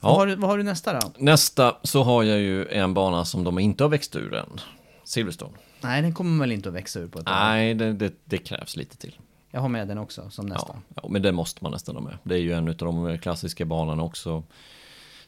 Ja. 0.00 0.08
Vad, 0.08 0.16
har 0.16 0.26
du, 0.26 0.34
vad 0.34 0.50
har 0.50 0.58
du 0.58 0.64
nästa 0.64 1.00
då? 1.00 1.12
Nästa 1.18 1.76
så 1.82 2.02
har 2.02 2.22
jag 2.22 2.38
ju 2.38 2.66
en 2.66 2.94
bana 2.94 3.24
som 3.24 3.44
de 3.44 3.58
inte 3.58 3.84
har 3.84 3.88
växt 3.88 4.16
ur 4.16 4.34
än. 4.34 4.60
Silverstone. 5.04 5.52
Nej, 5.80 6.02
den 6.02 6.14
kommer 6.14 6.40
väl 6.40 6.52
inte 6.52 6.68
att 6.68 6.74
växa 6.74 7.00
ur 7.00 7.08
på 7.08 7.18
ett. 7.18 7.26
Nej, 7.26 7.74
det, 7.74 7.92
det, 7.92 8.12
det 8.24 8.38
krävs 8.38 8.76
lite 8.76 8.96
till. 8.96 9.18
Jag 9.50 9.60
har 9.60 9.68
med 9.68 9.88
den 9.88 9.98
också 9.98 10.30
som 10.30 10.46
nästa. 10.46 10.72
Ja, 10.88 11.00
ja, 11.02 11.08
men 11.08 11.22
det 11.22 11.32
måste 11.32 11.64
man 11.64 11.72
nästan 11.72 11.96
ha 11.96 12.02
med. 12.02 12.18
Det 12.22 12.34
är 12.34 12.38
ju 12.38 12.52
en 12.52 12.68
av 12.68 12.74
de 12.74 13.18
klassiska 13.18 13.64
banorna 13.64 14.02
också. 14.02 14.42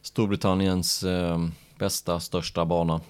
Storbritanniens 0.01 1.03
eh, 1.03 1.47
bästa, 1.79 2.19
största 2.19 2.65
bana. 2.65 3.01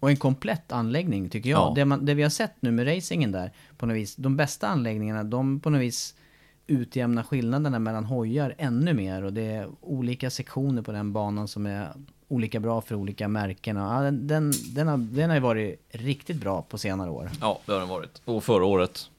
Och 0.00 0.10
en 0.10 0.16
komplett 0.16 0.72
anläggning 0.72 1.30
tycker 1.30 1.50
jag. 1.50 1.60
Ja. 1.60 1.72
Det, 1.74 1.84
man, 1.84 2.04
det 2.04 2.14
vi 2.14 2.22
har 2.22 2.30
sett 2.30 2.54
nu 2.60 2.70
med 2.70 2.96
racingen 2.96 3.32
där, 3.32 3.52
på 3.76 3.86
något 3.86 3.96
vis, 3.96 4.16
de 4.16 4.36
bästa 4.36 4.68
anläggningarna, 4.68 5.24
de 5.24 5.60
på 5.60 5.70
något 5.70 5.80
vis 5.80 6.14
utjämnar 6.66 7.22
skillnaderna 7.22 7.78
mellan 7.78 8.04
hojar 8.04 8.54
ännu 8.58 8.94
mer. 8.94 9.22
Och 9.22 9.32
det 9.32 9.42
är 9.42 9.68
olika 9.80 10.30
sektioner 10.30 10.82
på 10.82 10.92
den 10.92 11.12
banan 11.12 11.48
som 11.48 11.66
är 11.66 11.88
olika 12.28 12.60
bra 12.60 12.80
för 12.80 12.94
olika 12.94 13.28
märken. 13.28 13.76
Ja, 13.76 14.00
den, 14.00 14.26
den, 14.26 14.52
den, 14.74 14.88
har, 14.88 14.96
den 14.98 15.30
har 15.30 15.36
ju 15.36 15.42
varit 15.42 15.80
riktigt 15.90 16.36
bra 16.36 16.62
på 16.62 16.78
senare 16.78 17.10
år. 17.10 17.30
Ja, 17.40 17.60
det 17.66 17.72
har 17.72 17.78
den 17.78 17.88
varit. 17.88 18.22
Och 18.24 18.44
förra 18.44 18.64
året, 18.64 19.10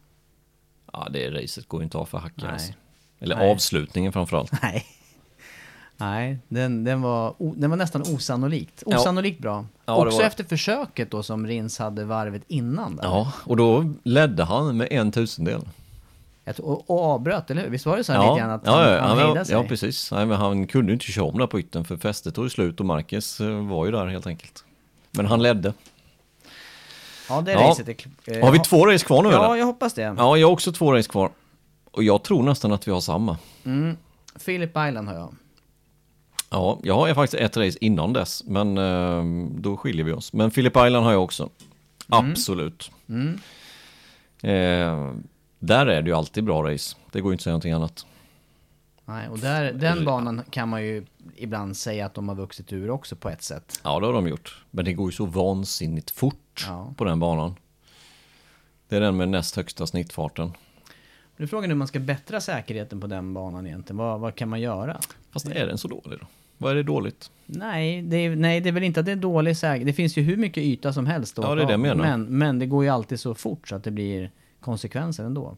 ja 0.94 1.08
det 1.12 1.30
racet 1.30 1.68
går 1.68 1.80
ju 1.82 1.84
inte 1.84 1.98
av 1.98 2.06
för 2.06 2.18
hacken 2.18 2.50
alltså. 2.50 2.74
Eller 3.20 3.36
Nej. 3.36 3.52
avslutningen 3.52 4.14
framförallt. 4.14 4.52
Nej. 4.62 4.86
Nej, 6.00 6.38
den, 6.48 6.84
den, 6.84 7.02
var, 7.02 7.36
den 7.38 7.70
var 7.70 7.78
nästan 7.78 8.02
osannolikt. 8.02 8.84
Ja. 8.86 8.98
Osannolikt 8.98 9.40
bra. 9.40 9.66
Ja, 9.86 10.06
Också 10.06 10.22
efter 10.22 10.44
försöket 10.44 11.12
då 11.12 11.24
som 11.24 11.48
Rins 11.48 11.80
hade 11.80 12.06
varvet 12.06 12.42
innan. 12.48 12.96
Där. 12.96 13.04
Ja, 13.04 13.34
och 13.44 13.58
då 13.58 13.94
ledde 14.04 14.44
han 14.44 14.78
med 14.78 14.88
en 14.92 15.12
tusendel. 15.12 15.62
Och, 16.60 16.90
och 16.90 17.04
avbröt, 17.04 17.52
eller 17.52 17.62
hur? 17.62 17.70
Visst 17.70 17.86
var 17.86 17.98
det 17.98 18.04
så 18.04 18.14
här 18.14 18.20
Ja, 18.24 18.30
lite 18.34 18.42
grann 18.42 18.52
att 18.52 18.62
ja, 18.66 18.72
han, 18.72 18.92
ja, 18.94 19.00
han 19.02 19.18
ja, 19.18 19.26
hejdade 19.26 19.46
sig? 19.46 19.56
ja, 19.56 19.64
precis. 19.64 20.12
Nej, 20.12 20.28
han 20.28 20.68
kunde 20.68 20.94
inte 20.94 21.06
köra 21.06 21.26
om 21.26 21.38
där 21.40 21.48
på 21.48 21.60
ytten 21.60 21.86
för 21.86 21.98
fästet 21.98 22.36
tog 22.36 22.52
slut 22.52 22.80
och 22.80 22.86
Marquez 22.86 23.40
eh, 23.42 23.68
var 23.68 23.86
ju 23.86 23.92
där 23.92 24.08
helt 24.08 24.28
enkelt. 24.28 24.64
Men 25.12 25.26
han 25.26 25.42
ledde. 25.44 25.74
Ja, 27.30 27.42
det 27.42 27.52
Ja. 27.52 27.60
racet 27.60 27.88
är... 27.90 27.96
eh, 28.38 28.44
Har 28.44 28.52
vi 28.52 28.58
ja. 28.58 28.64
två 28.64 28.86
race 28.86 29.06
kvar 29.06 29.24
nu 29.24 29.30
Ja, 29.30 29.46
eller? 29.46 29.56
jag 29.56 29.66
hoppas 29.66 29.94
det. 29.94 30.02
Ja, 30.18 30.38
jag 30.38 30.48
har 30.48 30.54
också 30.54 30.72
två 30.72 30.94
race 30.94 31.10
kvar. 31.10 31.30
Och 31.92 32.04
jag 32.04 32.24
tror 32.24 32.44
nästan 32.44 32.72
att 32.72 32.88
vi 32.88 32.92
har 32.92 33.02
samma. 33.02 33.38
Mm. 33.66 33.98
Philip 34.46 34.70
Island 34.70 35.08
har 35.08 35.16
jag. 35.16 35.36
Ja, 36.50 36.80
jag 36.84 36.96
har 36.96 37.14
faktiskt 37.14 37.42
ett 37.44 37.58
race 37.58 37.78
innan 37.82 38.14
dess, 38.14 38.44
men 38.46 38.78
eh, 38.78 39.24
då 39.60 39.78
skiljer 39.78 40.06
vi 40.06 40.12
oss. 40.12 40.34
Men 40.34 40.52
Philip 40.52 40.74
Island 40.76 41.06
har 41.06 41.12
jag 41.12 41.24
också. 41.24 41.50
Absolut. 42.10 42.92
Mm. 43.10 43.40
Eh, 44.42 45.14
där 45.60 45.86
är 45.86 46.02
det 46.02 46.10
ju 46.10 46.16
alltid 46.16 46.44
bra 46.44 46.64
race. 46.74 46.96
Det 47.12 47.22
går 47.22 47.32
ju 47.32 47.34
inte 47.34 47.40
att 47.42 47.44
säga 47.44 47.52
någonting 47.52 47.72
annat. 47.72 48.06
Nej, 49.06 49.30
och 49.30 49.40
där, 49.40 49.74
den 49.74 50.06
banan 50.06 50.42
kan 50.50 50.70
man 50.70 50.84
ju 50.84 51.06
ibland 51.36 51.78
säga 51.78 52.06
att 52.06 52.14
de 52.14 52.28
har 52.30 52.36
vuxit 52.36 52.74
ur 52.74 52.90
också 52.90 53.16
på 53.16 53.30
ett 53.30 53.42
sätt. 53.44 53.80
Ja, 53.84 54.00
det 54.00 54.06
har 54.06 54.14
de 54.14 54.28
gjort. 54.28 54.64
Men 54.72 54.86
det 54.86 54.94
går 54.94 55.08
ju 55.08 55.12
så 55.12 55.26
vansinnigt 55.26 56.12
fort 56.12 56.66
Ja. 56.68 56.94
på 56.98 57.04
den 57.04 57.20
banan. 57.20 57.56
Det 58.88 58.96
är 58.96 59.02
den 59.02 59.18
med 59.18 59.30
näst 59.30 59.56
högsta 59.56 59.88
snittfarten. 59.88 60.52
Nu 61.38 61.44
är 61.44 61.48
frågan 61.48 61.70
hur 61.70 61.78
man 61.78 61.88
ska 61.88 62.00
bättra 62.00 62.42
säkerheten 62.42 63.02
på 63.02 63.08
den 63.08 63.34
banan 63.34 63.68
egentligen. 63.68 63.98
Vad, 63.98 64.20
vad 64.20 64.36
kan 64.36 64.50
man 64.50 64.62
göra? 64.62 65.00
Fast 65.32 65.48
är 65.48 65.68
den 65.68 65.78
så 65.78 65.88
dålig 65.88 66.20
då? 66.20 66.26
Vad 66.58 66.72
är 66.72 66.76
det 66.76 66.84
dåligt? 66.84 67.32
Nej 67.46 68.02
det, 68.02 68.18
är, 68.18 68.36
nej, 68.36 68.62
det 68.62 68.70
är 68.70 68.74
väl 68.74 68.84
inte 68.84 69.00
att 69.00 69.06
det 69.06 69.12
är 69.12 69.16
dålig 69.16 69.58
säkerhet. 69.58 69.88
Det 69.88 69.94
finns 69.94 70.18
ju 70.18 70.22
hur 70.22 70.38
mycket 70.38 70.64
yta 70.64 70.94
som 70.94 71.06
helst. 71.06 71.36
Då, 71.36 71.42
Ja, 71.42 71.56
det 71.56 71.62
är 71.62 71.66
det 71.66 71.72
jag 71.74 71.80
menar. 71.80 71.96
Men, 72.04 72.24
men 72.38 72.60
det 72.60 72.66
går 72.66 72.84
ju 72.84 72.90
alltid 72.90 73.20
så 73.20 73.34
fort 73.36 73.68
så 73.68 73.76
att 73.76 73.84
det 73.84 73.92
blir 73.92 74.32
konsekvenser 74.60 75.24
ändå. 75.24 75.58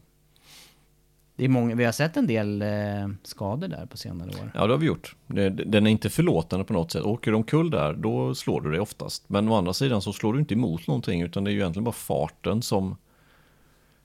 det 1.36 1.44
är 1.44 1.48
många, 1.48 1.74
vi 1.74 1.84
har 1.84 1.92
sett 1.92 2.16
en 2.16 2.26
del 2.26 2.62
eh, 2.62 3.08
skador 3.22 3.68
där 3.68 3.86
på 3.86 3.96
senare 3.96 4.28
år. 4.28 4.50
Ja, 4.54 4.66
det 4.66 4.72
har 4.72 4.78
vi 4.78 4.86
gjort. 4.86 5.16
Det- 5.26 5.48
Den 5.50 5.86
är 5.86 5.90
inte 5.90 6.10
förlåtande 6.10 6.64
på 6.64 6.72
något 6.72 6.92
sätt. 6.92 7.02
Åker 7.02 7.30
du 7.30 7.36
omkull 7.36 7.70
där, 7.70 7.92
då 7.94 8.34
slår 8.34 8.60
du 8.60 8.70
dig 8.70 8.80
oftast. 8.80 9.28
Men 9.28 9.48
å 9.48 9.54
andra 9.54 9.72
sidan 9.72 10.02
så 10.02 10.12
slår 10.12 10.32
du 10.32 10.38
inte 10.40 10.54
emot 10.54 10.86
någonting, 10.86 11.22
utan 11.22 11.44
det 11.44 11.50
är 11.50 11.52
ju 11.52 11.58
egentligen 11.60 11.84
bara 11.84 11.92
farten 11.92 12.62
som, 12.62 12.96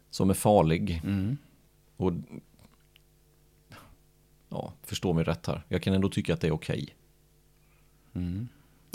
som 0.09 0.29
är 0.29 0.33
farlig. 0.33 1.01
Mm. 1.03 1.37
Och 1.97 2.13
ja, 4.49 4.73
förstå 4.83 5.13
mig 5.13 5.23
rätt 5.23 5.47
här. 5.47 5.63
Jag 5.67 5.81
kan 5.83 5.93
ändå 5.93 6.09
tycka 6.09 6.33
att 6.33 6.41
det 6.41 6.47
är 6.47 6.51
okej. 6.53 6.95
Att 8.09 8.15
Mm. 8.15 8.47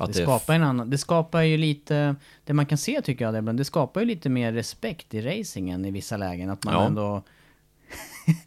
Det 0.07 0.22
skapar 0.22 0.55
en 0.55 0.62
annan, 0.62 0.90
det 0.90 0.98
skapar 0.98 1.42
ju 1.42 1.57
lite, 1.57 2.16
det 2.44 2.53
man 2.53 2.66
kan 2.66 2.78
se 2.78 3.01
tycker 3.03 3.24
jag, 3.24 3.34
det, 3.44 3.53
det 3.53 3.64
skapar 3.64 4.01
ju 4.01 4.07
lite 4.07 4.28
mer 4.28 4.53
respekt 4.53 5.14
i 5.14 5.20
racingen 5.22 5.84
i 5.84 5.90
vissa 5.90 6.16
lägen. 6.16 6.51
Att 6.51 6.64
man 6.64 6.74
Ja. 6.74 6.86
ändå, 6.86 7.22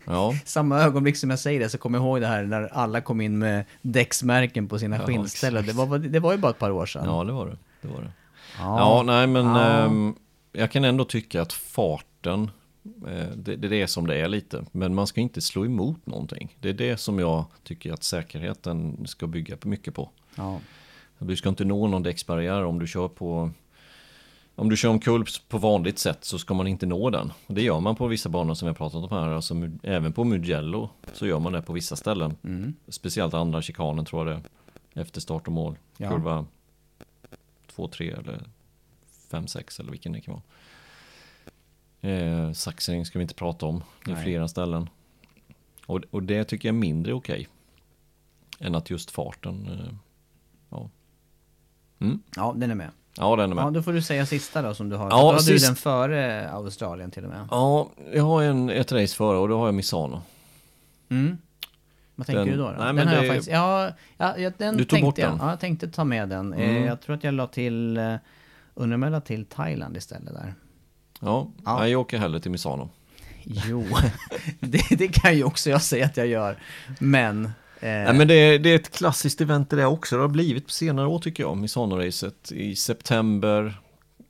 Ja, 0.06 0.34
samma 0.45 0.80
ögonblick 0.82 1.18
som 1.18 1.30
jag 1.30 1.39
säger 1.39 1.60
det 1.60 1.70
så 1.70 1.78
kommer 1.78 1.97
jag 1.97 2.06
ihåg 2.06 2.22
det 2.22 2.28
här 2.28 2.43
när 2.43 2.74
alla 2.74 3.01
kom 3.01 3.22
in 3.22 3.38
med 3.39 3.66
däcksmärken 3.82 4.68
på 4.68 4.80
sina 4.80 4.95
Ja, 4.97 5.06
skinnställen. 5.06 5.66
Det 5.66 5.74
var, 5.74 5.97
det 5.99 6.20
var 6.20 6.32
ju 6.32 6.38
bara 6.38 6.51
ett 6.51 6.60
par 6.60 6.72
år 6.72 6.86
sedan. 6.86 7.06
ja 7.06 7.24
det 7.24 7.32
var 7.32 7.45
det. 7.47 7.58
det, 7.82 7.88
var 7.88 8.01
det. 8.01 8.12
Ja. 8.58 8.80
Ja, 8.80 9.04
nej 9.04 9.28
men 9.28 9.45
Ja. 9.45 9.86
ehm, 9.86 10.16
jag 10.51 10.72
kan 10.72 10.84
ändå 10.86 11.06
tycka 11.06 11.41
att 11.41 11.54
farten, 11.54 12.51
eh, 13.08 13.28
det, 13.36 13.56
det 13.56 13.82
är 13.82 13.88
som 13.88 14.08
det 14.08 14.16
är 14.16 14.28
lite. 14.28 14.66
Men 14.72 14.95
man 14.95 15.08
ska 15.08 15.22
inte 15.22 15.41
slå 15.41 15.66
emot 15.66 16.06
någonting. 16.06 16.56
Det 16.60 16.70
är 16.70 16.74
det 16.74 16.97
som 16.97 17.20
jag 17.20 17.45
tycker 17.64 17.93
att 17.93 18.04
säkerheten 18.04 19.08
ska 19.08 19.28
bygga 19.28 19.58
mycket 19.64 19.93
på. 19.93 20.10
ja. 20.36 20.60
Du 21.26 21.36
ska 21.36 21.49
inte 21.49 21.65
nå 21.65 21.88
någon 21.88 22.03
däcksbarriär 22.03 22.65
om 22.65 22.80
du 22.80 22.88
kör 22.88 23.07
på 23.07 23.51
om 24.55 24.69
du 24.69 24.78
kör 24.78 24.89
omkull 24.89 25.26
på 25.47 25.57
vanligt 25.57 25.99
sätt 25.99 26.24
så 26.24 26.39
ska 26.39 26.53
man 26.53 26.67
inte 26.67 26.86
nå 26.86 27.09
den. 27.09 27.34
Och 27.47 27.53
Det 27.53 27.61
gör 27.61 27.80
man 27.80 27.95
på 27.95 28.07
vissa 28.07 28.30
banor 28.30 28.53
som 28.53 28.65
vi 28.65 28.69
har 28.69 28.76
pratat 28.76 29.11
om 29.11 29.17
här. 29.17 29.28
Alltså, 29.28 29.55
även 29.84 30.13
på 30.13 30.24
Mugello 30.24 30.89
så 31.13 31.28
gör 31.28 31.39
man 31.39 31.53
det 31.53 31.61
på 31.61 31.74
vissa 31.74 31.95
ställen. 31.95 32.36
Mm. 32.43 32.74
Speciellt 32.88 33.34
andra 33.34 33.61
chikanen 33.61 34.05
tror 34.05 34.28
jag 34.28 34.36
det 34.36 34.41
är. 34.95 35.01
Efter 35.01 35.21
start 35.21 35.47
och 35.47 35.53
mål. 35.53 35.78
Ja. 35.97 36.09
Kurva 36.09 36.45
2, 37.67 37.88
3 37.88 38.11
eller 38.11 38.41
5, 39.32 39.47
6 39.47 39.80
eller 39.80 39.91
vilken 39.91 40.11
det 40.11 40.21
kan 40.21 40.34
vara. 40.34 40.43
Eh, 42.13 42.51
saxning 42.51 43.05
ska 43.05 43.19
vi 43.19 43.24
inte 43.24 43.36
prata 43.36 43.65
om. 43.65 43.84
Det 44.05 44.11
är 44.11 44.15
Nej. 44.15 44.24
flera 44.24 44.47
ställen. 44.47 44.89
Och, 45.86 46.01
och 46.11 46.24
det 46.24 46.43
tycker 46.43 46.69
jag 46.69 46.76
är 46.76 46.80
mindre 46.80 47.13
okej. 47.13 47.47
Än 48.59 48.76
att 48.76 48.89
just 48.89 49.11
farten. 49.11 49.69
Eh. 49.71 49.95
Mm. 52.04 52.20
ja, 52.36 52.54
den 52.58 52.72
är 52.72 52.76
med. 52.76 52.89
ja, 53.18 53.36
den 53.36 53.51
är 53.51 53.56
med. 53.56 53.64
Ja, 53.66 53.70
då 53.70 53.84
får 53.84 53.93
du 53.93 54.01
säga 54.01 54.26
sista 54.26 54.62
då 54.62 54.74
som 54.74 54.89
du 54.89 54.95
har. 54.95 55.06
Ja, 55.10 55.10
då 55.22 55.26
hade 55.26 55.38
du 55.38 55.41
sist- 55.41 55.66
den 55.68 55.76
före 55.76 56.49
Australien 56.51 57.12
till 57.12 57.24
och 57.24 57.30
med. 57.30 57.47
Ja, 57.51 57.89
jag 58.14 58.24
har 58.24 58.43
en, 58.43 58.70
ett 58.70 58.91
race 58.91 59.16
före 59.16 59.38
och 59.38 59.47
då 59.49 59.58
har 59.60 59.66
jag 59.68 59.74
Misano. 59.76 60.22
Mm. 61.10 61.38
Vad 62.16 62.28
tänker 62.28 62.39
Den- 62.39 62.49
du 62.51 62.58
då? 62.58 62.64
då? 62.64 62.70
nej, 62.72 62.86
den 62.86 62.95
men 62.95 63.08
har 63.08 63.16
jag 63.16 63.28
faktiskt, 63.28 63.49
ja, 63.51 63.89
ja, 64.18 64.38
ja, 64.38 64.51
den 64.58 64.78
Du 64.78 64.84
tog 64.84 64.89
tänkte 64.89 65.06
bort 65.06 65.18
jag, 65.18 65.30
den? 65.32 65.38
Ja, 65.41 65.49
jag 65.49 65.60
tänkte 65.60 65.88
ta 65.88 66.04
med 66.04 66.30
den. 66.30 66.54
Eh, 66.54 66.70
Mm. 66.70 66.84
Jag 66.86 67.01
tror 67.01 67.16
att 67.16 67.24
jag 67.24 67.34
la 67.34 67.47
till, 67.47 67.97
eh, 67.97 68.16
undrar 68.74 68.95
om 68.95 69.04
jag 69.04 69.12
la 69.12 69.22
till 69.22 69.45
Thailand 69.45 69.97
istället 69.97 70.34
där. 70.34 70.54
Ja, 71.20 71.47
Ja. 71.66 71.78
Nej, 71.80 71.91
jag 71.91 72.01
åker 72.01 72.18
hellre 72.18 72.39
till 72.39 72.51
Misano. 72.51 72.89
Jo, 73.43 73.86
det, 74.60 74.84
det 74.97 75.08
kan 75.08 75.36
ju 75.38 75.43
också 75.43 75.70
jag 75.70 75.82
säga 75.82 76.06
att 76.06 76.18
jag 76.18 76.28
gör. 76.28 76.58
Men... 76.99 77.51
Eh, 77.84 77.89
Nej, 77.89 78.13
men 78.13 78.27
det 78.27 78.34
är, 78.34 78.59
det 78.59 78.69
är 78.69 78.75
ett 78.75 78.91
klassiskt 78.91 79.41
event 79.41 79.69
det 79.69 79.86
också. 79.86 80.15
Det 80.15 80.21
har 80.21 80.29
blivit 80.29 80.65
på 80.65 80.71
senare 80.71 81.07
år 81.07 81.19
tycker 81.19 81.43
jag. 81.43 81.57
Misano-racet 81.57 82.51
i 82.51 82.75
september. 82.75 83.81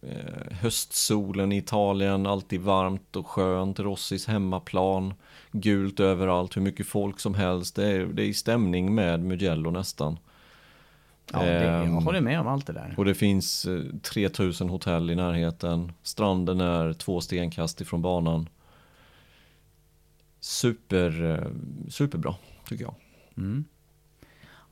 Eh, 0.01 0.57
höstsolen 0.61 1.51
i 1.51 1.57
Italien, 1.57 2.25
alltid 2.25 2.61
varmt 2.61 3.15
och 3.15 3.27
skönt. 3.27 3.79
Rossis 3.79 4.27
hemmaplan. 4.27 5.13
Gult 5.51 5.99
överallt, 5.99 6.57
hur 6.57 6.61
mycket 6.61 6.87
folk 6.87 7.19
som 7.19 7.33
helst. 7.33 7.75
Det 7.75 7.87
är, 7.87 8.05
det 8.05 8.23
är 8.23 8.27
i 8.27 8.33
stämning 8.33 8.95
med 8.95 9.19
Mugello 9.23 9.71
nästan. 9.71 10.19
ja, 11.31 11.39
det, 11.39 11.63
jag 11.63 11.83
ehm, 11.83 11.93
håller 11.93 12.21
med 12.21 12.39
om 12.39 12.47
allt 12.47 12.67
det 12.67 12.73
där. 12.73 12.93
Och 12.97 13.05
det 13.05 13.15
finns 13.15 13.65
eh, 13.65 13.81
3000 14.01 14.69
hotell 14.69 15.09
i 15.09 15.15
närheten. 15.15 15.91
Stranden 16.03 16.61
är 16.61 16.93
två 16.93 17.21
stenkast 17.21 17.81
ifrån 17.81 18.01
banan. 18.01 18.49
Super, 20.39 21.31
eh, 21.31 21.47
superbra 21.89 22.35
tycker 22.67 22.83
jag. 22.83 22.95
Mm. 23.37 23.65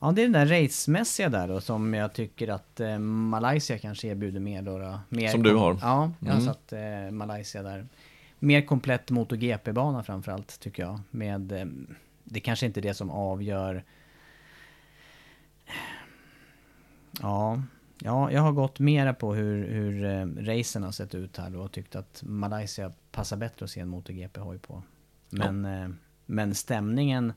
Ja, 0.00 0.12
det 0.12 0.22
är 0.22 0.28
den 0.28 0.32
där 0.32 0.46
racemässiga 0.62 1.28
där 1.28 1.48
då 1.48 1.60
som 1.60 1.94
jag 1.94 2.12
tycker 2.12 2.48
att 2.48 2.80
eh, 2.80 2.98
Malaysia 2.98 3.78
kanske 3.78 4.08
erbjuder 4.08 4.40
mer 4.40 4.62
då. 4.62 4.78
då. 4.78 5.00
Mer 5.08 5.28
Som 5.28 5.42
du 5.42 5.54
har. 5.54 5.78
Ja, 5.80 6.12
jag 6.20 6.28
har 6.32 6.40
Mm. 6.40 6.46
satt 6.46 6.72
eh, 6.72 7.10
Malaysia 7.10 7.62
där. 7.62 7.86
Mer 8.38 8.62
komplett 8.62 9.10
MotoGP-bana 9.10 10.02
framförallt 10.02 10.60
tycker 10.60 10.82
jag. 10.82 11.00
Med, 11.10 11.52
eh, 11.52 11.66
det 12.24 12.40
kanske 12.40 12.66
inte 12.66 12.80
är 12.80 12.82
det 12.82 12.94
som 12.94 13.10
avgör. 13.10 13.84
Ja, 17.20 17.62
ja 18.00 18.32
jag 18.32 18.42
har 18.42 18.52
gått 18.52 18.78
mera 18.78 19.14
på 19.14 19.34
hur, 19.34 19.68
hur 19.68 20.04
eh, 20.04 20.26
racen 20.26 20.82
har 20.82 20.92
sett 20.92 21.14
ut 21.14 21.36
här 21.36 21.50
då 21.50 21.60
och 21.60 21.72
tyckt 21.72 21.96
att 21.96 22.22
Malaysia 22.26 22.92
passar 23.10 23.36
bättre 23.36 23.64
att 23.64 23.70
se 23.70 23.80
en 23.80 23.88
MotoGP-hoj 23.88 24.58
på. 24.58 24.82
Men, 25.30 25.64
eh, 25.64 25.88
men 26.26 26.54
stämningen, 26.54 27.32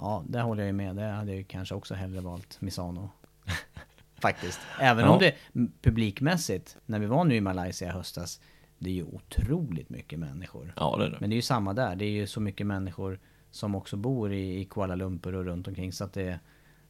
ja, 0.00 0.24
där 0.28 0.42
håller 0.42 0.62
jag 0.62 0.66
ju 0.66 0.72
med. 0.72 0.96
Det 0.96 1.02
hade 1.06 1.30
jag 1.30 1.38
ju 1.38 1.44
kanske 1.44 1.74
också 1.74 1.94
hellre 1.94 2.20
valt 2.20 2.60
Misano. 2.60 3.10
Faktiskt. 4.20 4.60
Även 4.80 5.04
Ja. 5.04 5.10
om 5.10 5.18
det 5.18 5.34
publikmässigt, 5.82 6.76
när 6.86 6.98
vi 6.98 7.06
var 7.06 7.24
nu 7.24 7.34
i 7.36 7.40
Malaysia 7.40 7.88
i 7.88 7.90
höstas, 7.90 8.40
det 8.78 8.90
är 8.90 8.94
ju 8.94 9.04
otroligt 9.04 9.88
mycket 9.90 10.18
människor. 10.18 10.72
Ja 10.76 10.96
det 10.98 11.04
är 11.04 11.10
det. 11.10 11.16
Men 11.20 11.30
det 11.30 11.34
är 11.34 11.36
ju 11.36 11.42
samma 11.42 11.72
där. 11.74 11.96
Det 11.96 12.04
är 12.04 12.10
ju 12.10 12.26
så 12.26 12.40
mycket 12.40 12.66
människor 12.66 13.18
som 13.50 13.74
också 13.74 13.96
bor 13.96 14.32
i, 14.32 14.60
i 14.60 14.64
Kuala 14.64 14.94
Lumpur 14.94 15.34
och 15.34 15.44
runt 15.44 15.68
omkring 15.68 15.92
så 15.92 16.04
att 16.04 16.12
det, 16.12 16.40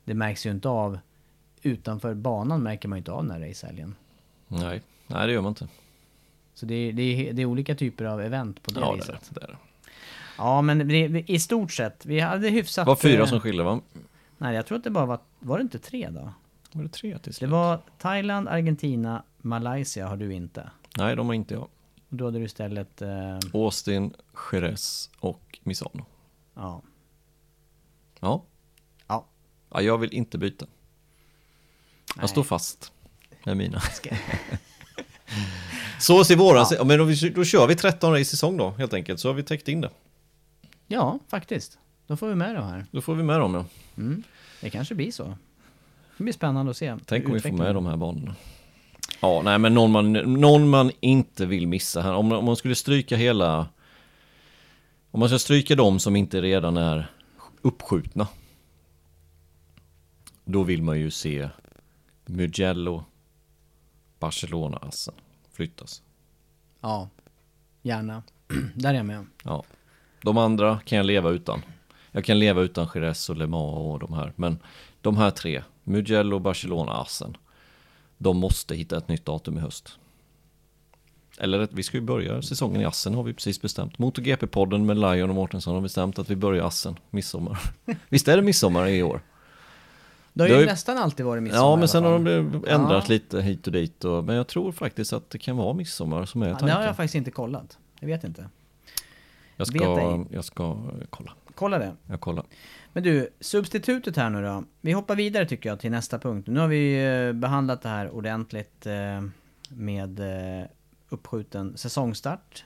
det 0.05 0.15
märks 0.15 0.47
ju 0.47 0.51
inte 0.51 0.69
av 0.69 0.99
utanför 1.63 2.15
banan 2.15 2.63
märker 2.63 2.89
man 2.89 2.97
ju 2.97 3.01
inte 3.01 3.13
av 3.13 3.23
den 3.27 3.31
här 3.43 3.49
racehelgen. 3.49 3.95
Nej, 4.49 4.83
nej 5.07 5.27
det 5.27 5.33
gör 5.33 5.41
man 5.43 5.51
inte. 5.51 5.69
Så 6.55 6.67
det 6.67 6.75
är, 6.75 6.93
det, 6.93 7.03
är, 7.03 7.33
det 7.33 7.43
är 7.43 7.47
olika 7.47 7.75
typer 7.75 8.05
av 8.05 8.21
event 8.21 8.63
på 8.63 8.71
det 8.71 8.81
Ja 8.81 8.91
det 8.91 8.97
viset. 8.97 9.31
det. 9.35 9.41
det, 9.41 9.45
är 9.47 9.49
det. 9.49 9.57
Ja 10.39 10.63
men 10.63 10.89
det, 10.89 11.25
i 11.31 11.39
stort 11.39 11.73
sett, 11.73 12.07
vi 12.07 12.21
hade 12.21 12.49
hyfsat... 12.49 12.85
Det 12.87 12.89
var 12.89 12.97
fyra 12.97 13.23
eh, 13.23 13.27
som 13.29 13.41
skiljer 13.41 13.65
va? 13.65 13.81
Nej 14.39 14.55
jag 14.55 14.67
tror 14.67 14.79
att 14.79 14.85
det 14.85 14.91
bara 14.91 15.07
var, 15.07 15.19
var 15.39 15.59
det 15.59 15.63
inte 15.63 15.79
tre 15.79 16.09
då? 16.11 16.33
Var 16.73 16.83
det 16.83 16.89
tre 16.89 17.19
till 17.19 17.33
Det 17.33 17.37
slut? 17.37 17.51
var 17.51 17.81
Thailand, 17.99 18.49
Argentina, 18.49 19.23
Malaysia 19.39 20.09
har 20.09 20.17
du 20.17 20.33
inte. 20.35 20.71
Nej 20.99 21.17
de 21.17 21.27
har 21.27 21.35
inte 21.35 21.55
jag. 21.55 21.63
Och 22.09 22.17
då 22.17 22.25
hade 22.25 22.39
du 22.39 22.45
istället, 22.45 23.03
eh, 23.03 23.39
Austin, 23.53 24.15
Jerez 24.53 25.11
och 25.21 25.59
Misano. 25.63 26.07
ja. 26.55 26.83
Ja. 28.21 28.45
Ja. 29.09 29.27
ja. 29.71 29.81
Jag 29.83 29.99
vill 29.99 30.13
inte 30.15 30.39
byta. 30.39 30.67
Jag 32.15 32.23
Nej. 32.23 32.29
står 32.29 32.43
fast 32.43 32.93
med 33.45 33.57
mina. 33.57 33.81
Ska- 33.95 34.11
Så 36.01 36.25
ser 36.25 36.37
våran, 36.37 36.67
ja. 36.71 36.85
men 36.85 36.99
då, 36.99 37.05
då 37.35 37.45
kör 37.45 37.67
vi 37.67 37.75
13 37.75 38.11
race 38.11 38.21
i 38.21 38.25
säsong 38.25 38.57
då 38.57 38.71
helt 38.71 38.95
enkelt. 38.95 39.21
Så 39.21 39.29
har 39.29 39.35
vi 39.35 39.43
täckt 39.43 39.69
in 39.69 39.81
det. 39.81 39.91
Ja, 40.89 41.19
faktiskt. 41.29 41.79
Då 42.07 42.17
får 42.17 42.29
vi 42.29 42.35
med 42.35 42.55
de 42.55 42.65
här. 42.65 42.87
Då 42.91 43.01
får 43.01 43.15
vi 43.15 43.23
med 43.23 43.41
dem 43.41 43.55
ja. 43.55 43.65
Mm. 43.97 44.23
Det 44.61 44.71
kanske 44.71 44.95
blir 44.95 45.13
så. 45.13 45.25
Det 46.17 46.25
blir 46.25 46.33
spännande 46.33 46.71
att 46.71 46.77
se. 46.77 46.97
Tänk 47.05 47.27
om 47.27 47.33
vi 47.33 47.41
får 47.41 47.51
med 47.51 47.75
de 47.75 47.87
här 47.87 47.97
banorna. 47.97 48.35
Ja, 49.21 49.43
nej 49.45 49.59
men 49.59 49.75
någon 49.75 49.91
man, 49.91 50.13
någon 50.13 50.69
man 50.69 50.91
inte 51.01 51.47
vill 51.47 51.69
missa 51.69 52.03
här. 52.03 52.15
Om, 52.15 52.33
om 52.33 52.45
man 52.45 52.57
skulle 52.57 52.75
stryka 52.75 53.17
hela... 53.17 53.69
Om 55.11 55.21
man 55.21 55.29
ska 55.29 55.39
stryka 55.39 55.75
de 55.75 56.01
som 56.01 56.17
inte 56.17 56.43
redan 56.43 56.77
är 56.77 57.11
uppskjutna. 57.63 58.29
Då 60.45 60.63
vill 60.63 60.83
man 60.83 61.01
ju 61.01 61.11
se 61.11 61.49
Mugello, 62.27 63.05
Barcelona-assen 64.19 65.15
flyttas. 65.53 66.03
Ja, 66.81 67.09
gärna. 67.83 68.23
Där 68.75 68.91
är 68.91 68.95
jag 68.95 69.07
med. 69.07 69.27
Ja. 69.45 69.65
De 70.23 70.39
andra 70.39 70.79
kan 70.85 70.97
jag 70.99 71.07
leva 71.07 71.31
utan. 71.31 71.63
Jag 72.13 72.25
kan 72.25 72.39
leva 72.39 72.61
utan 72.61 72.89
Jerez 72.95 73.31
och 73.31 73.37
Le 73.37 73.47
Mans 73.47 73.77
och 73.79 73.99
de 73.99 74.13
här. 74.13 74.33
Men 74.37 74.59
de 75.01 75.17
här 75.17 75.31
tre, 75.31 75.63
Mugello, 75.85 76.39
Barcelona, 76.39 76.93
Assen. 76.93 77.37
De 78.19 78.37
måste 78.39 78.75
hitta 78.75 78.97
ett 78.97 79.09
nytt 79.09 79.25
datum 79.25 79.57
i 79.59 79.61
höst. 79.61 79.99
Eller 81.39 81.59
att 81.59 81.73
vi 81.73 81.83
ska 81.83 81.97
ju 81.97 82.01
börja 82.01 82.43
säsongen 82.43 82.81
i 82.81 82.85
Assen 82.85 83.15
har 83.15 83.23
vi 83.23 83.35
precis 83.35 83.63
bestämt. 83.63 83.97
MotoGP-podden 83.99 84.85
med 84.85 84.97
Lion 84.99 85.29
och 85.31 85.35
Mårtensson 85.37 85.75
har 85.75 85.81
bestämt 85.81 86.19
att 86.19 86.31
vi 86.31 86.37
börjar 86.37 86.65
Assen, 86.67 86.99
midsommar. 87.11 87.59
Visst 88.09 88.29
är 88.29 88.37
det 88.37 88.43
midsommar 88.43 88.87
i 88.87 89.03
år? 89.03 89.21
Det 90.33 90.43
har 90.43 90.49
Det 90.49 90.53
ju 90.53 90.55
har 90.55 90.61
ju- 90.61 90.67
nästan 90.67 90.99
alltid 90.99 91.27
varit 91.27 91.43
midsommar 91.43 91.65
Ja, 91.71 91.77
men 91.77 91.89
sen 91.89 92.05
har 92.05 92.13
de 92.19 92.29
ändrat 92.69 93.05
Ja. 93.09 93.15
lite 93.15 93.43
hit 93.43 93.67
och 93.67 93.73
dit. 93.73 94.05
Och, 94.05 94.25
men 94.25 94.37
jag 94.37 94.47
tror 94.47 94.73
faktiskt 94.73 95.13
att 95.13 95.31
det 95.31 95.39
kan 95.39 95.57
vara 95.57 95.75
midsommar 95.75 96.25
som 96.25 96.43
är 96.43 96.47
Ja, 96.47 96.53
tanken. 96.53 96.69
det 96.69 96.75
har 96.75 96.83
jag 96.83 96.97
faktiskt 96.97 97.15
inte 97.15 97.31
kollat. 97.31 97.79
Jag 98.01 98.09
vet 98.09 98.25
inte. 98.25 98.49
Jag, 99.59 99.67
ska, 99.67 100.25
jag 100.31 100.45
ska 100.45 100.77
kolla. 101.11 101.33
Kolla 101.55 101.79
det. 101.79 101.97
Jag 102.07 102.21
kollar. 102.21 102.45
Men 102.93 103.03
du, 103.03 103.29
substitutet 103.41 104.17
här 104.17 104.31
nu 104.31 104.43
då. 104.43 104.65
Vi 104.81 104.93
hoppar 104.93 105.17
vidare 105.17 105.47
tycker 105.47 105.69
jag 105.69 105.81
till 105.81 105.91
nästa 105.91 106.19
punkt. 106.19 106.47
Nu 106.49 106.61
har 106.61 106.69
vi 106.69 107.07
eh, 107.07 107.33
behandlat 107.33 107.83
det 107.83 107.89
här 107.89 108.11
ordentligt 108.11 108.87
eh, 108.87 109.23
med 109.69 110.21
eh, 110.21 110.67
uppskjuten 111.09 111.77
säsongstart. 111.77 112.65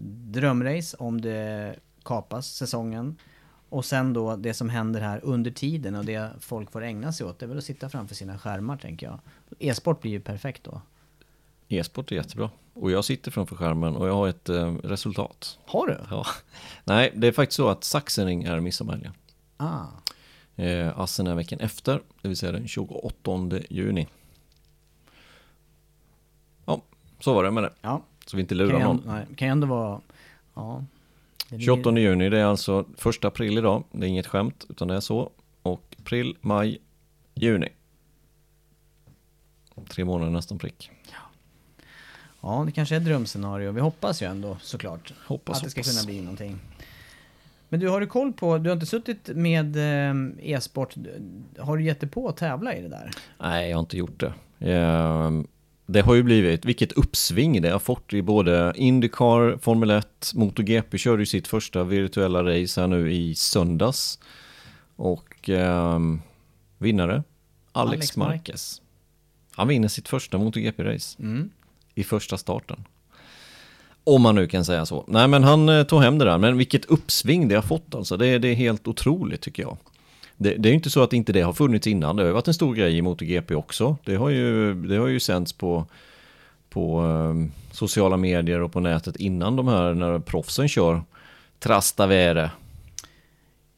Drömrace 0.00 0.96
om 0.96 1.20
det 1.20 1.76
kapas 2.02 2.46
säsongen. 2.46 3.16
Och 3.68 3.84
sen 3.84 4.12
då 4.12 4.36
det 4.36 4.54
som 4.54 4.68
händer 4.68 5.00
här 5.00 5.20
under 5.24 5.50
tiden 5.50 5.94
och 5.94 6.04
det 6.04 6.30
folk 6.40 6.72
får 6.72 6.82
ägna 6.82 7.12
sig 7.12 7.26
åt, 7.26 7.38
det 7.38 7.46
är 7.46 7.48
väl 7.48 7.58
att 7.58 7.64
sitta 7.64 7.88
framför 7.88 8.14
sina 8.14 8.38
skärmar 8.38 8.76
tänker 8.76 9.06
jag. 9.06 9.18
E-sport 9.58 10.00
blir 10.00 10.10
ju 10.10 10.20
perfekt 10.20 10.64
då. 10.64 10.80
E-sport 11.68 12.12
är 12.12 12.16
jättebra. 12.16 12.50
Och 12.74 12.90
jag 12.90 13.04
sitter 13.04 13.30
framför 13.30 13.56
skärmen 13.56 13.96
och 13.96 14.08
jag 14.08 14.14
har 14.14 14.28
ett 14.28 14.48
eh, 14.48 14.74
resultat. 14.74 15.58
Har 15.66 15.86
du? 15.86 15.98
Ja. 16.10 16.26
Nej, 16.84 17.12
det 17.14 17.26
är 17.26 17.32
faktiskt 17.32 17.56
så 17.56 17.68
att 17.68 17.84
Saxenring 17.84 18.44
är 18.44 18.60
midsommarhelgen. 18.60 19.12
Ah. 19.56 19.84
Eh, 20.56 20.98
Assen 21.00 21.26
är 21.26 21.34
veckan 21.34 21.60
efter, 21.60 22.00
det 22.22 22.28
vill 22.28 22.36
säga 22.36 22.52
den 22.52 22.68
28 22.68 23.60
juni. 23.70 24.06
Ja, 26.64 26.82
så 27.20 27.34
var 27.34 27.44
det 27.44 27.50
med 27.50 27.62
det. 27.62 27.72
Ja. 27.80 28.02
Så 28.26 28.36
vi 28.36 28.40
inte 28.40 28.54
lurar 28.54 28.78
någon. 28.78 29.02
nej, 29.06 29.26
kan 29.36 29.48
ju 29.48 29.52
ändå 29.52 29.66
vara... 29.66 30.00
Ja. 30.54 30.84
Det 31.48 31.56
blir- 31.56 31.64
28 31.66 31.98
juni, 31.98 32.28
det 32.28 32.38
är 32.38 32.44
alltså 32.44 32.84
första 32.96 33.28
april 33.28 33.58
idag. 33.58 33.84
Det 33.92 34.06
är 34.06 34.08
inget 34.08 34.26
skämt, 34.26 34.66
utan 34.68 34.88
det 34.88 34.94
är 34.94 35.00
så. 35.00 35.30
Och 35.62 35.96
april, 35.98 36.36
maj, 36.40 36.78
juni. 37.34 37.68
Tre 39.88 40.04
månader 40.04 40.30
nästan 40.32 40.58
prick. 40.58 40.90
Ja, 42.48 42.62
det 42.66 42.72
kanske 42.72 42.94
är 42.94 42.96
ett 42.96 43.04
drömscenario. 43.04 43.72
Vi 43.72 43.80
hoppas 43.80 44.22
ju 44.22 44.26
ändå 44.26 44.56
såklart. 44.60 45.12
Hoppas, 45.26 45.56
att 45.56 45.64
det 45.64 45.70
ska 45.70 45.80
hoppas. 45.80 46.00
kunna 46.00 46.06
bli 46.12 46.20
någonting. 46.20 46.58
Men 47.68 47.80
du, 47.80 47.88
har 47.88 48.00
du 48.00 48.06
koll 48.06 48.32
på... 48.32 48.58
Du 48.58 48.70
har 48.70 48.74
inte 48.74 48.86
suttit 48.86 49.28
med 49.34 49.76
eh, 49.76 50.14
e-sport. 50.54 50.94
Har 51.58 51.76
du 51.76 51.84
gett 51.84 52.00
dig 52.00 52.08
på 52.10 52.28
att 52.28 52.36
tävla 52.36 52.74
i 52.76 52.82
det 52.82 52.88
där? 52.88 53.10
Nej, 53.38 53.68
jag 53.70 53.76
har 53.76 53.80
inte 53.80 53.96
gjort 53.96 54.20
det. 54.20 54.32
Ehm, 54.72 55.46
Det 55.86 56.00
har 56.00 56.14
ju 56.14 56.22
blivit, 56.22 56.64
vilket 56.64 56.92
uppsving 56.92 57.62
det 57.62 57.68
har 57.70 57.78
fått 57.78 58.12
i 58.12 58.22
både 58.22 58.72
Indycar, 58.76 59.58
Formel 59.58 59.90
1, 59.90 60.32
MotoGP 60.34 60.98
körde 60.98 61.22
ju 61.22 61.26
sitt 61.26 61.48
första 61.48 61.84
virtuella 61.84 62.42
race 62.44 62.80
här 62.80 62.88
nu 62.88 63.12
i 63.12 63.34
söndags. 63.34 64.18
Och 64.96 65.48
ehm, 65.48 66.20
vinnare, 66.78 67.22
Alex, 67.72 67.92
Alex 67.96 68.16
Marquez. 68.16 68.82
Han 69.52 69.68
vinner 69.68 69.88
sitt 69.88 70.08
första 70.08 70.38
MotoGP-race 70.38 71.16
Mm. 71.20 71.50
I 71.98 72.04
första 72.04 72.36
starten. 72.38 72.84
Om 74.04 74.22
man 74.22 74.34
nu 74.34 74.46
kan 74.46 74.64
säga 74.64 74.86
så. 74.86 75.04
Nej 75.08 75.28
men 75.28 75.44
han 75.44 75.68
eh, 75.68 75.82
tog 75.84 76.02
hem 76.02 76.18
det 76.18 76.24
där, 76.24 76.38
men 76.38 76.56
vilket 76.58 76.84
uppsving 76.84 77.48
det 77.48 77.54
har 77.54 77.62
fått 77.62 77.94
alltså. 77.94 78.16
Det, 78.16 78.26
är- 78.26 78.38
det 78.38 78.48
är 78.48 78.54
helt 78.54 78.88
otroligt 78.88 79.40
tycker 79.40 79.62
jag. 79.62 79.76
Det, 80.36 80.54
det 80.54 80.68
är 80.68 80.70
ju 80.70 80.74
inte 80.76 80.90
så 80.90 81.02
att 81.02 81.12
inte 81.12 81.32
det 81.32 81.40
har 81.40 81.52
funnits 81.52 81.86
innan. 81.86 82.16
Det 82.16 82.22
har 82.22 82.26
ju 82.28 82.32
varit 82.32 82.48
en 82.48 82.54
stor 82.54 82.74
grej 82.74 82.96
i 82.98 83.02
MotoGP 83.02 83.54
också. 83.54 83.96
Det 84.04 84.14
har 84.16 84.28
ju, 84.28 84.74
det 84.74 84.96
har 84.96 85.06
ju 85.06 85.20
sänts 85.20 85.52
på, 85.52 85.84
på 86.70 87.00
eh, 87.04 87.50
sociala 87.74 88.16
medier 88.16 88.60
och 88.62 88.72
på 88.72 88.80
nätet 88.80 89.16
innan 89.16 89.56
de 89.56 89.68
här, 89.68 89.94
när 89.94 90.18
proffsen 90.18 90.68
kör. 90.68 91.02
Trastavere 91.58 92.50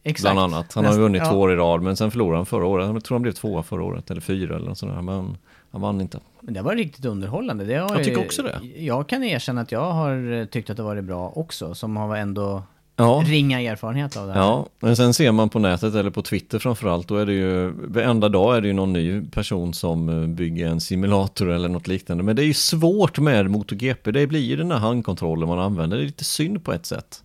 Exakt. 0.02 0.34
bland 0.34 0.54
annat. 0.54 0.72
Han 0.74 0.84
har 0.84 0.92
ju 0.92 0.98
Näst- 0.98 1.02
vunnit 1.02 1.22
ja. 1.24 1.30
två 1.30 1.40
år 1.40 1.52
i 1.52 1.56
rad, 1.56 1.82
men 1.82 1.96
sen 1.96 2.10
förlorade 2.10 2.36
han 2.38 2.46
förra 2.46 2.66
året. 2.66 2.88
Jag 2.92 3.04
tror 3.04 3.14
han 3.14 3.22
blev 3.22 3.32
tvåa 3.32 3.62
förra 3.62 3.82
året, 3.84 4.10
eller 4.10 4.20
fyra 4.20 4.56
eller 4.56 4.68
något 4.68 4.78
sånt 4.78 4.94
där. 4.94 5.02
Men 5.02 5.36
han 5.70 5.80
vann 5.80 6.00
inte. 6.00 6.20
Men 6.40 6.54
det 6.54 6.62
var 6.62 6.74
riktigt 6.76 7.04
underhållande. 7.04 7.64
Det 7.64 7.74
har 7.74 7.88
Jag 7.96 8.04
tycker 8.04 8.18
ju- 8.20 8.24
också 8.26 8.42
det. 8.42 8.60
Jag 8.76 9.08
kan 9.08 9.24
erkänna 9.24 9.60
att 9.60 9.72
jag 9.72 9.92
har 9.92 10.32
eh, 10.32 10.44
tyckt 10.44 10.70
att 10.70 10.76
det 10.76 10.82
varit 10.82 11.04
bra 11.04 11.32
också. 11.34 11.74
Som 11.74 11.96
har 11.96 12.16
ändå 12.16 12.62
Ja. 12.96 13.22
ringa 13.26 13.60
erfarenhet 13.60 14.16
av 14.16 14.26
det 14.26 14.32
här. 14.32 14.40
Ja, 14.40 14.66
men 14.80 14.96
sen 14.96 15.14
ser 15.14 15.32
man 15.32 15.48
på 15.48 15.58
nätet 15.58 15.94
eller 15.94 16.10
på 16.10 16.22
Twitter 16.22 16.58
framförallt, 16.58 17.08
då 17.08 17.16
är 17.16 17.26
det 17.26 17.32
ju, 17.32 17.70
varenda 17.70 18.28
dag 18.28 18.56
är 18.56 18.60
det 18.60 18.66
ju 18.68 18.74
någon 18.74 18.92
ny 18.92 19.22
person 19.22 19.74
som 19.74 20.08
eh, 20.08 20.28
bygger 20.28 20.66
en 20.68 20.80
simulator 20.80 21.50
eller 21.50 21.68
något 21.68 21.86
liknande. 21.86 22.24
Men 22.24 22.36
det 22.36 22.42
är 22.42 22.46
ju 22.46 22.54
svårt 22.54 23.18
med 23.18 23.50
MotoGP, 23.50 24.10
det 24.12 24.26
blir 24.26 24.40
ju 24.40 24.56
den 24.56 24.70
här 24.70 24.78
handkontrollen 24.78 25.48
man 25.48 25.58
använder, 25.58 25.96
det 25.96 26.02
är 26.02 26.06
lite 26.06 26.24
synd 26.24 26.64
på 26.64 26.72
ett 26.72 26.86
sätt. 26.86 27.22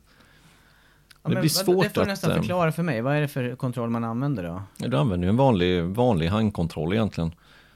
Ja, 1.24 1.30
det 1.30 1.36
blir 1.40 1.50
svårt 1.50 1.84
Det 1.84 1.90
får 1.90 1.96
du 1.96 2.02
att, 2.02 2.08
nästan 2.08 2.32
eh, 2.32 2.38
förklara 2.38 2.72
för 2.72 2.84
mig. 2.84 3.02
Vad 3.02 3.16
är 3.16 3.22
det 3.22 3.28
för 3.28 3.56
kontroll 3.56 3.90
man 3.90 4.04
använder 4.04 4.44
då? 4.44 4.88
Du 4.88 4.98
använder 4.98 5.26
ju 5.28 5.30
en 5.30 5.38
vanlig, 5.38 5.84
vanlig 5.84 6.28
handkontroll 6.28 6.94
egentligen, 6.94 7.32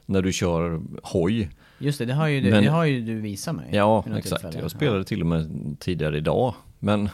när 0.10 0.22
du 0.22 0.34
kör 0.34 0.82
hoj. 1.04 1.50
Just 1.78 2.00
det, 2.00 2.06
det 2.06 2.14
har 2.14 2.28
ju 2.28 2.42
du, 2.42 2.50
Men- 2.50 2.64
det 2.64 2.70
har 2.70 2.86
ju 2.86 3.02
du 3.02 3.16
visat 3.16 3.56
mig. 3.56 3.70
Ja, 3.72 4.06
exakt. 4.18 4.42
tillfälle. 4.42 4.62
Jag 4.62 4.72
spelade 4.72 5.04
till 5.04 5.22
och 5.22 5.28
med 5.28 5.76
tidigare 5.80 6.18
idag. 6.18 6.54
Men 6.80 7.10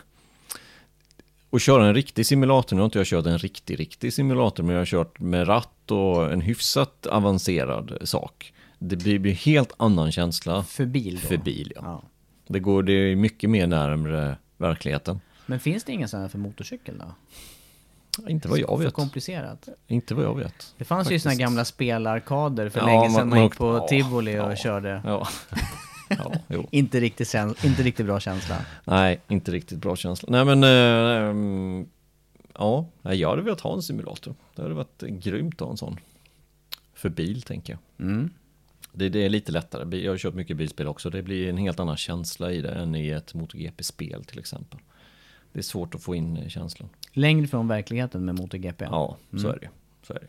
att 1.52 1.62
köra 1.62 1.88
en 1.88 1.93
riktig 1.96 2.26
simulator, 2.26 2.76
nu 2.76 2.82
har 2.82 2.86
inte 2.86 2.98
jag 3.00 3.08
kört 3.08 3.26
en 3.26 3.38
riktig, 3.38 3.80
riktig 3.80 4.14
simulator, 4.14 4.64
men 4.64 4.74
jag 4.74 4.82
har 4.82 4.86
kört 4.86 5.20
med 5.20 5.48
ratt 5.48 5.91
och 5.91 6.34
en 6.34 6.41
hyfsat 6.41 7.06
avancerad 7.08 7.98
sak. 8.04 8.54
Det 8.80 8.96
blir, 8.96 9.20
blir 9.20 9.34
helt 9.34 9.74
annan 9.78 10.12
känsla 10.12 10.64
För 10.64 10.86
bil 10.86 11.20
då? 11.22 11.28
för 11.28 11.38
bil. 11.38 11.74
Ja. 11.76 11.82
Ja. 11.84 12.04
Det, 12.48 12.60
går, 12.60 12.84
det 12.84 12.93
är 12.93 13.16
mycket 13.16 13.50
mer 13.50 13.68
närmre 13.68 14.38
verkligheten. 14.58 15.20
Men 15.46 15.60
finns 15.60 15.84
det 15.84 16.08
sån 16.08 16.22
här 16.22 16.28
för 16.28 16.38
motorcykel 16.38 16.98
då? 16.98 17.06
Inte 18.28 18.47
vad 18.47 18.59
jag 18.59 18.78
För 18.78 18.86
vet. 18.86 18.93
komplicerat. 18.93 19.68
Inte 19.88 20.16
vad 20.16 20.26
jag 20.26 20.36
vet. 20.38 20.74
Det 20.78 20.86
fanns 20.86 21.11
ju 21.11 21.20
såna 21.20 21.32
Faktiskt. 21.32 21.39
gamla 21.47 21.66
spelarkader 21.66 22.70
för 22.70 22.80
Ja, 22.80 22.86
länge 22.86 23.09
sedan 23.09 23.13
man- 23.13 23.30
man, 23.30 23.43
gick 23.43 23.57
på 23.57 23.66
ja, 23.78 23.88
tivoli 23.88 24.39
och 24.39 24.51
ja. 24.51 24.55
körde. 24.55 25.01
Ja. 25.05 25.28
Inte 26.72 26.99
riktigt, 26.99 27.34
inte 27.63 27.84
riktigt 27.84 28.05
bra 28.05 28.20
känsla. 28.20 28.57
Nej, 28.86 29.20
inte 29.28 29.51
riktigt 29.51 29.80
bra 29.80 29.95
känsla. 29.95 30.28
Nej 30.32 30.45
men, 30.45 30.63
eh, 30.63 31.30
ehm, 31.30 31.86
ja, 32.53 32.86
jag 33.01 33.30
hade 33.30 33.41
velat 33.41 33.61
ha 33.61 33.74
en 33.74 33.82
simulator. 33.82 34.36
Det 34.55 34.61
hade 34.61 34.74
varit 34.74 35.01
grymt 35.01 35.53
att 35.55 35.59
ha 35.66 35.72
en 35.72 35.78
sån. 35.78 35.97
För 36.93 37.09
bil 37.09 37.41
tänker 37.41 37.74
jag. 37.97 38.07
Mm. 38.07 38.30
Det, 38.91 39.09
det 39.09 39.26
är 39.26 39.30
lite 39.30 39.51
lättare. 39.51 39.97
Jag 40.01 40.11
har 40.11 40.18
kört 40.18 40.34
mycket 40.34 40.57
bilspel 40.57 40.88
också. 40.88 41.09
Det 41.09 41.22
blir 41.22 41.49
en 41.49 41.57
helt 41.57 41.80
annan 41.80 41.97
känsla 41.97 42.51
i 42.51 42.61
det 42.61 42.72
än 42.72 42.95
i 42.95 43.09
ett 43.09 43.34
MotoGP-spel 43.34 44.24
till 44.24 44.39
exempel. 44.39 44.80
Det 45.56 45.60
är 45.60 45.64
svårt 45.64 45.95
att 45.95 46.03
få 46.03 46.16
in 46.16 46.38
eh, 46.38 46.47
känslan. 46.47 46.89
Längre 47.14 47.47
från 47.47 47.68
verkligheten 47.68 48.26
med 48.26 48.36
MotoGP. 48.36 48.86
Ja, 48.86 49.18
så 49.41 49.47
är 49.47 49.60
det 49.62 49.70
Så 50.03 50.14
är 50.14 50.20
det 50.20 50.28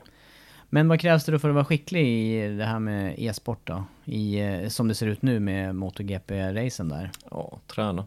Men 0.68 0.88
vad 0.88 1.00
krävs 1.00 1.24
det 1.24 1.32
då 1.32 1.38
för 1.38 1.48
att 1.48 1.54
vara 1.54 1.64
skicklig 1.64 2.06
i 2.06 2.48
det 2.48 2.64
här 2.64 2.78
med 2.78 3.14
e-sport 3.18 3.60
då? 3.64 3.84
I, 4.04 4.40
eh, 4.40 4.68
som 4.68 4.88
det 4.88 4.94
ser 4.94 5.06
ut 5.06 5.22
nu 5.22 5.40
med 5.40 5.74
MotoGP-racen 5.74 6.88
där. 6.88 7.10
Ja, 7.30 7.58
träna. 7.66 8.06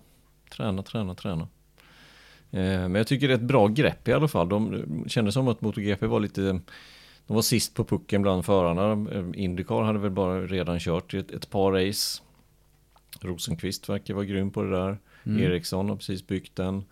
Träna, 0.52 0.84
träna, 0.84 1.16
träna. 1.16 1.48
Eh, 2.52 2.60
Men 2.62 2.96
jag 2.96 3.08
tycker 3.08 3.28
det 3.28 3.34
är 3.34 3.38
ett 3.38 3.42
bra 3.44 3.68
grepp 3.68 4.08
i 4.08 4.14
alla 4.14 4.28
fall. 4.28 4.50
De 4.50 4.86
kände 5.08 5.32
som 5.32 5.48
att 5.48 5.62
MotoGP 5.62 6.08
var 6.08 6.20
lite 6.20 6.42
De 7.28 7.34
var 7.34 7.42
sist 7.42 7.76
på 7.76 7.84
pucken 7.84 8.22
bland 8.22 8.46
förarna. 8.46 9.08
Indycar 9.36 9.82
hade 9.82 10.00
väl 10.00 10.12
bara 10.12 10.42
redan 10.42 10.80
kört 10.80 11.14
ett, 11.14 11.32
ett 11.32 11.50
par 11.50 11.72
race. 11.72 12.22
Rosenqvist 13.22 13.90
verkar 13.90 14.14
vara 14.14 14.26
grym 14.26 14.52
på 14.52 14.64
det 14.64 14.72
där. 14.72 14.98
Eriksson 15.26 15.90
har 15.90 15.96
precis 15.96 16.28
byggt 16.28 16.56
den. 16.56 16.84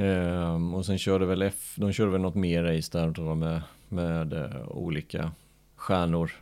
Ehm, 0.00 0.74
och 0.74 0.86
sen 0.86 0.98
körde 0.98 1.26
väl 1.26 1.42
F, 1.42 1.74
de 1.76 1.92
körde 1.92 2.10
väl 2.10 2.20
något 2.20 2.34
mer 2.34 2.62
race 2.64 2.98
där 2.98 3.12
tror 3.12 3.28
jag, 3.28 3.36
med, 3.36 3.62
med 3.88 4.32
eh, 4.32 4.68
olika 4.68 5.32
stjärnor. 5.76 6.32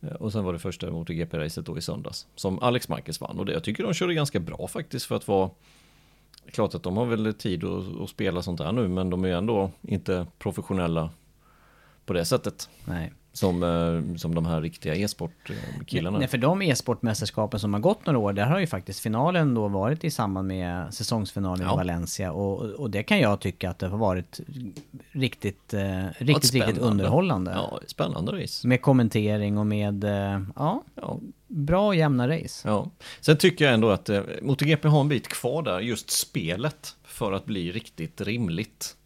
Eh, 0.00 0.12
Och 0.12 0.32
sen 0.32 0.44
var 0.44 0.52
det 0.52 0.58
första 0.58 0.90
MotoGP-racet 0.90 1.66
då 1.66 1.78
i 1.78 1.80
söndags 1.80 2.26
som 2.34 2.58
Alex 2.58 2.88
Marquez 2.88 3.20
vann. 3.20 3.38
Och 3.38 3.46
det, 3.46 3.52
jag 3.52 3.64
tycker 3.64 3.84
de 3.84 3.94
körde 3.94 4.14
ganska 4.14 4.40
bra 4.40 4.68
faktiskt 4.68 5.06
för 5.06 5.16
att 5.16 5.28
vara 5.28 5.50
Klart 6.50 6.74
att 6.74 6.82
de 6.82 6.96
har 6.96 7.06
väl 7.06 7.34
tid 7.34 7.64
att, 7.64 8.00
att 8.00 8.10
spela 8.10 8.42
sånt 8.42 8.60
här 8.60 8.72
nu 8.72 8.88
men 8.88 9.10
de 9.10 9.24
är 9.24 9.28
ju 9.28 9.34
ändå 9.34 9.70
inte 9.82 10.26
professionella 10.38 11.10
på 12.04 12.12
det 12.12 12.24
sättet 12.24 12.68
Nej 12.84 13.12
som, 13.32 13.62
eh, 13.62 14.16
som 14.16 14.34
de 14.34 14.46
här 14.46 14.60
riktiga 14.60 14.94
e-sportkillarna. 14.94 16.18
Nej, 16.18 16.28
för 16.28 16.38
de 16.38 16.62
e-sportmästerskapen 16.62 17.60
som 17.60 17.72
har 17.74 17.80
gått 17.80 18.06
några 18.06 18.18
år, 18.18 18.32
där 18.32 18.46
har 18.46 18.58
ju 18.58 18.66
faktiskt 18.66 19.00
finalen 19.00 19.54
då 19.54 19.68
varit 19.68 20.04
i 20.04 20.10
samband 20.10 20.48
med 20.48 20.94
säsongsfinalen 20.94 21.66
Ja. 21.66 21.72
i 21.74 21.76
Valencia. 21.76 22.32
Och, 22.32 22.60
och 22.62 22.90
det 22.90 23.02
kan 23.02 23.18
jag 23.20 23.40
tycka 23.40 23.70
att 23.70 23.78
det 23.78 23.86
har 23.88 23.98
varit 23.98 24.40
riktigt, 25.12 25.74
eh, 25.74 26.04
riktigt, 26.18 26.52
riktigt 26.54 26.78
underhållande. 26.78 27.50
Ja, 27.54 27.80
spännande 27.86 28.42
race. 28.42 28.68
Med 28.68 28.82
kommentering 28.82 29.58
och 29.58 29.66
med, 29.66 30.04
eh, 30.04 30.42
ja, 30.56 30.82
Ja, 30.94 31.18
bra 31.48 31.86
och 31.86 31.94
jämna 31.96 32.28
race. 32.28 32.68
ja. 32.68 32.90
Sen 33.20 33.36
tycker 33.36 33.64
jag 33.64 33.74
ändå 33.74 33.90
att 33.90 34.08
eh, 34.08 34.20
MotoGP 34.42 34.88
har 34.88 35.00
en 35.00 35.08
bit 35.08 35.28
kvar 35.28 35.62
där, 35.62 35.80
just 35.80 36.10
spelet, 36.10 36.96
för 37.04 37.32
att 37.32 37.44
bli 37.44 37.72
riktigt 37.72 38.20
rimligt. 38.20 38.96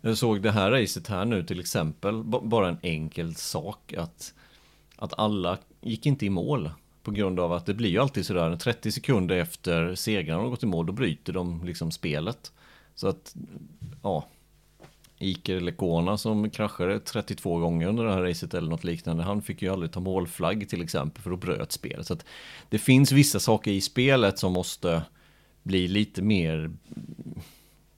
Jag 0.00 0.18
såg 0.18 0.42
det 0.42 0.50
här 0.50 0.70
racet 0.70 1.06
här 1.06 1.24
nu 1.24 1.42
till 1.42 1.60
exempel, 1.60 2.24
b- 2.24 2.38
bara 2.42 2.68
en 2.68 2.78
enkel 2.82 3.34
sak 3.34 3.92
att, 3.92 4.34
att 4.96 5.18
alla 5.18 5.58
gick 5.80 6.06
inte 6.06 6.26
i 6.26 6.30
mål. 6.30 6.70
På 7.02 7.10
grund 7.10 7.40
av 7.40 7.52
att 7.52 7.66
det 7.66 7.74
blir 7.74 7.90
ju 7.90 7.98
alltid 7.98 8.26
sådär 8.26 8.56
30 8.56 8.92
sekunder 8.92 9.36
efter 9.36 9.94
segraren 9.94 10.40
har 10.40 10.48
gått 10.48 10.62
i 10.62 10.66
mål, 10.66 10.86
då 10.86 10.92
bryter 10.92 11.32
de 11.32 11.64
liksom 11.64 11.90
spelet. 11.90 12.52
Så 12.94 13.08
att, 13.08 13.36
ja, 14.02 14.26
Iker 15.18 15.60
Lekona 15.60 16.16
som 16.16 16.50
kraschade 16.50 17.00
32 17.00 17.58
gånger 17.58 17.88
under 17.88 18.04
det 18.04 18.12
här 18.12 18.22
racet 18.22 18.54
eller 18.54 18.70
något 18.70 18.84
liknande. 18.84 19.22
Han 19.22 19.42
fick 19.42 19.62
ju 19.62 19.68
aldrig 19.72 19.92
ta 19.92 20.00
målflagg 20.00 20.68
till 20.68 20.82
exempel 20.82 21.22
för 21.22 21.30
då 21.30 21.36
bröt 21.36 21.72
spelet. 21.72 22.06
Så 22.06 22.12
att 22.12 22.24
det 22.68 22.78
finns 22.78 23.12
vissa 23.12 23.40
saker 23.40 23.70
i 23.70 23.80
spelet 23.80 24.38
som 24.38 24.52
måste 24.52 25.02
bli 25.62 25.88
lite 25.88 26.22
mer, 26.22 26.70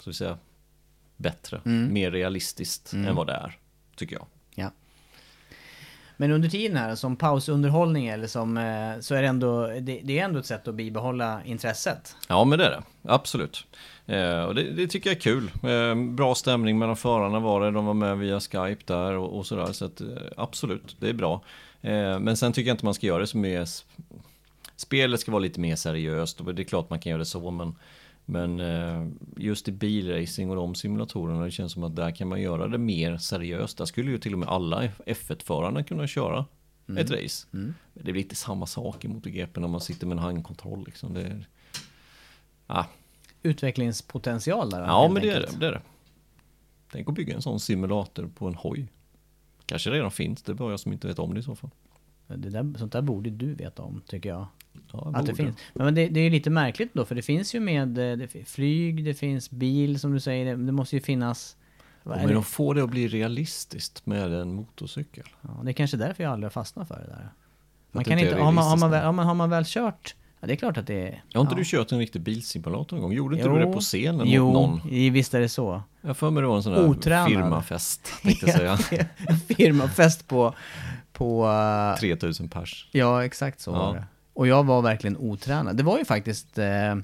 så 0.00 0.11
att 0.11 0.16
säga, 0.16 0.38
bättre. 1.23 1.61
Mer 1.64 2.11
realistiskt 2.11 2.93
än 2.93 3.14
vad 3.14 3.27
det 3.27 3.33
är, 3.33 3.59
tycker 3.97 4.16
jag. 4.16 4.27
Ja. 4.55 4.70
Men 6.16 6.31
under 6.31 6.49
tiden 6.49 6.77
här, 6.77 6.95
som 6.95 7.16
pausunderhållning 7.16 8.07
eller 8.07 8.27
som, 8.27 8.57
eh, 8.57 9.01
så 9.01 9.14
är 9.14 9.23
det 9.23 9.29
ändå, 9.29 9.66
det, 9.66 10.01
det 10.05 10.18
är 10.18 10.25
ändå 10.25 10.39
ett 10.39 10.47
sätt 10.47 10.68
att 10.68 10.75
bibehålla 10.75 11.45
intresset. 11.45 12.16
Ja, 12.29 12.45
men 12.45 12.59
det 12.59 12.66
är 12.66 12.70
det. 12.70 12.83
Absolut. 13.03 13.66
Eh, 14.07 14.43
och 14.43 14.55
det, 14.55 14.62
det, 14.62 14.87
tycker 14.87 15.11
jag 15.11 15.16
är 15.16 15.20
kul. 15.20 15.51
Eh, 15.62 15.95
bra 15.95 16.35
stämning 16.35 16.79
mellan 16.79 16.97
förarna 16.97 17.41
var 17.41 17.61
det. 17.61 17.70
De 17.70 17.87
var 17.87 17.95
med 17.95 18.18
via 18.18 18.41
Skype 18.41 18.83
där 18.87 19.12
och, 19.12 19.39
och 19.39 19.47
sådär. 19.47 19.73
Så 19.73 19.85
att, 19.85 20.01
eh, 20.01 20.07
absolut, 20.37 20.97
det 21.01 21.09
är 21.09 21.12
bra. 21.12 21.45
Eh, 21.81 22.18
men 22.18 22.37
sen 22.37 22.53
tycker 22.53 22.68
jag 22.68 22.75
inte 22.75 22.85
man 22.85 22.95
ska 22.95 23.07
göra 23.07 23.18
det 23.18 23.27
så 23.27 23.39
mer... 23.39 23.68
Spelet 24.77 25.20
ska 25.20 25.33
vara 25.33 25.43
lite 25.43 25.61
mer 25.61 25.77
seriöst 25.77 26.41
och 26.41 26.55
det 26.55 26.62
är 26.62 26.64
klart 26.64 26.91
man 26.91 27.01
kan 27.01 27.11
göra 27.11 27.18
det 27.18 27.25
så, 27.25 27.51
men 27.51 27.75
men 28.25 28.61
eh, 28.61 29.09
just 29.37 29.68
i 29.68 29.73
bilracing 29.73 30.51
och 30.51 30.57
de 30.57 30.75
simulatorerna, 30.75 31.45
det 31.45 31.51
känns 31.51 31.73
som 31.73 31.85
att 31.85 31.97
där 31.97 32.11
kan 32.11 32.29
man 32.29 32.41
göra 32.41 32.68
det 32.68 32.79
mer 32.79 33.16
seriöst. 33.16 33.79
Där 33.79 33.85
skulle 33.85 34.11
ju 34.11 34.18
till 34.18 34.33
och 34.33 34.39
med 34.39 34.49
alla 34.49 34.87
F1-förarna 35.07 35.83
kunna 35.83 36.07
köra 36.07 36.47
mm. 36.89 37.05
ett 37.05 37.11
race. 37.11 37.47
Mm. 37.53 37.75
Det 37.95 38.12
blir 38.12 38.23
inte 38.23 38.35
samma 38.35 38.66
sak 38.66 39.05
i 39.05 39.09
MotoGP 39.09 39.61
när 39.61 39.68
man 39.68 39.81
sitter 39.81 40.07
med 40.07 40.16
en 40.16 40.23
handkontroll. 40.23 40.85
Liksom. 40.87 41.14
Det 41.14 41.23
är, 41.23 41.49
ah. 42.66 42.85
Utvecklingspotential 43.43 44.70
där? 44.70 44.81
Ja, 44.81 45.09
men 45.12 45.23
det 45.23 45.31
är 45.31 45.41
det, 45.41 45.59
det 45.61 45.66
är 45.66 45.73
det. 45.73 45.83
Tänk 46.93 47.09
att 47.09 47.14
bygga 47.14 47.35
en 47.35 47.43
sån 47.43 47.61
simulator 47.61 48.31
på 48.35 48.47
en 48.47 48.55
hoj. 48.55 48.89
Kanske 49.66 49.91
redan 49.91 50.11
finns, 50.11 50.43
det 50.43 50.53
är 50.53 50.55
bara 50.55 50.70
jag 50.70 50.81
som 50.81 50.93
inte 50.93 51.09
vet 51.09 51.18
om 51.18 51.35
det 51.35 51.41
i 51.41 51.43
så 51.43 51.55
fall. 51.55 51.70
Det 52.27 52.51
där, 52.51 52.79
sånt 52.79 52.93
där 52.93 53.03
borde 53.03 53.31
du 53.31 53.55
veta 53.55 53.83
om, 53.83 54.03
tycker 54.07 54.29
jag. 54.29 54.47
Ja, 54.93 55.12
att 55.14 55.27
det 55.27 55.35
finns. 55.35 55.57
Men 55.75 55.95
det, 55.95 56.09
det 56.09 56.20
är 56.20 56.31
lite 56.31 56.51
märkligt 56.51 56.95
då, 56.95 57.05
för 57.05 57.14
det 57.14 57.23
finns 57.23 57.55
ju 57.55 57.61
med 57.61 57.99
eh, 57.99 58.16
det, 58.16 58.49
flyg, 58.49 59.05
det 59.05 59.14
finns 59.14 59.51
bil 59.51 60.01
som 60.01 60.12
du 60.12 60.20
säger, 60.20 60.45
det, 60.45 60.66
det 60.66 60.73
måste 60.73 60.97
ju 60.97 61.03
finnas... 61.03 61.57
Ja, 62.05 62.16
men 62.16 62.35
de 62.35 62.45
får 62.45 62.75
det 62.75 62.83
att 62.83 62.91
bli 62.91 63.09
realistiskt 63.09 64.07
med 64.07 64.33
en 64.33 64.55
motorcykel. 64.55 65.25
Ja, 65.41 65.61
det 65.64 65.70
är 65.70 65.73
kanske 65.73 65.97
därför 65.97 66.23
jag 66.23 66.33
aldrig 66.33 66.45
har 66.47 66.51
fastnat 66.51 66.89
för 66.89 66.95
det 66.95 67.07
där. 67.07 67.33
Man 67.93 68.05
kan 68.05 68.18
inte, 68.18 68.37
har 68.37 68.53
man, 68.53 68.64
har, 68.64 68.77
man 68.77 68.91
väl, 68.91 69.05
har, 69.05 69.12
man, 69.12 69.27
har 69.27 69.35
man 69.35 69.51
väl 69.51 69.64
kört 69.66 70.14
Ja, 70.43 70.47
det 70.47 70.55
är 70.55 70.57
klart 70.57 70.77
att 70.77 70.87
det 70.87 71.09
är... 71.09 71.25
Har 71.35 71.41
inte 71.41 71.55
ja. 71.55 71.59
du 71.59 71.64
kört 71.64 71.93
en 71.93 71.99
riktig 71.99 72.23
bilsimulator 72.23 72.97
en 72.97 73.03
gång? 73.03 73.12
Gjorde 73.12 73.37
inte 73.37 73.49
jo, 73.49 73.55
du 73.55 73.64
det 73.64 73.73
på 73.73 73.81
scenen 73.81 74.27
jo, 74.29 74.45
mot 74.45 74.55
någon? 74.55 74.81
Jo, 74.91 75.12
visst 75.12 75.35
är 75.35 75.41
det 75.41 75.49
så. 75.49 75.83
Jag 76.01 76.16
för 76.16 76.31
mig 76.31 76.41
det 76.41 76.47
var 76.47 76.57
en 76.57 76.62
sån 76.62 76.73
där 76.73 76.89
Otränad. 76.89 77.29
firmafest, 77.29 78.12
tänkte 78.23 78.47
jag 78.47 78.79
säga. 78.81 79.07
firmafest 79.57 80.29
på... 80.29 80.55
på 81.12 81.49
3000 82.01 82.49
pers. 82.49 82.89
Ja, 82.93 83.25
exakt 83.25 83.61
så 83.61 83.70
ja. 83.70 83.75
var 83.75 83.95
det. 83.95 84.05
Och 84.35 84.47
jag 84.47 84.64
var 84.64 84.83
verkligen 84.83 85.16
otränad. 85.16 85.76
Det 85.76 85.83
var 85.83 85.99
ju 85.99 86.05
faktiskt 86.05 86.59
eh, 86.59 86.95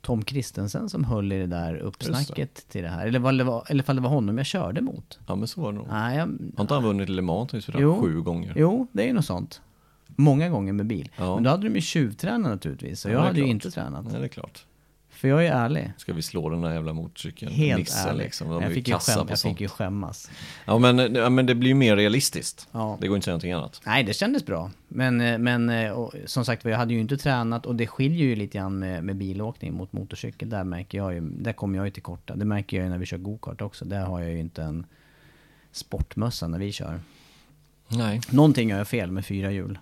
Tom 0.00 0.22
Kristensen 0.22 0.88
som 0.88 1.04
höll 1.04 1.32
i 1.32 1.38
det 1.38 1.46
där 1.46 1.76
uppsnacket 1.76 2.54
det. 2.54 2.72
till 2.72 2.82
det 2.82 2.88
här. 2.88 3.06
Eller, 3.06 3.18
var, 3.18 3.30
eller, 3.30 3.44
var, 3.44 3.64
eller 3.68 3.94
det 3.94 4.00
var 4.00 4.10
honom 4.10 4.38
jag 4.38 4.46
körde 4.46 4.80
mot. 4.80 5.18
Ja 5.26 5.36
men 5.36 5.48
så 5.48 5.60
var 5.60 5.72
det 5.72 5.78
nog. 5.78 5.88
Nej, 5.90 6.16
jag, 6.16 6.26
Har 6.56 6.62
inte 6.62 6.74
han 6.74 6.82
vunnit 6.82 7.08
Le 7.08 7.22
Mans 7.22 7.50
jo, 7.78 8.02
sju 8.02 8.22
gånger? 8.22 8.52
Jo, 8.56 8.86
det 8.92 9.02
är 9.02 9.06
ju 9.06 9.12
något 9.12 9.24
sånt. 9.24 9.60
Många 10.06 10.48
gånger 10.48 10.72
med 10.72 10.86
bil. 10.86 11.10
Ja. 11.16 11.34
Men 11.34 11.44
då 11.44 11.50
hade 11.50 11.68
de 11.68 11.74
ju 11.74 11.80
tjuvtränat 11.80 12.50
naturligtvis. 12.50 13.04
Och 13.04 13.10
ja, 13.10 13.14
jag 13.14 13.20
hade 13.20 13.34
klart. 13.34 13.46
ju 13.46 13.50
inte 13.50 13.70
tränat. 13.70 14.04
Nej, 14.04 14.20
det 14.20 14.26
är 14.26 14.28
klart. 14.28 14.66
För 15.14 15.28
jag 15.28 15.46
är 15.46 15.52
ärlig. 15.52 15.92
Ska 15.96 16.12
vi 16.12 16.22
slå 16.22 16.48
den 16.48 16.60
där 16.60 16.72
jävla 16.72 16.92
motorcykeln? 16.92 17.52
Helt 17.52 17.78
Missa, 17.78 18.10
ärlig. 18.10 18.24
Liksom. 18.24 18.48
De 18.48 18.62
jag, 18.62 18.72
fick 18.72 18.88
ju, 18.88 18.94
skäm, 18.94 19.26
jag 19.28 19.40
fick 19.40 19.60
ju 19.60 19.68
skämmas. 19.68 20.30
Ja 20.64 20.78
men, 20.78 21.14
ja 21.14 21.30
men 21.30 21.46
det 21.46 21.54
blir 21.54 21.68
ju 21.68 21.74
mer 21.74 21.96
realistiskt. 21.96 22.68
Ja. 22.72 22.98
Det 23.00 23.08
går 23.08 23.16
inte 23.16 23.20
att 23.20 23.24
säga 23.24 23.32
någonting 23.32 23.52
annat. 23.52 23.80
Nej, 23.86 24.04
det 24.04 24.14
kändes 24.14 24.46
bra. 24.46 24.70
Men, 24.88 25.20
eh, 25.20 25.38
men 25.38 25.70
eh, 25.70 25.90
och, 25.90 26.14
som 26.26 26.44
sagt 26.44 26.64
jag 26.64 26.76
hade 26.76 26.94
ju 26.94 27.00
inte 27.00 27.16
tränat 27.16 27.66
och 27.66 27.76
det 27.76 27.86
skiljer 27.86 28.26
ju 28.26 28.36
lite 28.36 28.58
grann 28.58 28.78
med, 28.78 29.04
med 29.04 29.16
bilåkning 29.16 29.74
mot 29.74 29.92
motorcykel. 29.92 30.50
Där 30.50 30.64
märker 30.64 30.98
jag 30.98 31.14
ju, 31.14 31.20
där 31.20 31.52
kommer 31.52 31.78
jag 31.78 31.86
ju 31.86 31.90
till 31.90 32.02
korta. 32.02 32.36
Det 32.36 32.44
märker 32.44 32.76
jag 32.76 32.84
ju 32.84 32.90
när 32.90 32.98
vi 32.98 33.06
kör 33.06 33.18
gokart 33.18 33.60
också. 33.60 33.84
Där 33.84 34.04
har 34.04 34.20
jag 34.20 34.30
ju 34.30 34.38
inte 34.38 34.62
en 34.62 34.86
sportmössa 35.72 36.48
när 36.48 36.58
vi 36.58 36.72
kör. 36.72 37.00
Nej. 37.88 38.20
Någonting 38.30 38.70
gör 38.70 38.78
jag 38.78 38.88
fel 38.88 39.10
med 39.10 39.26
fyra 39.26 39.50
hjul. 39.50 39.78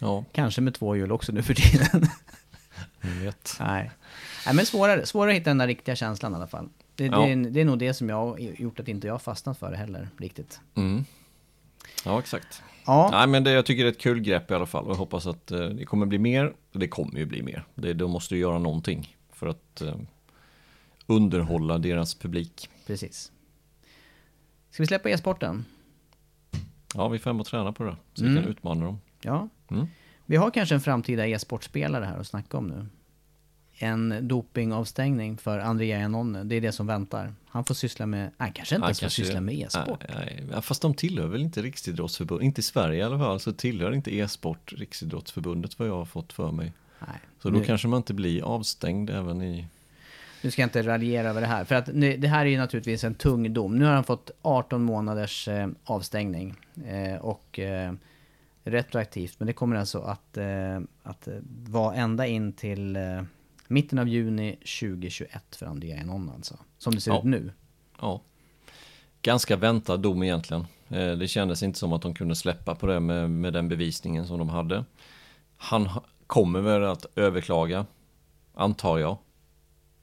Ja. 0.00 0.24
Kanske 0.32 0.60
med 0.60 0.74
två 0.74 0.96
hjul 0.96 1.12
också 1.12 1.32
nu 1.32 1.42
för 1.42 1.54
tiden. 1.54 2.06
Jag 3.00 3.10
vet. 3.10 3.56
Nej. 3.60 3.90
Nej, 4.46 4.54
men 4.54 4.66
svårare, 4.66 5.06
svårare 5.06 5.30
att 5.30 5.36
hitta 5.36 5.50
den 5.50 5.58
där 5.58 5.66
riktiga 5.66 5.96
känslan 5.96 6.32
i 6.32 6.36
alla 6.36 6.46
fall. 6.46 6.68
Det, 6.94 7.06
ja. 7.06 7.20
det, 7.20 7.32
är, 7.32 7.36
det, 7.36 7.60
är 7.60 7.64
nog 7.64 7.78
det 7.78 7.94
som 7.94 8.08
jag 8.08 8.40
gjort 8.40 8.80
att 8.80 8.88
inte 8.88 9.06
jag 9.06 9.22
fastnat 9.22 9.58
för 9.58 9.70
det 9.70 9.76
heller 9.76 10.08
riktigt. 10.16 10.60
Mm. 10.74 11.04
Ja, 12.04 12.18
exakt. 12.18 12.62
Ja. 12.86 13.08
Nej, 13.12 13.26
men 13.26 13.44
det, 13.44 13.52
jag 13.52 13.66
tycker 13.66 13.84
det 13.84 13.88
är 13.88 13.92
ett 13.92 14.00
kul 14.00 14.20
grepp 14.20 14.50
i 14.50 14.54
alla 14.54 14.66
fall 14.66 14.84
och 14.84 14.90
jag 14.90 14.96
hoppas 14.96 15.26
att 15.26 15.50
eh, 15.50 15.60
det 15.60 15.84
kommer 15.84 16.06
bli 16.06 16.18
mer. 16.18 16.52
Det 16.72 16.88
kommer 16.88 17.18
ju 17.18 17.26
bli 17.26 17.42
mer. 17.42 17.64
Det, 17.74 17.92
de 17.92 18.10
måste 18.10 18.34
ju 18.34 18.40
göra 18.40 18.58
någonting 18.58 19.16
för 19.32 19.46
att 19.46 19.80
eh, 19.80 19.94
underhålla 21.06 21.78
deras 21.78 22.14
publik. 22.14 22.68
Precis. 22.86 23.32
Ska 24.70 24.82
vi 24.82 24.86
släppa 24.86 25.10
e-sporten? 25.10 25.64
Ja, 26.94 27.08
vi 27.08 27.18
får 27.18 27.30
hem 27.30 27.40
och 27.40 27.46
träna 27.46 27.72
på 27.72 27.84
det. 27.84 27.96
Så 28.14 28.24
mm. 28.24 28.34
vi 28.34 28.40
kan 28.40 28.50
utmana 28.50 28.84
dem. 28.84 29.00
Ja. 29.20 29.48
Mm. 29.70 29.86
Vi 30.26 30.36
har 30.36 30.50
kanske 30.50 30.74
en 30.74 30.80
framtida 30.80 31.26
e-sportspelare 31.26 32.04
här 32.04 32.18
att 32.18 32.26
snacka 32.26 32.58
om 32.58 32.66
nu 32.66 32.86
en 33.82 34.28
dopingavstängning 34.28 35.36
för 35.36 35.58
Andrea 35.58 35.98
Janone. 35.98 36.44
Det 36.44 36.54
är 36.54 36.60
det 36.60 36.72
som 36.72 36.86
väntar. 36.86 37.34
Han 37.46 37.64
får 37.64 37.74
syssla 37.74 38.06
med, 38.06 38.30
nej 38.36 38.52
kanske 38.54 38.74
inte 38.74 38.86
ens 38.86 39.00
får 39.00 39.08
syssla 39.08 39.40
med 39.40 39.54
e-sport. 39.54 40.04
Nej, 40.14 40.44
nej, 40.50 40.62
fast 40.62 40.82
de 40.82 40.94
tillhör 40.94 41.26
väl 41.26 41.40
inte 41.40 41.62
Riksidrottsförbundet, 41.62 42.44
inte 42.44 42.60
i 42.60 42.62
Sverige 42.62 42.98
i 42.98 43.02
alla 43.02 43.18
fall, 43.18 43.40
så 43.40 43.52
tillhör 43.52 43.92
inte 43.92 44.16
e-sport 44.16 44.72
Riksidrottsförbundet 44.76 45.78
vad 45.78 45.88
jag 45.88 45.96
har 45.96 46.04
fått 46.04 46.32
för 46.32 46.52
mig. 46.52 46.72
Nej, 46.98 47.18
så 47.42 47.50
då 47.50 47.58
nu, 47.58 47.64
kanske 47.64 47.88
man 47.88 47.96
inte 47.96 48.14
blir 48.14 48.42
avstängd 48.42 49.10
även 49.10 49.42
i... 49.42 49.66
Nu 50.42 50.50
ska 50.50 50.62
jag 50.62 50.66
inte 50.66 50.82
raljera 50.82 51.28
över 51.28 51.40
det 51.40 51.46
här, 51.46 51.64
för 51.64 51.74
att 51.74 51.86
det 51.92 52.28
här 52.28 52.46
är 52.46 52.50
ju 52.50 52.58
naturligtvis 52.58 53.04
en 53.04 53.14
tung 53.14 53.54
dom. 53.54 53.78
Nu 53.78 53.84
har 53.84 53.92
han 53.92 54.04
fått 54.04 54.30
18 54.42 54.82
månaders 54.82 55.48
eh, 55.48 55.68
avstängning 55.84 56.54
eh, 56.86 57.16
och 57.16 57.58
eh, 57.58 57.92
retroaktivt, 58.64 59.34
men 59.38 59.46
det 59.46 59.52
kommer 59.52 59.76
alltså 59.76 59.98
att, 59.98 60.36
eh, 60.36 60.80
att 61.02 61.28
vara 61.66 61.94
ända 61.94 62.26
in 62.26 62.52
till 62.52 62.96
eh, 62.96 63.22
Mitten 63.72 63.98
av 63.98 64.08
juni 64.08 64.56
2021 64.80 65.56
för 65.56 65.66
Andrea 65.66 65.96
Enon 65.96 66.30
alltså. 66.30 66.58
Som 66.78 66.94
det 66.94 67.00
ser 67.00 67.10
ja. 67.10 67.18
ut 67.18 67.24
nu. 67.24 67.52
Ja. 68.00 68.20
Ganska 69.22 69.56
väntad 69.56 69.96
dom 69.96 70.22
egentligen. 70.22 70.66
Eh, 70.88 71.12
det 71.12 71.28
kändes 71.28 71.62
inte 71.62 71.78
som 71.78 71.92
att 71.92 72.02
de 72.02 72.14
kunde 72.14 72.34
släppa 72.34 72.74
på 72.74 72.86
det 72.86 73.00
med, 73.00 73.30
med 73.30 73.52
den 73.52 73.68
bevisningen 73.68 74.26
som 74.26 74.38
de 74.38 74.48
hade. 74.48 74.84
Han 75.56 75.88
kommer 76.26 76.60
väl 76.60 76.84
att 76.84 77.06
överklaga, 77.16 77.86
antar 78.54 78.98
jag. 78.98 79.16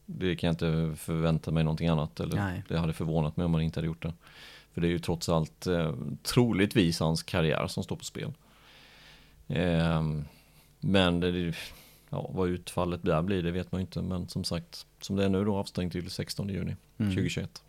Det 0.05 0.35
kan 0.35 0.47
jag 0.47 0.53
inte 0.53 0.99
förvänta 0.99 1.51
mig 1.51 1.63
någonting 1.63 1.87
annat. 1.87 2.19
Eller 2.19 2.35
Nej. 2.35 2.63
Det 2.67 2.77
hade 2.77 2.93
förvånat 2.93 3.37
mig 3.37 3.45
om 3.45 3.53
han 3.53 3.63
inte 3.63 3.79
hade 3.79 3.87
gjort 3.87 4.03
det. 4.03 4.13
För 4.73 4.81
det 4.81 4.87
är 4.87 4.91
ju 4.91 4.99
trots 4.99 5.29
allt 5.29 5.67
eh, 5.67 5.93
troligtvis 6.23 6.99
hans 6.99 7.23
karriär 7.23 7.67
som 7.67 7.83
står 7.83 7.95
på 7.95 8.03
spel. 8.03 8.33
Eh, 9.47 10.03
men 10.79 11.19
det, 11.19 11.53
ja, 12.09 12.29
vad 12.33 12.49
utfallet 12.49 13.03
där 13.03 13.21
blir 13.21 13.43
det 13.43 13.51
vet 13.51 13.71
man 13.71 13.81
inte. 13.81 14.01
Men 14.01 14.27
som 14.27 14.43
sagt, 14.43 14.85
som 15.01 15.15
det 15.15 15.25
är 15.25 15.29
nu 15.29 15.45
då 15.45 15.55
avstängt 15.55 15.93
till 15.93 16.09
16 16.09 16.49
juni 16.49 16.75
mm. 16.97 17.11
2021. 17.11 17.63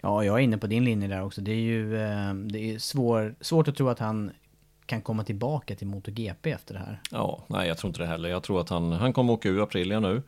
Ja, 0.00 0.24
jag 0.24 0.38
är 0.38 0.42
inne 0.42 0.58
på 0.58 0.66
din 0.66 0.84
linje 0.84 1.08
där 1.08 1.22
också. 1.22 1.40
Det 1.40 1.52
är 1.52 1.56
ju 1.56 1.96
eh, 1.96 2.34
det 2.34 2.58
är 2.58 2.78
svår, 2.78 3.34
svårt 3.40 3.68
att 3.68 3.76
tro 3.76 3.88
att 3.88 3.98
han 3.98 4.30
kan 4.86 5.02
komma 5.02 5.24
tillbaka 5.24 5.74
till 5.74 5.86
MotoGP 5.86 6.50
efter 6.50 6.74
det 6.74 6.80
här. 6.80 7.00
Ja, 7.10 7.44
nej 7.46 7.68
jag 7.68 7.78
tror 7.78 7.88
inte 7.88 8.02
det 8.02 8.06
heller. 8.06 8.28
Jag 8.28 8.42
tror 8.42 8.60
att 8.60 8.68
han, 8.68 8.92
han 8.92 9.12
kommer 9.12 9.32
åka 9.32 9.48
ur 9.48 9.62
Aprilia 9.62 10.00
nu. 10.00 10.22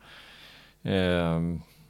Eh, 0.91 1.41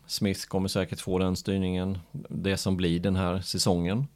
Smith 0.05 0.47
kommer 0.47 0.67
säkert 0.67 0.99
få 0.99 1.19
den 1.19 1.35
styrningen, 1.35 1.99
det 2.29 2.57
som 2.57 2.77
blir 2.77 2.99
den 2.99 3.15
här 3.15 3.41
säsongen. 3.41 4.07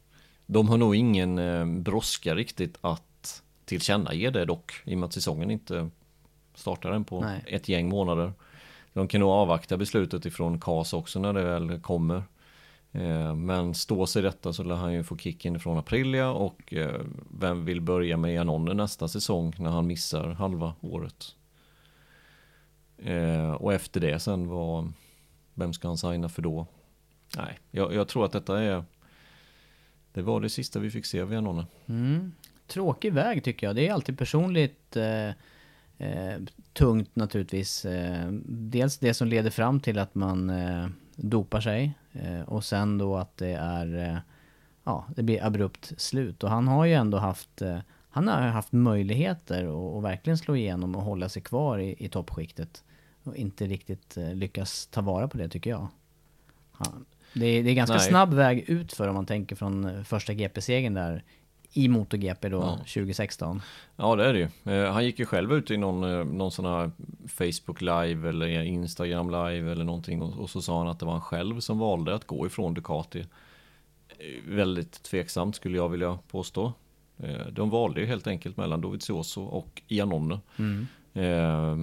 De 0.46 0.68
har 0.68 0.76
nog 0.76 0.96
ingen 0.96 1.38
eh, 1.38 1.66
brådska 1.66 2.34
riktigt 2.34 2.78
att 2.80 3.42
tillkännage 3.64 4.32
det 4.32 4.44
dock, 4.44 4.72
i 4.84 4.94
och 4.94 4.98
med 4.98 5.06
att 5.06 5.12
säsongen 5.12 5.50
inte 5.50 5.90
startar 6.58 6.90
den 6.90 7.04
på 7.04 7.20
Nej. 7.20 7.44
ett 7.46 7.68
gäng 7.68 7.88
månader. 7.88 8.32
De 8.92 9.08
kan 9.08 9.20
nog 9.20 9.30
avvakta 9.30 9.76
beslutet 9.76 10.26
ifrån 10.26 10.60
KAS 10.60 10.92
också 10.92 11.18
när 11.18 11.32
det 11.32 11.42
väl 11.42 11.80
kommer. 11.80 12.22
Eh, 12.92 13.34
men 13.34 13.74
står 13.74 14.06
sig 14.06 14.22
detta 14.22 14.52
så 14.52 14.62
lär 14.62 14.74
han 14.74 14.92
ju 14.92 15.04
få 15.04 15.16
kicken 15.16 15.56
ifrån 15.56 15.78
Aprilia 15.78 16.30
och 16.30 16.74
eh, 16.74 17.00
vem 17.38 17.64
vill 17.64 17.80
börja 17.80 18.16
med 18.16 18.34
Janone 18.34 18.74
nästa 18.74 19.08
säsong 19.08 19.54
när 19.58 19.70
han 19.70 19.86
missar 19.86 20.28
halva 20.28 20.74
året. 20.80 21.34
Eh, 22.98 23.52
och 23.52 23.74
efter 23.74 24.00
det 24.00 24.18
sen 24.18 24.48
vad, 24.48 24.92
vem 25.54 25.72
ska 25.72 25.88
han 25.88 25.98
signa 25.98 26.28
för 26.28 26.42
då? 26.42 26.66
Nej, 27.36 27.58
jag, 27.70 27.94
jag, 27.94 28.08
tror 28.08 28.24
att 28.24 28.32
detta 28.32 28.62
är 28.62 28.84
det 30.12 30.22
var 30.22 30.40
det 30.40 30.48
sista 30.48 30.78
vi 30.78 30.90
fick 30.90 31.06
se 31.06 31.20
av 31.20 31.32
Janone. 31.32 31.66
Mm. 31.86 32.32
Tråkig 32.66 33.12
väg 33.12 33.44
tycker 33.44 33.66
jag. 33.66 33.76
Det 33.76 33.88
är 33.88 33.92
alltid 33.92 34.18
personligt 34.18 34.96
eh 34.96 35.30
eh, 35.98 36.36
tungt 36.72 37.16
naturligtvis. 37.16 37.84
Eh, 37.84 38.28
dels 38.46 38.98
det 38.98 39.14
som 39.14 39.28
leder 39.28 39.50
fram 39.50 39.80
till 39.80 39.98
att 39.98 40.14
man 40.14 40.50
eh, 40.50 40.86
dopar 41.16 41.60
sig 41.60 41.94
eh, 42.12 42.40
och 42.40 42.64
sen 42.64 42.98
då 42.98 43.16
att 43.16 43.36
det 43.36 43.52
är 43.52 44.10
eh, 44.10 44.18
ja, 44.84 45.06
det 45.16 45.22
blir 45.22 45.44
abrupt 45.44 45.92
slut. 45.96 46.44
Och 46.44 46.50
han 46.50 46.68
har 46.68 46.84
ju 46.84 46.94
ändå 46.94 47.18
haft 47.18 47.62
han 48.10 48.28
har 48.28 48.40
haft 48.40 48.72
möjligheter 48.72 49.96
att 49.98 50.04
verkligen 50.04 50.38
slå 50.38 50.56
igenom 50.56 50.96
och 50.96 51.02
hålla 51.02 51.28
sig 51.28 51.42
kvar 51.42 51.78
i, 51.78 52.04
i 52.04 52.08
toppskiktet. 52.08 52.84
Och 53.22 53.36
inte 53.36 53.66
riktigt 53.66 54.16
lyckas 54.16 54.86
ta 54.86 55.00
vara 55.00 55.28
på 55.28 55.38
det 55.38 55.48
tycker 55.48 55.70
jag. 55.70 55.88
Han, 56.72 57.04
det, 57.34 57.46
är, 57.46 57.62
det 57.62 57.70
är 57.70 57.74
ganska 57.74 57.96
Nej. 57.96 58.08
snabb 58.08 58.34
väg 58.34 58.58
ut 58.68 58.92
för 58.92 59.08
om 59.08 59.14
man 59.14 59.26
tänker 59.26 59.56
från 59.56 60.04
första 60.04 60.34
GP-segern 60.34 60.94
där 60.94 61.24
i 61.72 61.88
MotoGP 61.88 62.48
då 62.48 62.56
Ja. 62.56 62.76
2016. 62.76 63.62
Ja 63.96 64.16
det 64.16 64.24
är 64.26 64.32
det 64.32 64.38
ju. 64.38 64.72
Eh, 64.74 64.92
han 64.92 65.04
gick 65.04 65.18
ju 65.18 65.26
själv 65.26 65.52
ut 65.52 65.70
i 65.70 65.76
någon, 65.76 66.04
eh, 66.18 66.24
någon 66.24 66.50
sån 66.50 66.64
här 66.64 66.90
Facebook 67.28 67.80
live 67.80 68.28
eller 68.28 68.46
Instagram 68.62 69.30
live 69.30 69.72
eller 69.72 69.84
någonting 69.84 70.22
och, 70.22 70.38
och 70.38 70.50
så 70.50 70.62
sa 70.62 70.78
han 70.78 70.88
att 70.88 70.98
det 70.98 71.04
var 71.06 71.12
han 71.12 71.20
själv 71.20 71.60
som 71.60 71.78
valde 71.78 72.14
att 72.14 72.26
gå 72.26 72.46
ifrån 72.46 72.74
Ducati. 72.74 73.20
Eh, 73.20 73.26
Väldigt 74.46 75.02
tveksamt 75.02 75.56
skulle 75.56 75.76
jag 75.76 75.88
vilja 75.88 76.18
påstå. 76.30 76.72
Eh, 77.18 77.46
de 77.52 77.70
valde 77.70 78.00
ju 78.00 78.06
helt 78.06 78.26
enkelt 78.26 78.56
mellan 78.56 78.80
Dovizioso 78.80 79.42
och 79.42 79.82
Iannone. 79.88 80.40
Eh, 81.14 81.76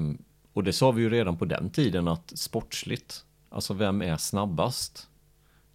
och 0.53 0.63
det 0.63 0.73
sa 0.73 0.91
vi 0.91 1.01
ju 1.01 1.09
redan 1.09 1.37
på 1.37 1.45
den 1.45 1.69
tiden 1.69 2.07
att 2.07 2.31
sportsligt, 2.35 3.25
alltså 3.49 3.73
vem 3.73 4.01
är 4.01 4.17
snabbast? 4.17 5.09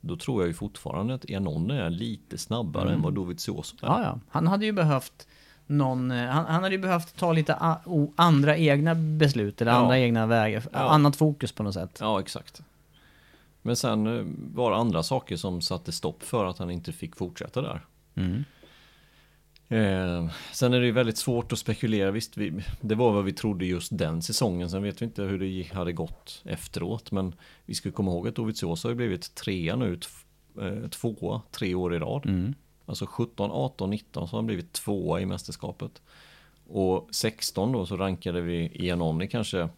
Då 0.00 0.16
tror 0.16 0.42
jag 0.42 0.48
ju 0.48 0.54
fortfarande 0.54 1.14
att 1.14 1.30
Iannone 1.30 1.82
är 1.82 1.90
lite 1.90 2.38
snabbare 2.38 2.92
än 2.92 3.02
vad 3.02 3.14
Dovizioso 3.14 3.76
är. 3.82 3.86
Ja, 3.86 4.02
ja. 4.02 4.18
Han 4.28 4.46
hade 4.46 4.64
ju 4.66 4.72
behövt 4.72 5.26
någon, 5.66 6.10
eh, 6.10 6.26
han, 6.28 6.44
han 6.46 6.62
hade 6.62 6.74
ju 6.74 6.80
behövt 6.80 7.16
ta 7.16 7.32
lite 7.32 7.54
a, 7.60 7.76
o, 7.86 8.12
andra 8.16 8.56
egna 8.56 8.94
beslut 8.94 9.60
eller 9.60 9.72
Ja. 9.72 9.78
andra 9.78 9.98
egna 9.98 10.26
vägar, 10.26 10.62
Ja. 10.72 10.78
annat 10.78 11.16
fokus 11.16 11.52
på 11.52 11.62
något 11.62 11.74
sätt. 11.74 11.98
Ja, 12.00 12.20
exakt. 12.20 12.62
Men 13.62 13.76
sen 13.76 14.06
eh, 14.18 14.24
var 14.54 14.70
det 14.70 14.76
andra 14.76 15.02
saker 15.02 15.36
som 15.36 15.60
satte 15.60 15.92
stopp 15.92 16.22
för 16.22 16.44
att 16.44 16.58
han 16.58 16.70
inte 16.70 16.92
fick 16.92 17.16
fortsätta 17.16 17.62
där. 17.62 17.80
Mm. 18.14 18.44
Eh, 19.72 20.30
sen 20.52 20.72
är 20.74 20.80
det 20.80 20.86
ju 20.86 20.92
väldigt 20.92 21.16
svårt 21.18 21.52
att 21.52 21.58
spekulera. 21.58 22.10
Visst, 22.10 22.36
vi, 22.36 22.52
det 22.80 22.94
var 22.94 23.12
vad 23.12 23.24
vi 23.24 23.32
trodde 23.32 23.66
just 23.66 23.98
den 23.98 24.22
säsongen. 24.22 24.70
Sen 24.70 24.82
vet 24.82 25.02
vi 25.02 25.06
inte 25.06 25.22
hur 25.22 25.38
det 25.38 25.46
gick- 25.46 25.72
hade 25.74 25.92
gått 25.92 26.42
efteråt. 26.44 27.12
Men 27.12 27.34
vi 27.66 27.74
ska 27.74 27.90
komma 27.92 28.10
ihåg 28.10 28.28
att 28.28 28.34
Dovizioso 28.34 28.88
har 28.88 28.94
blivit 28.94 29.34
trea 29.34 29.76
nu, 29.76 29.98
eh, 30.60 30.88
tvåa, 30.88 31.42
tre 31.50 31.74
år 31.74 31.94
i 31.94 31.98
rad. 31.98 32.26
Mm. 32.26 32.54
Alltså 32.86 33.06
17, 33.06 33.50
18, 33.52 33.90
19 33.90 34.28
så 34.28 34.32
har 34.32 34.38
han 34.38 34.46
blivit 34.46 34.72
tvåa 34.72 35.20
i 35.20 35.26
mästerskapet. 35.26 36.02
Och 36.68 37.08
16 37.10 37.72
då 37.72 37.86
så 37.86 37.96
rankade 37.96 38.40
vi 38.40 38.70
Iannone 38.74 39.26
kanske 39.26 39.68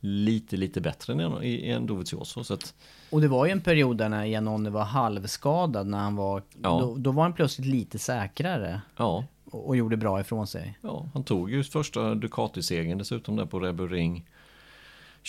lite, 0.00 0.56
lite 0.56 0.80
bättre 0.80 1.12
än, 1.12 1.42
än 1.42 1.86
Dovizioso. 1.86 2.44
Så 2.44 2.54
att, 2.54 2.74
Och 3.10 3.20
det 3.20 3.28
var 3.28 3.46
ju 3.46 3.52
en 3.52 3.60
period 3.60 3.96
där 3.96 4.08
när 4.08 4.24
Janone 4.24 4.70
var 4.70 4.84
halvskadad 4.84 5.86
när 5.86 5.98
han 5.98 6.16
var, 6.16 6.42
Ja. 6.62 6.78
då, 6.80 6.94
då 6.96 7.10
var 7.12 7.22
han 7.22 7.32
plötsligt 7.32 7.66
lite 7.66 7.98
säkrare 7.98 8.80
ja, 8.96 9.24
och, 9.50 9.68
och 9.68 9.76
gjorde 9.76 9.96
bra 9.96 10.20
ifrån 10.20 10.46
sig. 10.46 10.78
Ja, 10.82 11.06
han 11.14 11.24
tog 11.24 11.50
ju 11.50 11.64
första 11.64 12.14
Ducati-segern 12.14 12.98
dessutom 12.98 13.36
där 13.36 13.46
på 13.46 13.60
Red 13.60 13.74
Bull 13.74 13.88
Ring 13.90 14.26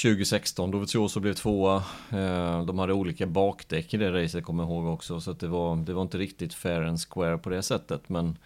2016. 0.04 0.72
Dovizioso 0.72 1.20
blev 1.20 1.34
tvåa. 1.34 1.76
Eh, 2.10 2.66
De 2.66 2.80
hade 2.80 2.94
olika 2.94 3.26
bakdäck 3.28 3.94
i 3.94 3.98
det 3.98 4.24
racet 4.24 4.44
kommer 4.46 4.64
jag 4.64 4.70
ihåg 4.72 4.86
också. 4.94 5.22
Så 5.22 5.34
det, 5.34 5.48
var, 5.48 5.76
det 5.76 5.94
var 5.94 6.02
inte 6.02 6.18
riktigt 6.18 6.54
fair 6.54 6.82
and 6.82 7.00
square 7.00 7.38
på 7.38 7.50
det 7.50 7.64
sättet. 7.64 8.10
Men 8.10 8.38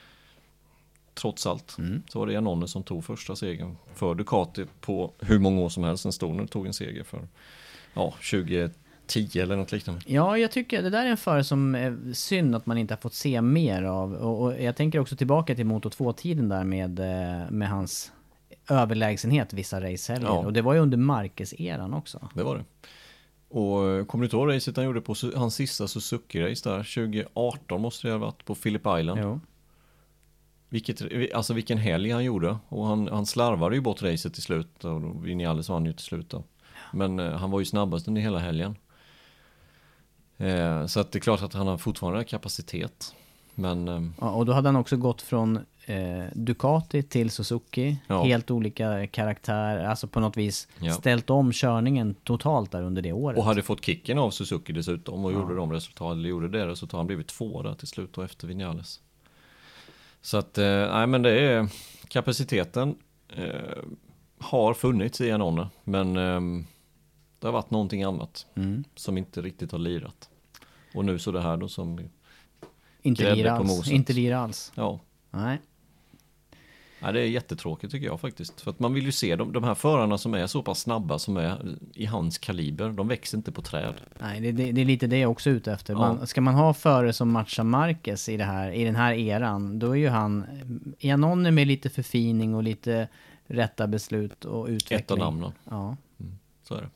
trots 1.15 1.45
allt 1.47 1.77
så 2.09 2.19
var 2.19 2.27
det 2.27 2.33
Janone 2.33 2.67
som 2.67 2.83
tog 2.83 3.05
första 3.05 3.35
segern 3.35 3.75
för 3.95 4.15
Ducati 4.15 4.65
på 4.81 5.11
hur 5.19 5.39
många 5.39 5.61
år 5.61 5.69
som 5.69 5.83
helst. 5.83 6.05
En 6.05 6.11
stor 6.11 6.47
tog 6.47 6.67
en 6.67 6.73
seger 6.73 7.03
för 7.03 7.27
ja, 7.93 8.13
2010 8.31 9.39
eller 9.39 9.55
något 9.55 9.71
liknande. 9.71 10.01
Ja, 10.05 10.37
jag 10.37 10.51
tycker 10.51 10.83
det 10.83 10.89
där 10.89 11.05
är 11.05 11.09
en 11.09 11.17
förare 11.17 11.43
som 11.43 11.75
är 11.75 12.13
synd 12.13 12.55
att 12.55 12.65
man 12.65 12.77
inte 12.77 12.93
har 12.93 12.99
fått 12.99 13.13
se 13.13 13.41
mer 13.41 13.83
av. 13.83 14.13
Och, 14.13 14.41
och 14.41 14.61
jag 14.61 14.75
tänker 14.75 14.99
också 14.99 15.15
tillbaka 15.15 15.55
till 15.55 15.65
Moto 15.65 15.89
2-tiden 15.89 16.49
där 16.49 16.63
med, 16.63 16.99
eh, 16.99 17.51
med 17.51 17.69
hans 17.69 18.11
överlägsenhet 18.69 19.53
vissa 19.53 19.81
racehelger. 19.81 20.27
Ja. 20.27 20.45
Och 20.45 20.53
det 20.53 20.61
var 20.61 20.73
ju 20.73 20.79
under 20.79 20.97
Marquez-eran 20.97 21.93
också. 21.93 22.29
Det 22.33 22.43
var 22.43 22.55
det. 22.55 22.63
Och 23.49 23.89
eh, 23.89 24.05
kommer 24.05 24.21
du 24.21 24.25
inte 24.25 24.35
ihåg 24.35 24.55
racet 24.55 24.77
han 24.77 24.85
gjorde 24.85 25.01
på 25.01 25.15
hans 25.35 25.55
sista 25.55 25.85
Suzuki-race 25.85 26.63
där? 26.63 26.77
2018 26.77 27.81
måste 27.81 28.07
det 28.07 28.11
ha 28.11 28.17
varit 28.17 28.45
på 28.45 28.55
Phillip 28.55 28.81
Island. 28.99 29.19
Jo. 29.23 29.39
Vilket, 30.69 31.01
alltså 31.35 31.53
vilken 31.53 31.77
helg 31.77 32.11
han 32.11 32.23
gjorde. 32.23 32.57
Och 32.67 32.85
han, 32.85 33.07
han 33.07 33.25
slarvade 33.25 33.75
ju 33.75 33.81
bort 33.81 34.01
racet 34.01 34.33
till 34.33 34.43
slut. 34.43 34.85
Och 34.85 35.27
Vinales 35.27 35.69
vann 35.69 35.85
ju 35.85 35.93
till 35.93 36.05
slut 36.05 36.29
då. 36.29 36.43
Men 36.93 37.19
eh, 37.19 37.31
han 37.31 37.51
var 37.51 37.59
ju 37.59 37.65
snabbast 37.65 38.07
under 38.07 38.21
hela 38.21 38.39
helgen. 38.39 38.75
Eh, 40.37 40.85
så 40.85 40.99
att 40.99 41.11
det 41.11 41.17
är 41.17 41.21
klart 41.21 41.41
att 41.41 41.53
han 41.53 41.67
har 41.67 41.77
fortfarande 41.77 42.23
kapacitet. 42.23 43.15
Men 43.55 43.87
eh, 43.87 44.01
Ja, 44.21 44.29
och 44.31 44.45
då 44.45 44.53
hade 44.53 44.67
han 44.67 44.75
också 44.75 44.97
gått 44.97 45.21
från 45.21 45.59
eh, 45.85 46.23
Ducati 46.33 47.03
till 47.03 47.29
Suzuki. 47.31 47.97
Ja. 48.07 48.23
Helt 48.23 48.51
olika 48.51 49.07
karaktär, 49.07 49.85
alltså 49.85 50.07
på 50.07 50.19
något 50.19 50.37
vis 50.37 50.67
Ja. 50.79 50.91
ställt 50.93 51.29
om 51.29 51.51
körningen 51.51 52.13
totalt 52.23 52.71
där 52.71 52.83
under 52.83 53.01
det 53.01 53.13
året. 53.13 53.37
och 53.37 53.43
hade 53.43 53.61
fått 53.61 53.85
kicken 53.85 54.17
av 54.17 54.31
Suzuki 54.31 54.73
dessutom 54.73 55.25
och 55.25 55.33
gjorde 55.33 55.55
de 55.55 55.71
resultat, 55.71 56.11
eller 56.13 56.29
gjorde 56.29 56.49
det 56.49 56.67
resultat. 56.67 56.97
Han 56.97 57.07
blivit 57.07 57.27
två 57.27 57.61
där 57.61 57.73
till 57.73 57.87
slut 57.87 58.17
och 58.17 58.23
efter 58.23 58.47
Vinales. 58.47 58.99
Så 60.25 60.37
att, 60.37 60.57
eh, 60.57 60.65
nej 60.93 61.07
men 61.07 61.21
det 61.21 61.39
är 61.39 61.67
kapaciteten 62.07 62.95
eh, 63.29 63.83
har 64.39 64.73
funnits 64.73 65.21
i 65.21 65.31
Anone. 65.31 65.67
Men 65.83 66.17
eh, 66.17 66.65
det 67.39 67.47
har 67.47 67.51
varit 67.51 67.71
någonting 67.71 68.03
annat 68.03 68.45
Mm. 68.55 68.83
som 68.95 69.17
inte 69.17 69.41
riktigt 69.41 69.71
har 69.71 69.79
lirat. 69.79 70.29
Och 70.95 71.05
nu 71.05 71.19
så 71.19 71.31
det 71.31 71.41
här 71.41 71.57
då 71.57 71.67
som, 71.67 71.99
inte 73.01 73.23
grädde 73.23 73.35
lira 73.35 73.57
på 73.57 73.63
alls. 73.63 73.87
Inte 73.91 74.13
lira 74.13 74.39
alls. 74.39 74.71
ja, 74.75 74.99
Nej. 75.31 75.61
Nej, 76.99 77.13
det 77.13 77.19
är 77.19 77.25
jättetråkigt 77.25 77.91
tycker 77.91 78.07
jag 78.07 78.19
faktiskt. 78.19 78.61
För 78.61 78.71
att 78.71 78.79
man 78.79 78.93
vill 78.93 79.05
ju 79.05 79.11
se 79.11 79.35
de, 79.35 79.53
de 79.53 79.63
här 79.63 79.75
förarna 79.75 80.17
som 80.17 80.33
är 80.33 80.47
så 80.47 80.63
pass 80.63 80.79
snabba 80.79 81.19
som 81.19 81.37
är 81.37 81.77
i 81.93 82.05
hans 82.05 82.37
kaliber. 82.37 82.89
De 82.89 83.07
växer 83.07 83.37
inte 83.37 83.51
på 83.51 83.61
träd. 83.61 83.93
Nej, 84.19 84.41
det, 84.41 84.51
det, 84.51 84.71
det 84.71 84.81
är 84.81 84.85
lite 84.85 85.07
det 85.07 85.17
jag 85.17 85.31
också 85.31 85.49
är 85.49 85.53
ute 85.53 85.71
efter. 85.71 85.93
Ja. 85.93 85.99
Man, 85.99 86.27
ska 86.27 86.41
man 86.41 86.53
ha 86.53 86.73
förare 86.73 87.13
som 87.13 87.31
matchar 87.31 87.63
Marquez 87.63 88.29
i, 88.29 88.37
det 88.37 88.43
här, 88.43 88.71
i 88.71 88.83
den 88.83 88.95
här 88.95 89.13
eran, 89.13 89.79
då 89.79 89.91
är 89.91 89.95
ju 89.95 90.09
han 90.09 90.45
Janone 90.99 91.51
med 91.51 91.67
lite 91.67 91.89
förfining 91.89 92.55
och 92.55 92.63
lite 92.63 93.07
rätta 93.47 93.87
beslut 93.87 94.45
och 94.45 94.67
utveckling. 94.67 94.99
Ett 94.99 95.11
av 95.11 95.17
namnen. 95.17 95.51
Ja. 95.69 95.97
Så 96.63 96.75
är 96.75 96.81
det. 96.81 96.89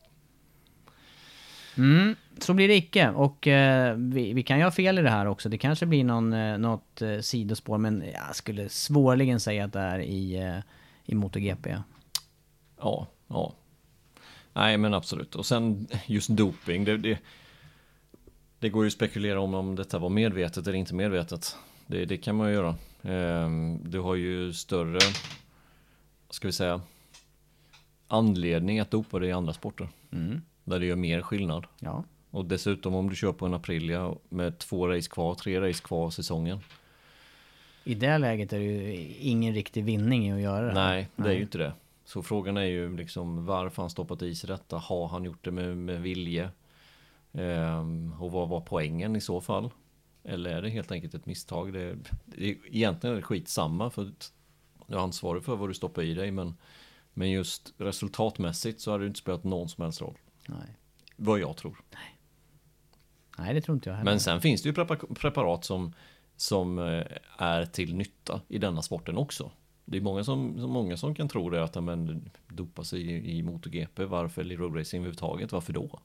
Mm, 1.80 2.16
så 2.40 2.54
blir 2.54 2.68
det 2.68 2.76
icke. 2.76 3.10
Och 3.10 3.48
eh, 3.48 3.96
vi, 3.98 4.34
vi 4.34 4.44
kan 4.44 4.58
ju 4.58 4.64
ha 4.64 4.72
fel 4.72 5.00
i 5.00 5.02
det 5.02 5.10
här 5.10 5.26
också. 5.26 5.50
Det 5.50 5.58
kanske 5.58 5.86
blir 5.86 6.04
någon, 6.04 6.34
eh, 6.34 6.58
något 6.58 7.02
eh, 7.02 7.20
sidospår, 7.20 7.78
men 7.78 8.04
jag 8.14 8.36
skulle 8.36 8.70
svårligen 8.70 9.40
säga 9.40 9.66
att 9.66 9.74
det 9.74 9.80
är 9.80 10.00
i, 10.00 10.36
eh, 10.36 10.58
i 11.06 11.16
MotoGP. 11.16 11.78
Ja, 12.80 13.08
ja. 13.28 13.54
Nej, 14.54 14.78
men 14.78 14.94
absolut. 14.94 15.36
Och 15.36 15.46
sen 15.46 15.88
just 16.06 16.30
doping. 16.30 16.86
Det, 16.86 16.98
det, 16.98 17.20
det 18.60 18.70
går 18.70 18.84
ju 18.84 18.88
att 18.88 18.94
spekulera 18.94 19.40
om 19.42 19.54
om 19.54 19.76
detta 19.76 20.00
var 20.00 20.10
medvetet 20.10 20.68
eller 20.68 20.78
inte 20.78 20.96
medvetet. 20.96 21.56
Det, 21.88 22.06
det 22.06 22.18
kan 22.18 22.36
man 22.36 22.48
ju 22.48 22.54
göra. 22.54 22.76
Ehm, 23.02 23.80
Du 23.90 24.00
har 24.00 24.16
ju 24.16 24.54
större, 24.54 25.00
ska 26.30 26.48
vi 26.48 26.52
säga, 26.52 26.82
anledning 28.08 28.80
att 28.80 28.92
dopa 28.92 29.20
dig 29.20 29.30
i 29.30 29.32
andra 29.32 29.54
sporter. 29.54 29.88
Där 30.70 30.80
det 30.80 30.86
gör 30.86 30.96
mer 30.96 31.22
skillnad. 31.22 31.66
Ja. 31.80 32.04
Och 32.32 32.46
dessutom 32.46 32.96
om 32.96 33.10
du 33.10 33.16
kör 33.16 33.34
på 33.34 33.46
en 33.46 33.54
Aprilia 33.54 34.16
med 34.30 34.58
två 34.58 34.88
race 34.88 35.10
kvar, 35.10 35.36
tre 35.36 35.62
race 35.62 35.84
kvar 35.84 36.06
av 36.06 36.10
säsongen. 36.10 36.60
I 37.84 37.96
det 37.96 38.18
läget 38.18 38.54
är 38.54 38.60
det 38.60 38.66
ju 38.66 39.08
ingen 39.20 39.54
riktig 39.54 39.84
vinning 39.84 40.28
i 40.28 40.34
att 40.34 40.42
göra 40.42 40.66
det. 40.66 40.74
Nej, 40.74 41.08
det 41.16 41.30
är 41.30 41.34
ju 41.34 41.42
inte 41.42 41.58
det. 41.58 41.74
Så 42.06 42.24
frågan 42.24 42.58
är 42.58 42.64
ju 42.64 42.98
liksom 42.98 43.46
varför 43.46 43.82
han 43.82 43.90
stoppat 43.90 44.22
i 44.22 44.36
sig 44.36 44.48
detta. 44.48 44.78
Har 44.78 45.08
han 45.08 45.24
gjort 45.24 45.46
det 45.46 45.52
med, 45.52 45.78
med 45.78 46.02
vilje? 46.02 46.50
Ehm, 47.34 48.14
och 48.20 48.32
vad 48.32 48.50
var 48.50 48.62
poängen 48.62 49.16
i 49.16 49.22
så 49.22 49.42
fall? 49.42 49.70
Eller 50.24 50.50
är 50.50 50.62
det 50.62 50.70
helt 50.70 50.92
enkelt 50.92 51.14
ett 51.14 51.26
misstag? 51.26 51.74
Det, 51.74 51.98
det 52.26 52.50
är 52.50 52.56
egentligen 52.72 53.14
är 53.14 53.20
det 53.20 53.26
skitsamma 53.26 53.90
för 53.90 54.12
du 54.88 54.96
är 54.96 55.00
ansvarig 55.00 55.44
för 55.44 55.56
vad 55.56 55.70
du 55.70 55.74
stoppar 55.74 56.02
i 56.02 56.14
dig. 56.14 56.32
Men, 56.32 56.56
men 57.14 57.32
just 57.32 57.74
resultatmässigt 57.78 58.82
så 58.82 58.92
har 58.92 59.00
det 59.00 59.08
inte 59.08 59.20
spelat 59.20 59.44
någon 59.44 59.70
som 59.70 59.84
helst 59.84 60.02
roll. 60.02 60.18
Nej. 60.50 60.76
Vad 61.16 61.40
jag 61.40 61.58
tror. 61.58 61.82
Nej, 63.38 63.54
det 63.54 63.62
tror 63.62 63.76
inte 63.76 63.90
jag 63.90 63.96
heller. 63.98 64.12
Men 64.12 64.20
sen 64.20 64.42
finns 64.42 64.62
det 64.62 64.70
ju 64.70 64.74
prepa- 64.76 65.14
preparat 65.16 65.66
som, 65.66 65.94
som 66.36 66.80
eh, 66.80 67.04
är 67.38 67.66
till 67.66 67.96
nytta 67.96 68.42
i 68.48 68.58
denna 68.58 68.82
sporten 68.82 69.18
också. 69.18 69.52
Det 69.86 69.98
är 69.98 70.02
många 70.02 70.24
som, 70.24 70.60
som- 70.60 70.72
många 70.72 70.98
som 70.98 71.16
kan 71.16 71.30
tro 71.30 71.50
det 71.50 71.64
att 71.64 71.84
men, 71.84 72.30
dopa 72.48 72.84
sig 72.84 73.02
i, 73.02 73.38
i 73.38 73.44
MotoGP, 73.44 74.06
varför 74.06 74.42
eller 74.42 74.56
i 74.56 74.58
roadracing 74.58 74.98
överhuvudtaget, 75.00 75.52
varför 75.52 75.74
då? 75.74 76.00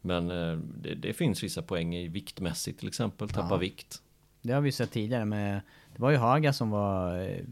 Men 0.00 0.30
eh, 0.30 0.58
det, 0.58 0.94
det 0.94 1.12
finns 1.12 1.42
vissa 1.42 1.62
poäng 1.62 1.94
i 1.94 2.08
viktmässigt 2.08 2.78
till 2.78 2.88
exempel, 2.88 3.28
tappa 3.28 3.54
Ja. 3.54 3.56
vikt. 3.56 4.02
Det 4.42 4.52
har 4.52 4.60
vi 4.60 4.72
sett 4.72 4.90
tidigare 4.90 5.24
med... 5.24 5.60
Det 5.96 6.02
var 6.02 6.10
ju 6.10 6.16
Haga 6.16 6.52
som 6.52 6.70
var 6.70 7.20
eh, 7.20 7.44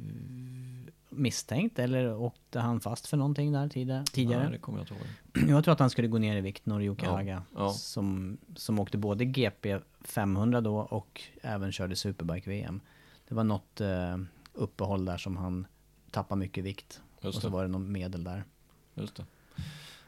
misstänkt, 1.17 1.79
eller 1.79 2.17
åkte 2.17 2.61
han 2.61 2.81
fast 2.81 3.07
för 3.07 3.17
någonting 3.17 3.53
där 3.53 3.69
tidigare? 3.69 4.05
Nej, 4.43 4.53
det 4.53 4.59
kommer 4.59 4.79
jag 4.79 4.83
inte 4.83 4.95
ihåg. 4.95 5.49
Jag 5.51 5.65
tror 5.65 5.73
att 5.73 5.81
han 5.81 5.91
skulle 5.91 6.09
gå 6.09 6.19
ner 6.19 6.37
i 6.37 6.41
vikt, 6.41 6.67
Noriyuki 6.67 7.05
Ja, 7.05 7.11
Haga. 7.11 7.43
ja. 7.57 7.71
Som, 7.73 8.39
som 8.57 8.79
åkte 8.79 8.99
både 8.99 9.25
GP 9.25 9.79
500 10.05 10.61
då 10.61 10.77
och 10.77 11.23
även 11.43 11.73
körde 11.73 11.97
Superbike-VM. 11.97 12.81
Det 13.29 13.35
var 13.35 13.45
något 13.45 13.81
eh, 13.81 14.17
uppehåll 14.53 15.05
där 15.05 15.17
som 15.17 15.37
han 15.37 15.67
tappade 16.11 16.39
mycket 16.39 16.65
vikt. 16.65 17.01
Och 17.23 17.35
så 17.35 17.49
var 17.49 17.63
det 17.63 17.69
någon 17.69 17.93
medel 17.93 18.25
där. 18.25 18.45
Just 18.95 19.17
det. 19.17 19.25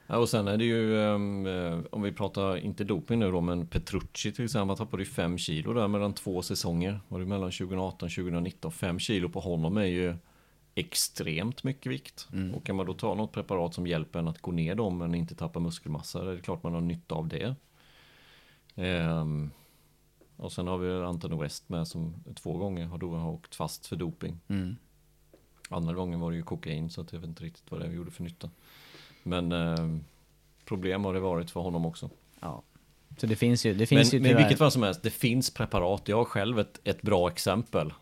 Ja, 0.07 0.17
och 0.17 0.29
sen 0.29 0.49
är 0.49 0.57
det 0.57 0.65
ju, 0.65 0.95
um, 0.97 1.47
om 1.91 2.03
vi 2.03 2.13
pratar, 2.13 2.57
inte 2.57 2.85
doping 2.85 3.19
nu 3.19 3.31
då, 3.31 3.41
men 3.41 3.67
Petrucci 3.67 4.33
till 4.33 4.45
exempel, 4.45 4.69
han 4.69 4.77
tappade 4.77 5.03
ju 5.03 5.09
5 5.09 5.39
kilo 5.39 5.73
där 5.73 5.89
mellan 5.89 6.13
två 6.13 6.43
säsonger. 6.43 7.01
Var 7.09 7.19
det 7.19 7.27
mellan 7.27 7.51
2018 7.51 8.07
och 8.07 8.13
2019? 8.13 8.73
5 8.73 8.99
kilo 8.99 9.29
på 9.29 9.41
honom 9.41 9.77
är 9.77 9.85
ju 9.85 10.15
extremt 10.79 11.65
mycket 11.65 11.93
vikt. 11.93 12.29
Mm. 12.33 12.55
Och 12.55 12.67
kan 12.67 12.77
man 12.77 12.87
då 12.87 12.95
ta 12.95 13.15
något 13.15 13.33
preparat 13.33 13.75
som 13.75 13.87
hjälper 13.87 14.19
en 14.19 14.29
att 14.29 14.41
gå 14.41 14.53
ner 14.53 14.75
dem 14.75 14.99
men 14.99 15.15
inte 15.15 15.35
tappa 15.35 15.61
muskelmassa, 15.61 16.25
det 16.25 16.33
är 16.33 16.39
klart 16.39 16.63
man 16.63 16.75
har 16.75 16.81
nytta 16.81 17.15
av 17.15 17.29
det. 17.29 17.55
Um, 18.75 19.51
och 20.37 20.53
sen 20.53 20.67
har 20.67 20.79
vi 20.79 21.05
Anton 21.05 21.39
West 21.39 21.69
med 21.69 21.89
som 21.89 22.15
två 22.35 22.57
gånger 22.57 22.87
har 22.87 22.99
då 22.99 23.21
åkt 23.21 23.55
fast 23.55 23.87
för 23.87 23.97
doping. 23.97 24.41
Mm. 24.49 24.77
Andra 25.71 25.95
gången 25.95 26.21
var 26.21 26.31
det 26.31 26.37
ju 26.37 26.43
kokain 26.43 26.91
så 26.91 27.01
att 27.01 27.13
jag 27.13 27.21
vet 27.21 27.29
inte 27.29 27.45
riktigt 27.45 27.71
vad 27.71 27.81
det 27.81 27.93
gjorde 27.93 28.11
för 28.11 28.23
nytta. 28.23 28.51
Men 29.23 29.53
eh, 29.53 29.99
problem 30.65 31.05
har 31.05 31.15
det 31.15 31.21
varit 31.21 31.51
för 31.51 31.61
honom 31.61 31.87
också. 31.87 32.11
Ja. 32.41 32.63
Så 33.17 33.27
det 33.27 33.37
finns 33.37 33.67
ju, 33.67 33.75
det 33.75 33.87
finns 33.87 34.13
men, 34.13 34.23
ju 34.23 34.29
Men 34.29 34.37
vilket 34.37 34.59
fall 34.59 34.71
som 34.71 34.83
helst, 34.83 35.03
det 35.03 35.11
finns 35.11 35.55
preparat. 35.55 36.09
Jag 36.09 36.17
har 36.17 36.25
själv 36.25 36.59
ett, 36.59 36.81
ett 36.85 37.03
bra 37.03 37.29
exempel. 37.29 37.93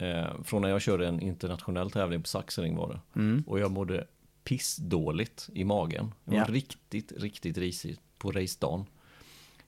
Eh, 0.00 0.42
från 0.44 0.62
när 0.62 0.68
jag 0.68 0.82
körde 0.82 1.06
en 1.06 1.20
internationell 1.20 1.90
tävling 1.90 2.22
på 2.22 2.28
saxering 2.28 2.76
var 2.76 2.88
det. 2.88 3.20
Mm. 3.20 3.44
Och 3.46 3.60
jag 3.60 3.70
mådde 3.70 4.06
pissdåligt 4.44 5.48
i 5.52 5.64
magen. 5.64 6.12
Jag 6.24 6.32
var 6.32 6.38
ja. 6.38 6.46
riktigt, 6.48 7.12
riktigt 7.16 7.58
risig 7.58 7.96
på 8.18 8.32
racedagen. 8.32 8.84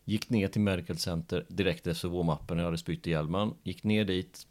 Gick 0.05 0.31
ner 0.31 0.49
till 0.49 0.61
Medical 0.61 0.97
Center 0.97 1.45
direkt 1.49 1.87
efter 1.87 2.09
warm-upen. 2.09 2.59
Jag 2.59 2.65
hade 2.65 2.79
spytt 2.79 3.07
i 3.07 3.11
hjälmen. 3.11 3.55
Gick 3.63 3.85
ner 3.85 4.05
dit. 4.05 4.47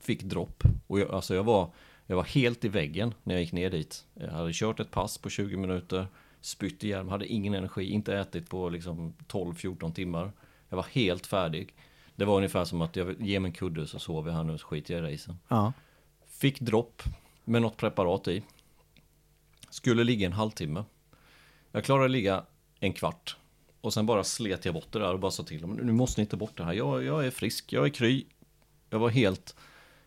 Fick 0.00 0.22
dropp. 0.22 0.62
Och 0.86 1.00
jag, 1.00 1.10
alltså 1.10 1.34
jag 1.34 1.44
var 1.44 1.70
jag 2.10 2.16
var 2.16 2.24
helt 2.24 2.64
i 2.64 2.68
väggen 2.68 3.14
när 3.22 3.34
jag 3.34 3.42
gick 3.42 3.52
ner 3.52 3.70
dit. 3.70 4.06
Jag 4.14 4.30
hade 4.30 4.52
kört 4.52 4.80
ett 4.80 4.90
pass 4.90 5.18
på 5.18 5.30
20 5.30 5.56
minuter, 5.56 6.06
spytt 6.40 6.84
i 6.84 6.88
hjälm, 6.88 7.08
hade 7.08 7.26
ingen 7.26 7.54
energi, 7.54 7.90
inte 7.90 8.18
ätit 8.18 8.50
på 8.50 8.68
liksom 8.68 9.14
12-14 9.28 9.92
timmar. 9.92 10.32
Jag 10.68 10.76
var 10.76 10.86
helt 10.92 11.26
färdig. 11.26 11.74
Det 12.16 12.24
var 12.24 12.36
ungefär 12.36 12.64
som 12.64 12.82
att 12.82 12.96
jag 12.96 13.22
ger 13.22 13.40
mig 13.40 13.48
en 13.48 13.52
kudde 13.52 13.86
så 13.86 13.98
sover 13.98 14.30
jag 14.30 14.36
här 14.36 14.44
nu 14.44 14.58
så 14.58 14.66
skiter 14.66 14.94
jag 14.94 15.10
i 15.10 15.14
racen. 15.14 15.38
Ja. 15.48 15.72
Fick 16.26 16.60
dropp 16.60 17.02
med 17.44 17.62
något 17.62 17.76
preparat 17.76 18.28
i. 18.28 18.42
Skulle 19.70 20.04
ligga 20.04 20.26
en 20.26 20.32
halvtimme. 20.32 20.84
Jag 21.72 21.84
klarade 21.84 22.04
att 22.04 22.10
ligga 22.10 22.44
en 22.80 22.92
kvart. 22.92 23.36
Och 23.80 23.94
sen 23.94 24.06
bara 24.06 24.24
slet 24.24 24.64
jag 24.64 24.74
bort 24.74 24.92
det 24.92 24.98
där 24.98 25.12
och 25.12 25.20
bara 25.20 25.30
sa 25.30 25.42
till 25.42 25.60
dem, 25.60 25.70
nu 25.82 25.92
måste 25.92 26.20
ni 26.20 26.22
inte 26.22 26.36
bort 26.36 26.56
det 26.56 26.64
här. 26.64 26.72
Jag, 26.72 27.04
jag 27.04 27.26
är 27.26 27.30
frisk, 27.30 27.72
jag 27.72 27.84
är 27.84 27.88
kry. 27.88 28.24
Jag 28.90 28.98
var 28.98 29.08
helt, 29.08 29.56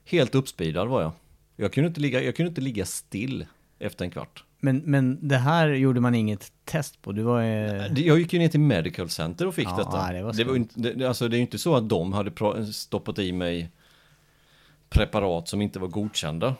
helt 0.05 0.35
uppspeedad 0.35 0.87
var 0.87 1.01
jag. 1.01 1.11
Jag 1.55 1.73
kunde 1.73 1.87
inte 1.87 2.01
ligga, 2.01 2.23
jag 2.23 2.35
kunde 2.35 2.49
inte 2.49 2.61
ligga 2.61 2.85
still 2.85 3.45
efter 3.79 4.05
en 4.05 4.11
kvart. 4.11 4.43
Men, 4.63 4.77
men 4.85 5.27
det 5.27 5.37
här 5.37 5.67
gjorde 5.67 5.99
man 5.99 6.15
inget 6.15 6.51
test 6.65 7.01
på? 7.01 7.11
Du 7.11 7.21
var 7.21 7.41
eh... 7.41 7.99
Jag 7.99 8.19
gick 8.19 8.33
ju 8.33 8.39
ner 8.39 8.47
till 8.47 8.59
Medical 8.59 9.09
Center 9.09 9.47
och 9.47 9.55
fick 9.55 9.67
ja, 9.67 9.75
detta. 9.77 10.13
Det 10.13 10.23
var, 10.23 10.33
det 10.33 10.43
var 10.43 10.55
inte, 10.55 10.79
det, 10.79 11.07
alltså 11.07 11.27
det 11.27 11.35
är 11.35 11.37
ju 11.37 11.41
inte 11.41 11.57
så 11.57 11.75
att 11.75 11.89
de 11.89 12.13
hade 12.13 12.31
stoppat 12.73 13.19
i 13.19 13.31
mig 13.31 13.69
preparat 14.89 15.47
som 15.47 15.61
inte 15.61 15.79
var 15.79 15.87
godkända. 15.87 16.55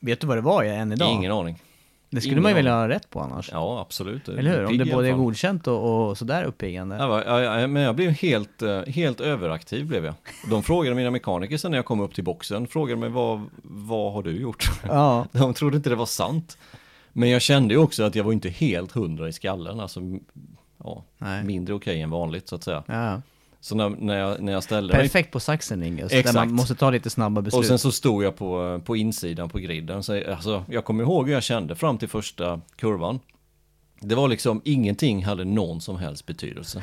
Vet 0.00 0.20
du 0.20 0.26
vad 0.26 0.36
det 0.36 0.40
var 0.40 0.64
än 0.64 0.92
idag? 0.92 1.12
Ingen 1.12 1.32
aning. 1.32 1.62
Det 2.10 2.20
skulle 2.20 2.32
Ingen 2.32 2.42
man 2.42 2.50
ju 2.50 2.56
vilja 2.56 2.74
ha 2.74 2.88
rätt 2.88 3.10
på 3.10 3.20
annars. 3.20 3.50
Ja, 3.52 3.80
absolut. 3.80 4.28
Eller 4.28 4.56
hur? 4.56 4.64
Om 4.64 4.78
det 4.78 4.84
både 4.84 5.08
är 5.08 5.12
godkänt 5.12 5.66
och, 5.66 6.08
och 6.08 6.18
sådär 6.18 6.44
uppiggande. 6.44 6.96
Ja, 6.96 7.42
ja, 7.42 7.66
men 7.66 7.82
jag 7.82 7.96
blev 7.96 8.10
helt, 8.10 8.62
eh, 8.62 8.82
helt 8.82 9.20
överaktiv 9.20 9.86
blev 9.86 10.04
jag. 10.04 10.14
De 10.50 10.62
frågade 10.62 10.96
mina 10.96 11.10
mekaniker 11.10 11.56
sen 11.56 11.70
när 11.70 11.78
jag 11.78 11.84
kom 11.84 12.00
upp 12.00 12.14
till 12.14 12.24
boxen, 12.24 12.66
frågade 12.66 13.00
mig 13.00 13.08
vad, 13.08 13.46
vad 13.62 14.12
har 14.12 14.22
du 14.22 14.40
gjort? 14.40 14.70
Ja. 14.88 15.26
De 15.32 15.54
trodde 15.54 15.76
inte 15.76 15.90
det 15.90 15.96
var 15.96 16.06
sant. 16.06 16.58
Men 17.18 17.28
jag 17.28 17.42
kände 17.42 17.74
ju 17.74 17.80
också 17.80 18.02
att 18.02 18.14
jag 18.14 18.24
var 18.24 18.32
inte 18.32 18.48
helt 18.48 18.92
hundra 18.92 19.28
i 19.28 19.32
skallen, 19.32 19.80
alltså 19.80 20.00
ja, 20.84 21.04
mindre 21.44 21.74
okej 21.74 21.92
okay 21.92 22.02
än 22.02 22.10
vanligt 22.10 22.48
så 22.48 22.54
att 22.54 22.64
säga. 22.64 22.84
Ja. 22.86 23.22
Så 23.60 23.74
när, 23.74 23.88
när, 23.88 24.18
jag, 24.18 24.40
när 24.40 24.52
jag 24.52 24.62
ställde 24.62 24.94
Perfekt 24.94 25.26
mig... 25.26 25.32
på 25.32 25.40
saxen 25.40 25.82
Ingus, 25.82 26.12
Exakt. 26.12 26.34
där 26.34 26.44
man 26.44 26.54
måste 26.54 26.74
ta 26.74 26.90
lite 26.90 27.10
snabba 27.10 27.40
beslut. 27.40 27.58
Och 27.58 27.66
sen 27.66 27.78
så 27.78 27.92
stod 27.92 28.24
jag 28.24 28.36
på, 28.36 28.80
på 28.84 28.96
insidan 28.96 29.48
på 29.48 29.58
griden. 29.58 30.02
Så, 30.02 30.30
alltså, 30.32 30.64
jag 30.70 30.84
kommer 30.84 31.04
ihåg 31.04 31.26
hur 31.26 31.34
jag 31.34 31.42
kände 31.42 31.74
fram 31.74 31.98
till 31.98 32.08
första 32.08 32.60
kurvan. 32.76 33.20
Det 34.00 34.14
var 34.14 34.28
liksom, 34.28 34.60
ingenting 34.64 35.24
hade 35.24 35.44
någon 35.44 35.80
som 35.80 35.96
helst 35.96 36.26
betydelse. 36.26 36.82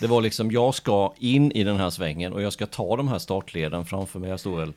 Det 0.00 0.06
var 0.06 0.20
liksom, 0.20 0.50
jag 0.50 0.74
ska 0.74 1.12
in 1.18 1.52
i 1.52 1.64
den 1.64 1.76
här 1.76 1.90
svängen 1.90 2.32
och 2.32 2.42
jag 2.42 2.52
ska 2.52 2.66
ta 2.66 2.96
de 2.96 3.08
här 3.08 3.18
startleden 3.18 3.84
framför 3.84 4.18
mig. 4.18 4.30
Jag 4.30 4.40
stod 4.40 4.58
väl, 4.58 4.72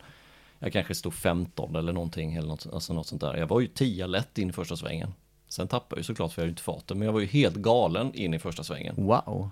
jag 0.60 0.74
kanske 0.74 0.96
stod 0.96 1.14
15 1.14 1.76
eller 1.76 1.94
någonting, 1.94 2.36
eller 2.36 2.48
något, 2.48 2.68
alltså 2.74 2.94
något 2.94 3.08
sånt 3.08 3.22
där. 3.22 3.38
Jag 3.38 3.48
var 3.48 3.60
ju 3.60 3.68
10 3.68 4.08
lätt 4.08 4.38
in 4.38 4.50
i 4.50 4.54
första 4.54 4.76
svängen. 4.76 5.14
Sen 5.48 5.68
tappade 5.68 5.96
jag 5.96 6.00
ju 6.00 6.04
såklart 6.04 6.34
för 6.34 6.42
jag 6.42 6.44
hade 6.44 6.50
inte 6.50 6.62
farten, 6.62 7.00
men 7.00 7.06
jag 7.06 7.14
var 7.14 7.20
ju 7.20 7.26
helt 7.26 7.56
galen 7.56 8.14
in 8.14 8.34
i 8.34 8.40
första 8.40 8.64
svängen. 8.64 8.96
Wow 8.98 9.52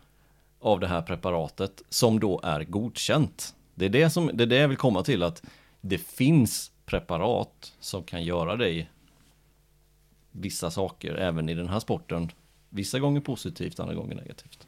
av 0.64 0.80
det 0.80 0.88
här 0.88 1.02
preparatet 1.02 1.82
som 1.90 2.20
då 2.20 2.40
är 2.44 2.64
godkänt. 2.64 3.56
Det 3.76 3.86
är 3.86 3.90
det, 3.90 4.10
som, 4.10 4.32
det 4.34 4.44
är 4.44 4.48
det 4.48 4.56
jag 4.56 4.68
vill 4.68 4.78
komma 4.78 5.04
till 5.04 5.24
att 5.24 5.44
det 5.82 5.98
finns 5.98 6.72
preparat 6.86 7.74
som 7.80 8.04
kan 8.04 8.24
göra 8.24 8.56
dig 8.56 8.90
vissa 10.32 10.72
saker 10.72 11.16
även 11.16 11.50
i 11.50 11.54
den 11.54 11.70
här 11.70 11.80
sporten. 11.80 12.32
Vissa 12.70 13.00
gånger 13.00 13.22
positivt, 13.22 13.80
andra 13.80 13.96
gånger 13.96 14.16
negativt. 14.16 14.68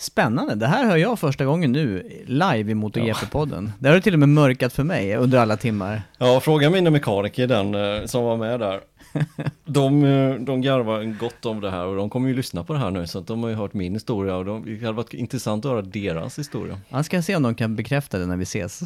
Spännande, 0.00 0.54
det 0.54 0.66
här 0.66 0.84
hör 0.84 0.96
jag 0.96 1.18
första 1.18 1.44
gången 1.44 1.72
nu 1.72 2.02
live 2.26 2.70
i 2.70 2.74
MotoGP-podden. 2.74 3.66
Ja. 3.66 3.72
Det 3.78 3.88
har 3.88 3.94
du 3.94 4.00
till 4.00 4.12
och 4.12 4.18
med 4.18 4.28
mörkat 4.28 4.72
för 4.72 4.84
mig 4.84 5.16
under 5.16 5.38
alla 5.38 5.56
timmar. 5.56 6.02
Ja, 6.18 6.40
fråga 6.40 6.70
mina 6.70 6.90
mekaniker 6.90 7.46
den 7.46 7.74
eh, 7.74 8.04
som 8.06 8.24
var 8.24 8.36
med 8.36 8.60
där 8.60 8.80
de, 9.64 10.04
eh, 10.04 10.34
de 10.34 10.62
garvar 10.62 11.18
gott 11.18 11.46
om 11.46 11.60
det 11.60 11.70
här 11.70 11.86
och 11.86 11.96
de 11.96 12.10
kommer 12.10 12.28
ju 12.28 12.34
lyssna 12.34 12.64
på 12.64 12.72
det 12.72 12.78
här 12.78 12.90
nu 12.90 13.06
så 13.06 13.18
att 13.18 13.26
de 13.26 13.42
har 13.42 13.50
ju 13.50 13.56
hört 13.56 13.72
min 13.72 13.92
historia 13.92 14.36
och 14.36 14.44
de, 14.44 14.64
det 14.64 14.86
hade 14.86 14.96
varit 14.96 15.14
intressant 15.14 15.64
att 15.64 15.70
höra 15.70 15.82
deras 15.82 16.38
historia. 16.38 16.80
Jag 16.88 17.04
ska 17.04 17.22
se 17.22 17.36
om 17.36 17.42
de 17.42 17.54
kan 17.54 17.76
bekräfta 17.76 18.18
det 18.18 18.26
när 18.26 18.36
vi 18.36 18.42
ses. 18.42 18.80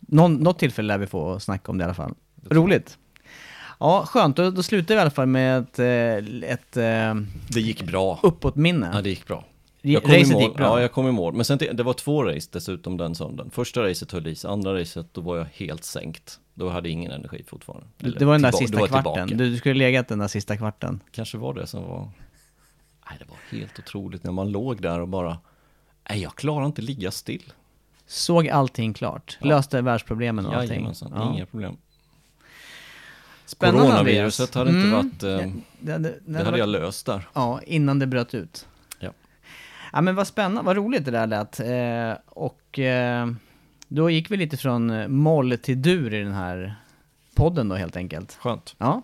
Någon, 0.00 0.34
något 0.34 0.58
tillfälle 0.58 0.88
lär 0.88 0.98
vi 0.98 1.06
få 1.06 1.40
snacka 1.40 1.72
om 1.72 1.78
det 1.78 1.82
i 1.82 1.84
alla 1.84 1.94
fall. 1.94 2.14
Roligt. 2.50 2.98
Ja, 3.80 4.04
skönt. 4.06 4.36
Då, 4.36 4.50
då 4.50 4.62
slutar 4.62 4.94
vi 4.94 4.98
i 4.98 5.00
alla 5.00 5.10
fall 5.10 5.26
med 5.26 5.58
ett... 5.58 5.78
Eh, 5.78 6.50
ett 6.50 6.72
det 7.48 7.60
gick 7.60 7.82
bra. 7.82 8.20
Uppåt-minne. 8.22 8.90
Ja, 8.92 9.00
det 9.02 9.08
gick 9.08 9.26
bra. 9.26 9.44
Jag 9.82 10.02
kom 10.02 10.12
Racet 10.12 10.40
gick 10.40 10.54
bra? 10.54 10.66
Ja, 10.66 10.80
jag 10.80 10.92
kom 10.92 11.08
i 11.08 11.12
mål. 11.12 11.34
Men 11.34 11.44
sen, 11.44 11.58
det 11.72 11.82
var 11.82 11.92
två 11.92 12.24
race 12.24 12.48
dessutom 12.52 12.96
den 12.96 13.14
söndagen. 13.14 13.50
Första 13.50 13.82
racet 13.82 14.12
höll 14.12 14.26
i 14.26 14.34
sig, 14.34 14.50
andra 14.50 14.80
racet 14.80 15.06
då 15.12 15.20
var 15.20 15.36
jag 15.36 15.46
helt 15.54 15.84
sänkt. 15.84 16.40
Då 16.54 16.68
hade 16.68 16.88
jag 16.88 16.92
ingen 16.92 17.12
energi 17.12 17.44
fortfarande. 17.46 17.86
Eller, 18.00 18.18
det 18.18 18.24
var 18.24 18.32
den 18.32 18.42
där 18.42 18.52
sista 18.52 18.86
kvarten, 18.86 19.28
du, 19.28 19.50
du 19.50 19.56
skulle 19.56 19.74
legat 19.74 20.08
den 20.08 20.18
där 20.18 20.28
sista 20.28 20.56
kvarten. 20.56 21.00
Kanske 21.12 21.38
var 21.38 21.54
det 21.54 21.66
som 21.66 21.82
var... 21.82 22.10
Nej, 23.10 23.18
det 23.18 23.24
var 23.28 23.58
helt 23.58 23.78
otroligt 23.78 24.24
när 24.24 24.32
man 24.32 24.50
låg 24.50 24.82
där 24.82 25.00
och 25.00 25.08
bara... 25.08 25.38
Nej, 26.10 26.22
jag 26.22 26.34
klarar 26.34 26.66
inte 26.66 26.82
ligga 26.82 27.10
still. 27.10 27.52
Såg 28.06 28.48
allting 28.48 28.94
klart? 28.94 29.38
Ja. 29.40 29.48
Löste 29.48 29.80
världsproblemen 29.80 30.46
och 30.46 30.54
allting? 30.54 30.70
Jajamensan, 30.70 31.12
ja. 31.14 31.34
inga 31.34 31.46
problem. 31.46 31.76
Spännande 33.46 33.82
Coronaviruset 33.82 34.54
hade 34.54 34.70
inte 34.70 34.80
mm. 34.80 34.92
varit... 34.92 35.22
Eh, 35.22 35.52
det, 35.78 35.98
det, 35.98 35.98
det, 35.98 36.18
det 36.26 36.44
hade 36.44 36.58
jag 36.58 36.68
löst 36.68 37.06
där. 37.06 37.28
Ja, 37.32 37.60
innan 37.66 37.98
det 37.98 38.06
bröt 38.06 38.34
ut. 38.34 38.66
Ja. 39.92 40.00
Men 40.00 40.14
vad 40.14 40.26
spännande, 40.26 40.62
vad 40.62 40.76
roligt 40.76 41.04
det 41.04 41.10
där 41.10 41.26
lät. 41.26 41.60
Eh, 41.60 42.22
och... 42.26 42.78
Eh, 42.78 43.26
då 43.88 44.10
gick 44.10 44.30
vi 44.30 44.36
lite 44.36 44.56
från 44.56 44.90
eh, 44.90 45.08
moll 45.08 45.58
till 45.58 45.82
dur 45.82 46.14
i 46.14 46.22
den 46.22 46.32
här 46.32 46.74
podden 47.34 47.68
då 47.68 47.74
helt 47.74 47.96
enkelt. 47.96 48.38
Skönt. 48.40 48.74
Ja. 48.78 49.02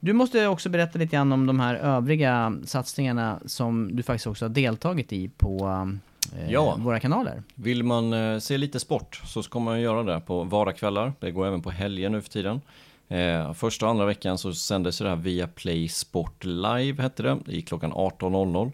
Du 0.00 0.12
måste 0.12 0.46
också 0.46 0.68
berätta 0.68 0.98
lite 0.98 1.16
grann 1.16 1.32
om 1.32 1.46
de 1.46 1.60
här 1.60 1.74
övriga 1.74 2.56
satsningarna 2.64 3.40
som 3.46 3.96
du 3.96 4.02
faktiskt 4.02 4.26
också 4.26 4.44
har 4.44 4.50
deltagit 4.50 5.12
i 5.12 5.28
på 5.28 5.66
eh, 6.38 6.50
ja. 6.50 6.76
våra 6.78 7.00
kanaler. 7.00 7.42
Vill 7.54 7.82
man 7.82 8.40
se 8.40 8.58
lite 8.58 8.80
sport 8.80 9.22
så 9.24 9.42
ska 9.42 9.58
man 9.58 9.80
göra 9.80 10.02
det 10.02 10.20
på 10.20 10.44
vardagskvällar. 10.44 11.12
Det 11.20 11.30
går 11.30 11.46
även 11.46 11.62
på 11.62 11.70
helger 11.70 12.10
nu 12.10 12.22
för 12.22 12.30
tiden. 12.30 12.60
Eh, 13.08 13.52
första 13.52 13.86
och 13.86 13.90
andra 13.90 14.06
veckan 14.06 14.38
så 14.38 14.52
sändes 14.52 14.98
det 14.98 15.08
här 15.08 15.16
via 15.16 15.48
Play 15.48 15.88
Sport 15.88 16.44
Live 16.44 17.02
hette 17.02 17.22
det 17.22 17.38
i 17.46 17.62
klockan 17.62 17.92
18.00. 17.92 18.72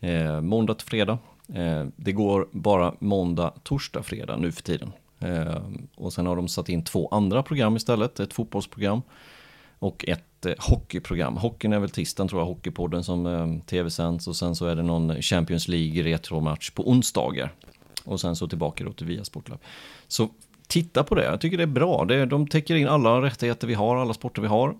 Eh, 0.00 0.40
måndag 0.40 0.74
till 0.74 0.88
fredag 0.88 1.18
Eh, 1.54 1.86
det 1.96 2.12
går 2.12 2.48
bara 2.50 2.94
måndag, 2.98 3.52
torsdag, 3.62 4.02
fredag 4.02 4.36
nu 4.36 4.52
för 4.52 4.62
tiden. 4.62 4.92
Eh, 5.18 5.62
och 5.96 6.12
sen 6.12 6.26
har 6.26 6.36
de 6.36 6.48
satt 6.48 6.68
in 6.68 6.84
två 6.84 7.08
andra 7.08 7.42
program 7.42 7.76
istället, 7.76 8.20
ett 8.20 8.32
fotbollsprogram 8.32 9.02
och 9.78 10.04
ett 10.08 10.46
eh, 10.46 10.52
hockeyprogram. 10.58 11.36
Hockeyn 11.36 11.72
är 11.72 11.78
väl 11.78 11.90
tisdagen 11.90 12.28
tror 12.28 12.40
jag, 12.40 12.46
Hockeypodden 12.46 13.04
som 13.04 13.26
eh, 13.26 13.64
tv-sänds 13.66 14.28
och 14.28 14.36
sen 14.36 14.56
så 14.56 14.66
är 14.66 14.76
det 14.76 14.82
någon 14.82 15.22
Champions 15.22 15.68
League 15.68 16.02
retromatch 16.02 16.70
på 16.70 16.90
onsdagar. 16.90 17.52
Och 18.04 18.20
sen 18.20 18.36
så 18.36 18.48
tillbaka 18.48 18.84
då 18.84 18.92
till 18.92 19.06
Via 19.06 19.24
Sportlab. 19.24 19.58
Så 20.08 20.28
titta 20.66 21.04
på 21.04 21.14
det, 21.14 21.24
jag 21.24 21.40
tycker 21.40 21.56
det 21.56 21.62
är 21.62 21.66
bra. 21.66 22.04
Det, 22.04 22.26
de 22.26 22.46
täcker 22.46 22.74
in 22.74 22.88
alla 22.88 23.22
rättigheter 23.22 23.66
vi 23.66 23.74
har, 23.74 23.96
alla 23.96 24.14
sporter 24.14 24.42
vi 24.42 24.48
har. 24.48 24.74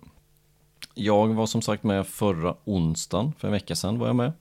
Jag 0.94 1.28
var 1.28 1.46
som 1.46 1.62
sagt 1.62 1.82
med 1.82 2.06
förra 2.06 2.54
onsdagen, 2.64 3.32
för 3.38 3.48
en 3.48 3.52
vecka 3.52 3.76
sedan 3.76 3.98
var 3.98 4.06
jag 4.06 4.16
med. 4.16 4.32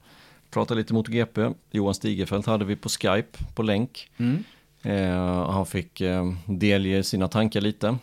Pratade 0.50 0.80
lite 0.80 0.94
MotoGP. 0.94 1.50
Johan 1.70 1.94
Stigefelt 1.94 2.46
hade 2.46 2.64
vi 2.64 2.76
på 2.76 2.88
Skype 2.88 3.38
på 3.54 3.62
länk. 3.62 4.08
Mm. 4.16 4.44
Eh, 4.82 5.50
han 5.50 5.66
fick 5.66 6.00
eh, 6.00 6.32
delge 6.46 7.02
sina 7.02 7.28
tankar 7.28 7.60
lite. 7.60 7.98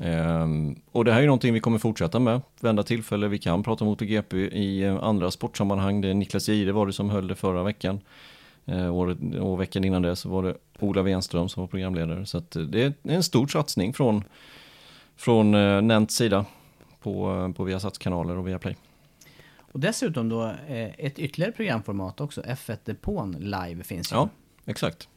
Ehm, 0.00 0.76
och 0.92 1.04
det 1.04 1.12
här 1.12 1.22
är 1.22 1.26
någonting 1.26 1.54
vi 1.54 1.60
kommer 1.60 1.78
fortsätta 1.78 2.18
med, 2.18 2.40
vända 2.60 2.82
tillfälle 2.82 3.28
vi 3.28 3.38
kan 3.38 3.62
prata 3.62 3.84
MotoGP 3.84 4.36
i 4.36 4.82
eh, 4.82 5.02
andra 5.02 5.30
sportsammanhang. 5.30 6.00
Det 6.00 6.08
är 6.08 6.14
Niklas 6.14 6.48
Jihde 6.48 6.72
var 6.72 6.86
det 6.86 6.92
som 6.92 7.10
höll 7.10 7.28
det 7.28 7.34
förra 7.34 7.62
veckan. 7.62 8.00
Eh, 8.66 8.94
året, 8.94 9.18
och 9.40 9.60
veckan 9.60 9.84
innan 9.84 10.02
det 10.02 10.16
så 10.16 10.28
var 10.28 10.42
det 10.42 10.54
Ola 10.78 11.02
Wenström 11.02 11.48
som 11.48 11.60
var 11.60 11.68
programledare. 11.68 12.26
Så 12.26 12.38
eh, 12.38 12.42
det 12.62 12.82
är 12.82 12.92
en 13.02 13.22
stor 13.22 13.46
satsning 13.46 13.92
från, 13.92 14.24
från 15.16 15.54
eh, 15.54 15.82
Nents 15.82 16.16
sida 16.16 16.44
på, 17.00 17.32
eh, 17.32 17.52
på 17.52 17.64
Viasats 17.64 17.98
kanaler 17.98 18.38
och 18.38 18.48
Viaplay. 18.48 18.76
Och 19.72 19.80
dessutom 19.80 20.28
då 20.28 20.44
eh, 20.44 20.90
ett 20.98 21.18
ytterligare 21.18 21.52
programformat 21.52 22.20
också, 22.20 22.42
F1-depån 22.42 23.36
live 23.38 23.82
finns 23.84 24.12
ju. 24.12 24.16
Ja, 24.16 24.28
exakt. 24.64 25.08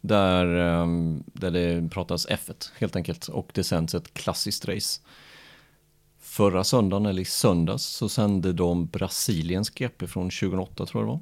Där, 0.00 0.46
ehm, 0.46 1.24
där 1.26 1.50
det 1.50 1.90
pratas 1.90 2.28
F1 2.28 2.70
helt 2.78 2.96
enkelt 2.96 3.28
och 3.28 3.50
det 3.54 3.64
sänds 3.64 3.94
ett 3.94 4.14
klassiskt 4.14 4.68
race. 4.68 5.00
Förra 6.18 6.64
söndagen, 6.64 7.06
eller 7.06 7.22
i 7.22 7.24
söndags, 7.24 7.82
så 7.82 8.08
sände 8.08 8.52
de 8.52 8.86
Brasiliens 8.86 9.70
GP 9.70 10.06
från 10.06 10.30
2008 10.30 10.86
tror 10.86 11.02
jag 11.02 11.08
det 11.08 11.12
var. 11.12 11.20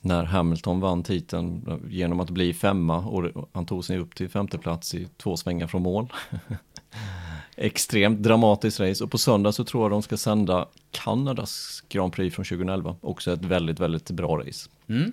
När 0.00 0.24
Hamilton 0.24 0.80
vann 0.80 1.02
titeln 1.02 1.80
genom 1.88 2.20
att 2.20 2.30
bli 2.30 2.54
femma 2.54 2.98
och 2.98 3.48
han 3.52 3.66
tog 3.66 3.84
sig 3.84 3.98
upp 3.98 4.14
till 4.14 4.28
femte 4.28 4.58
plats 4.58 4.94
i 4.94 5.08
två 5.16 5.36
svängar 5.36 5.66
från 5.66 5.82
mål. 5.82 6.12
Extremt 7.56 8.22
dramatiskt 8.22 8.80
race 8.80 9.04
och 9.04 9.10
på 9.10 9.18
söndag 9.18 9.52
så 9.52 9.64
tror 9.64 9.84
jag 9.84 9.90
de 9.90 10.02
ska 10.02 10.16
sända 10.16 10.66
Kanadas 10.90 11.84
Grand 11.88 12.12
Prix 12.12 12.34
från 12.36 12.44
2011. 12.44 12.96
Också 13.00 13.32
ett 13.32 13.44
väldigt, 13.44 13.80
väldigt 13.80 14.10
bra 14.10 14.38
race. 14.38 14.70
Mm. 14.88 15.12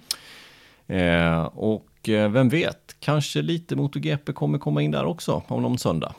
Eh, 0.88 1.44
och 1.44 2.10
eh, 2.10 2.30
vem 2.32 2.50
vet, 2.50 2.96
kanske 3.00 3.42
lite 3.42 3.76
MotoGP 3.76 4.34
kommer 4.34 4.58
komma 4.58 4.82
in 4.82 4.92
där 4.92 5.06
också 5.06 5.44
om 5.48 5.62
någon 5.62 5.78
söndag. 5.78 6.14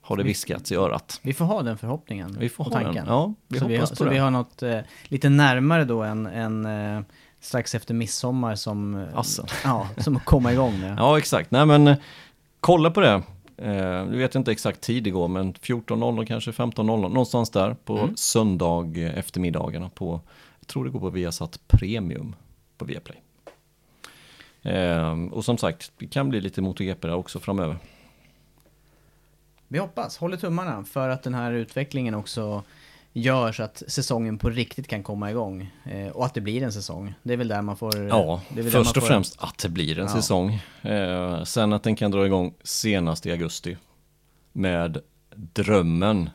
Har 0.00 0.16
det 0.16 0.22
viskats 0.22 0.72
i 0.72 0.76
örat. 0.76 1.20
Vi 1.22 1.32
får 1.32 1.44
ha 1.44 1.62
den 1.62 1.78
förhoppningen 1.78 2.36
Vi 2.40 2.48
får 2.48 2.64
ha 2.64 2.70
den. 2.70 2.82
tanken. 2.84 3.04
Ja, 3.08 3.34
vi 3.48 3.58
så 3.58 3.66
vi, 3.66 3.76
har, 3.76 3.86
på 3.86 3.96
så 3.96 4.04
det. 4.04 4.10
vi 4.10 4.18
har 4.18 4.30
något 4.30 4.62
eh, 4.62 4.78
lite 5.04 5.28
närmare 5.28 5.84
då 5.84 6.02
än, 6.02 6.26
än 6.26 6.66
eh, 6.96 7.02
strax 7.40 7.74
efter 7.74 7.94
midsommar 7.94 8.54
som, 8.54 8.94
eh, 8.94 9.18
Assen. 9.18 9.46
ja, 9.64 9.88
som 9.96 10.16
att 10.16 10.24
komma 10.24 10.52
igång 10.52 10.80
med. 10.80 10.94
Ja, 10.98 11.18
exakt. 11.18 11.50
Nej, 11.50 11.66
men 11.66 11.88
eh, 11.88 11.96
kolla 12.60 12.90
på 12.90 13.00
det. 13.00 13.22
Eh, 13.56 14.06
nu 14.06 14.18
vet 14.18 14.34
inte 14.34 14.52
exakt 14.52 14.80
tid 14.80 15.04
det 15.04 15.10
går, 15.10 15.28
men 15.28 15.52
14.00 15.54 16.26
kanske 16.26 16.50
15.00, 16.50 16.84
någonstans 17.00 17.50
där 17.50 17.76
på 17.84 17.98
Mm. 17.98 18.16
söndag 18.16 18.98
eftermiddagarna 19.14 19.88
på, 19.88 20.20
jag 20.60 20.66
tror 20.66 20.84
det 20.84 20.90
går 20.90 21.00
på 21.00 21.10
Viasat 21.10 21.60
Premium 21.68 22.36
på 22.78 22.84
Viaplay. 22.84 23.20
Eh, 24.62 25.12
och 25.32 25.44
som 25.44 25.58
sagt, 25.58 25.92
det 25.98 26.06
kan 26.06 26.28
bli 26.28 26.40
lite 26.40 26.62
MotoGP 26.62 27.08
där 27.08 27.14
också 27.14 27.38
framöver. 27.40 27.76
Vi 29.68 29.78
hoppas, 29.78 30.16
håller 30.18 30.36
tummarna 30.36 30.84
för 30.84 31.08
att 31.08 31.22
den 31.22 31.34
här 31.34 31.52
utvecklingen 31.52 32.14
också 32.14 32.62
gör 33.16 33.52
så 33.52 33.62
att 33.62 33.82
säsongen 33.88 34.38
på 34.38 34.50
riktigt 34.50 34.88
kan 34.88 35.02
komma 35.02 35.30
igång. 35.30 35.70
Eh, 35.84 36.08
och 36.08 36.26
att 36.26 36.34
det 36.34 36.40
blir 36.40 36.62
en 36.62 36.72
säsong. 36.72 37.14
Det 37.22 37.32
är 37.32 37.36
väl 37.36 37.48
där 37.48 37.62
man 37.62 37.76
får... 37.76 37.96
Ja, 38.08 38.40
först 38.54 38.76
och 38.76 39.02
får- 39.02 39.08
främst 39.08 39.36
att 39.42 39.58
det 39.58 39.68
blir 39.68 39.98
en 39.98 40.06
Ja. 40.06 40.12
säsong. 40.14 40.60
Eh, 40.82 41.44
sen 41.44 41.72
att 41.72 41.82
den 41.82 41.96
kan 41.96 42.10
dra 42.10 42.26
igång 42.26 42.54
senast 42.62 43.26
i 43.26 43.30
augusti. 43.30 43.76
Med 44.52 45.00
drömmen 45.36 46.30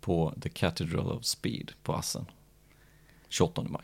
på 0.00 0.34
The 0.42 0.48
Cathedral 0.48 1.12
of 1.12 1.24
Speed 1.24 1.72
på 1.82 1.94
Assen. 1.94 2.26
28 3.28 3.62
maj. 3.62 3.82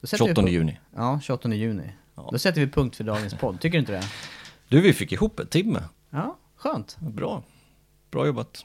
Då 0.00 0.06
sätter 0.06 0.24
vi 0.24 0.28
28 0.28 0.42
punkt- 0.42 0.52
juni. 0.52 0.78
Ja, 0.96 1.20
28 1.22 1.54
juni. 1.54 1.92
Ja. 2.14 2.28
Då 2.32 2.38
sätter 2.38 2.60
vi 2.60 2.66
punkt 2.70 2.96
för 2.96 3.04
dagens 3.04 3.34
podd, 3.34 3.60
tycker 3.60 3.72
du 3.72 3.80
inte 3.80 3.92
det? 3.92 4.04
Du, 4.68 4.80
vi 4.80 4.92
fick 4.92 5.12
ihop 5.12 5.40
ett 5.40 5.50
timme. 5.50 5.82
Ja, 6.10 6.36
skönt. 6.56 6.96
Bra. 7.00 7.42
Bra 8.10 8.26
jobbat. 8.26 8.64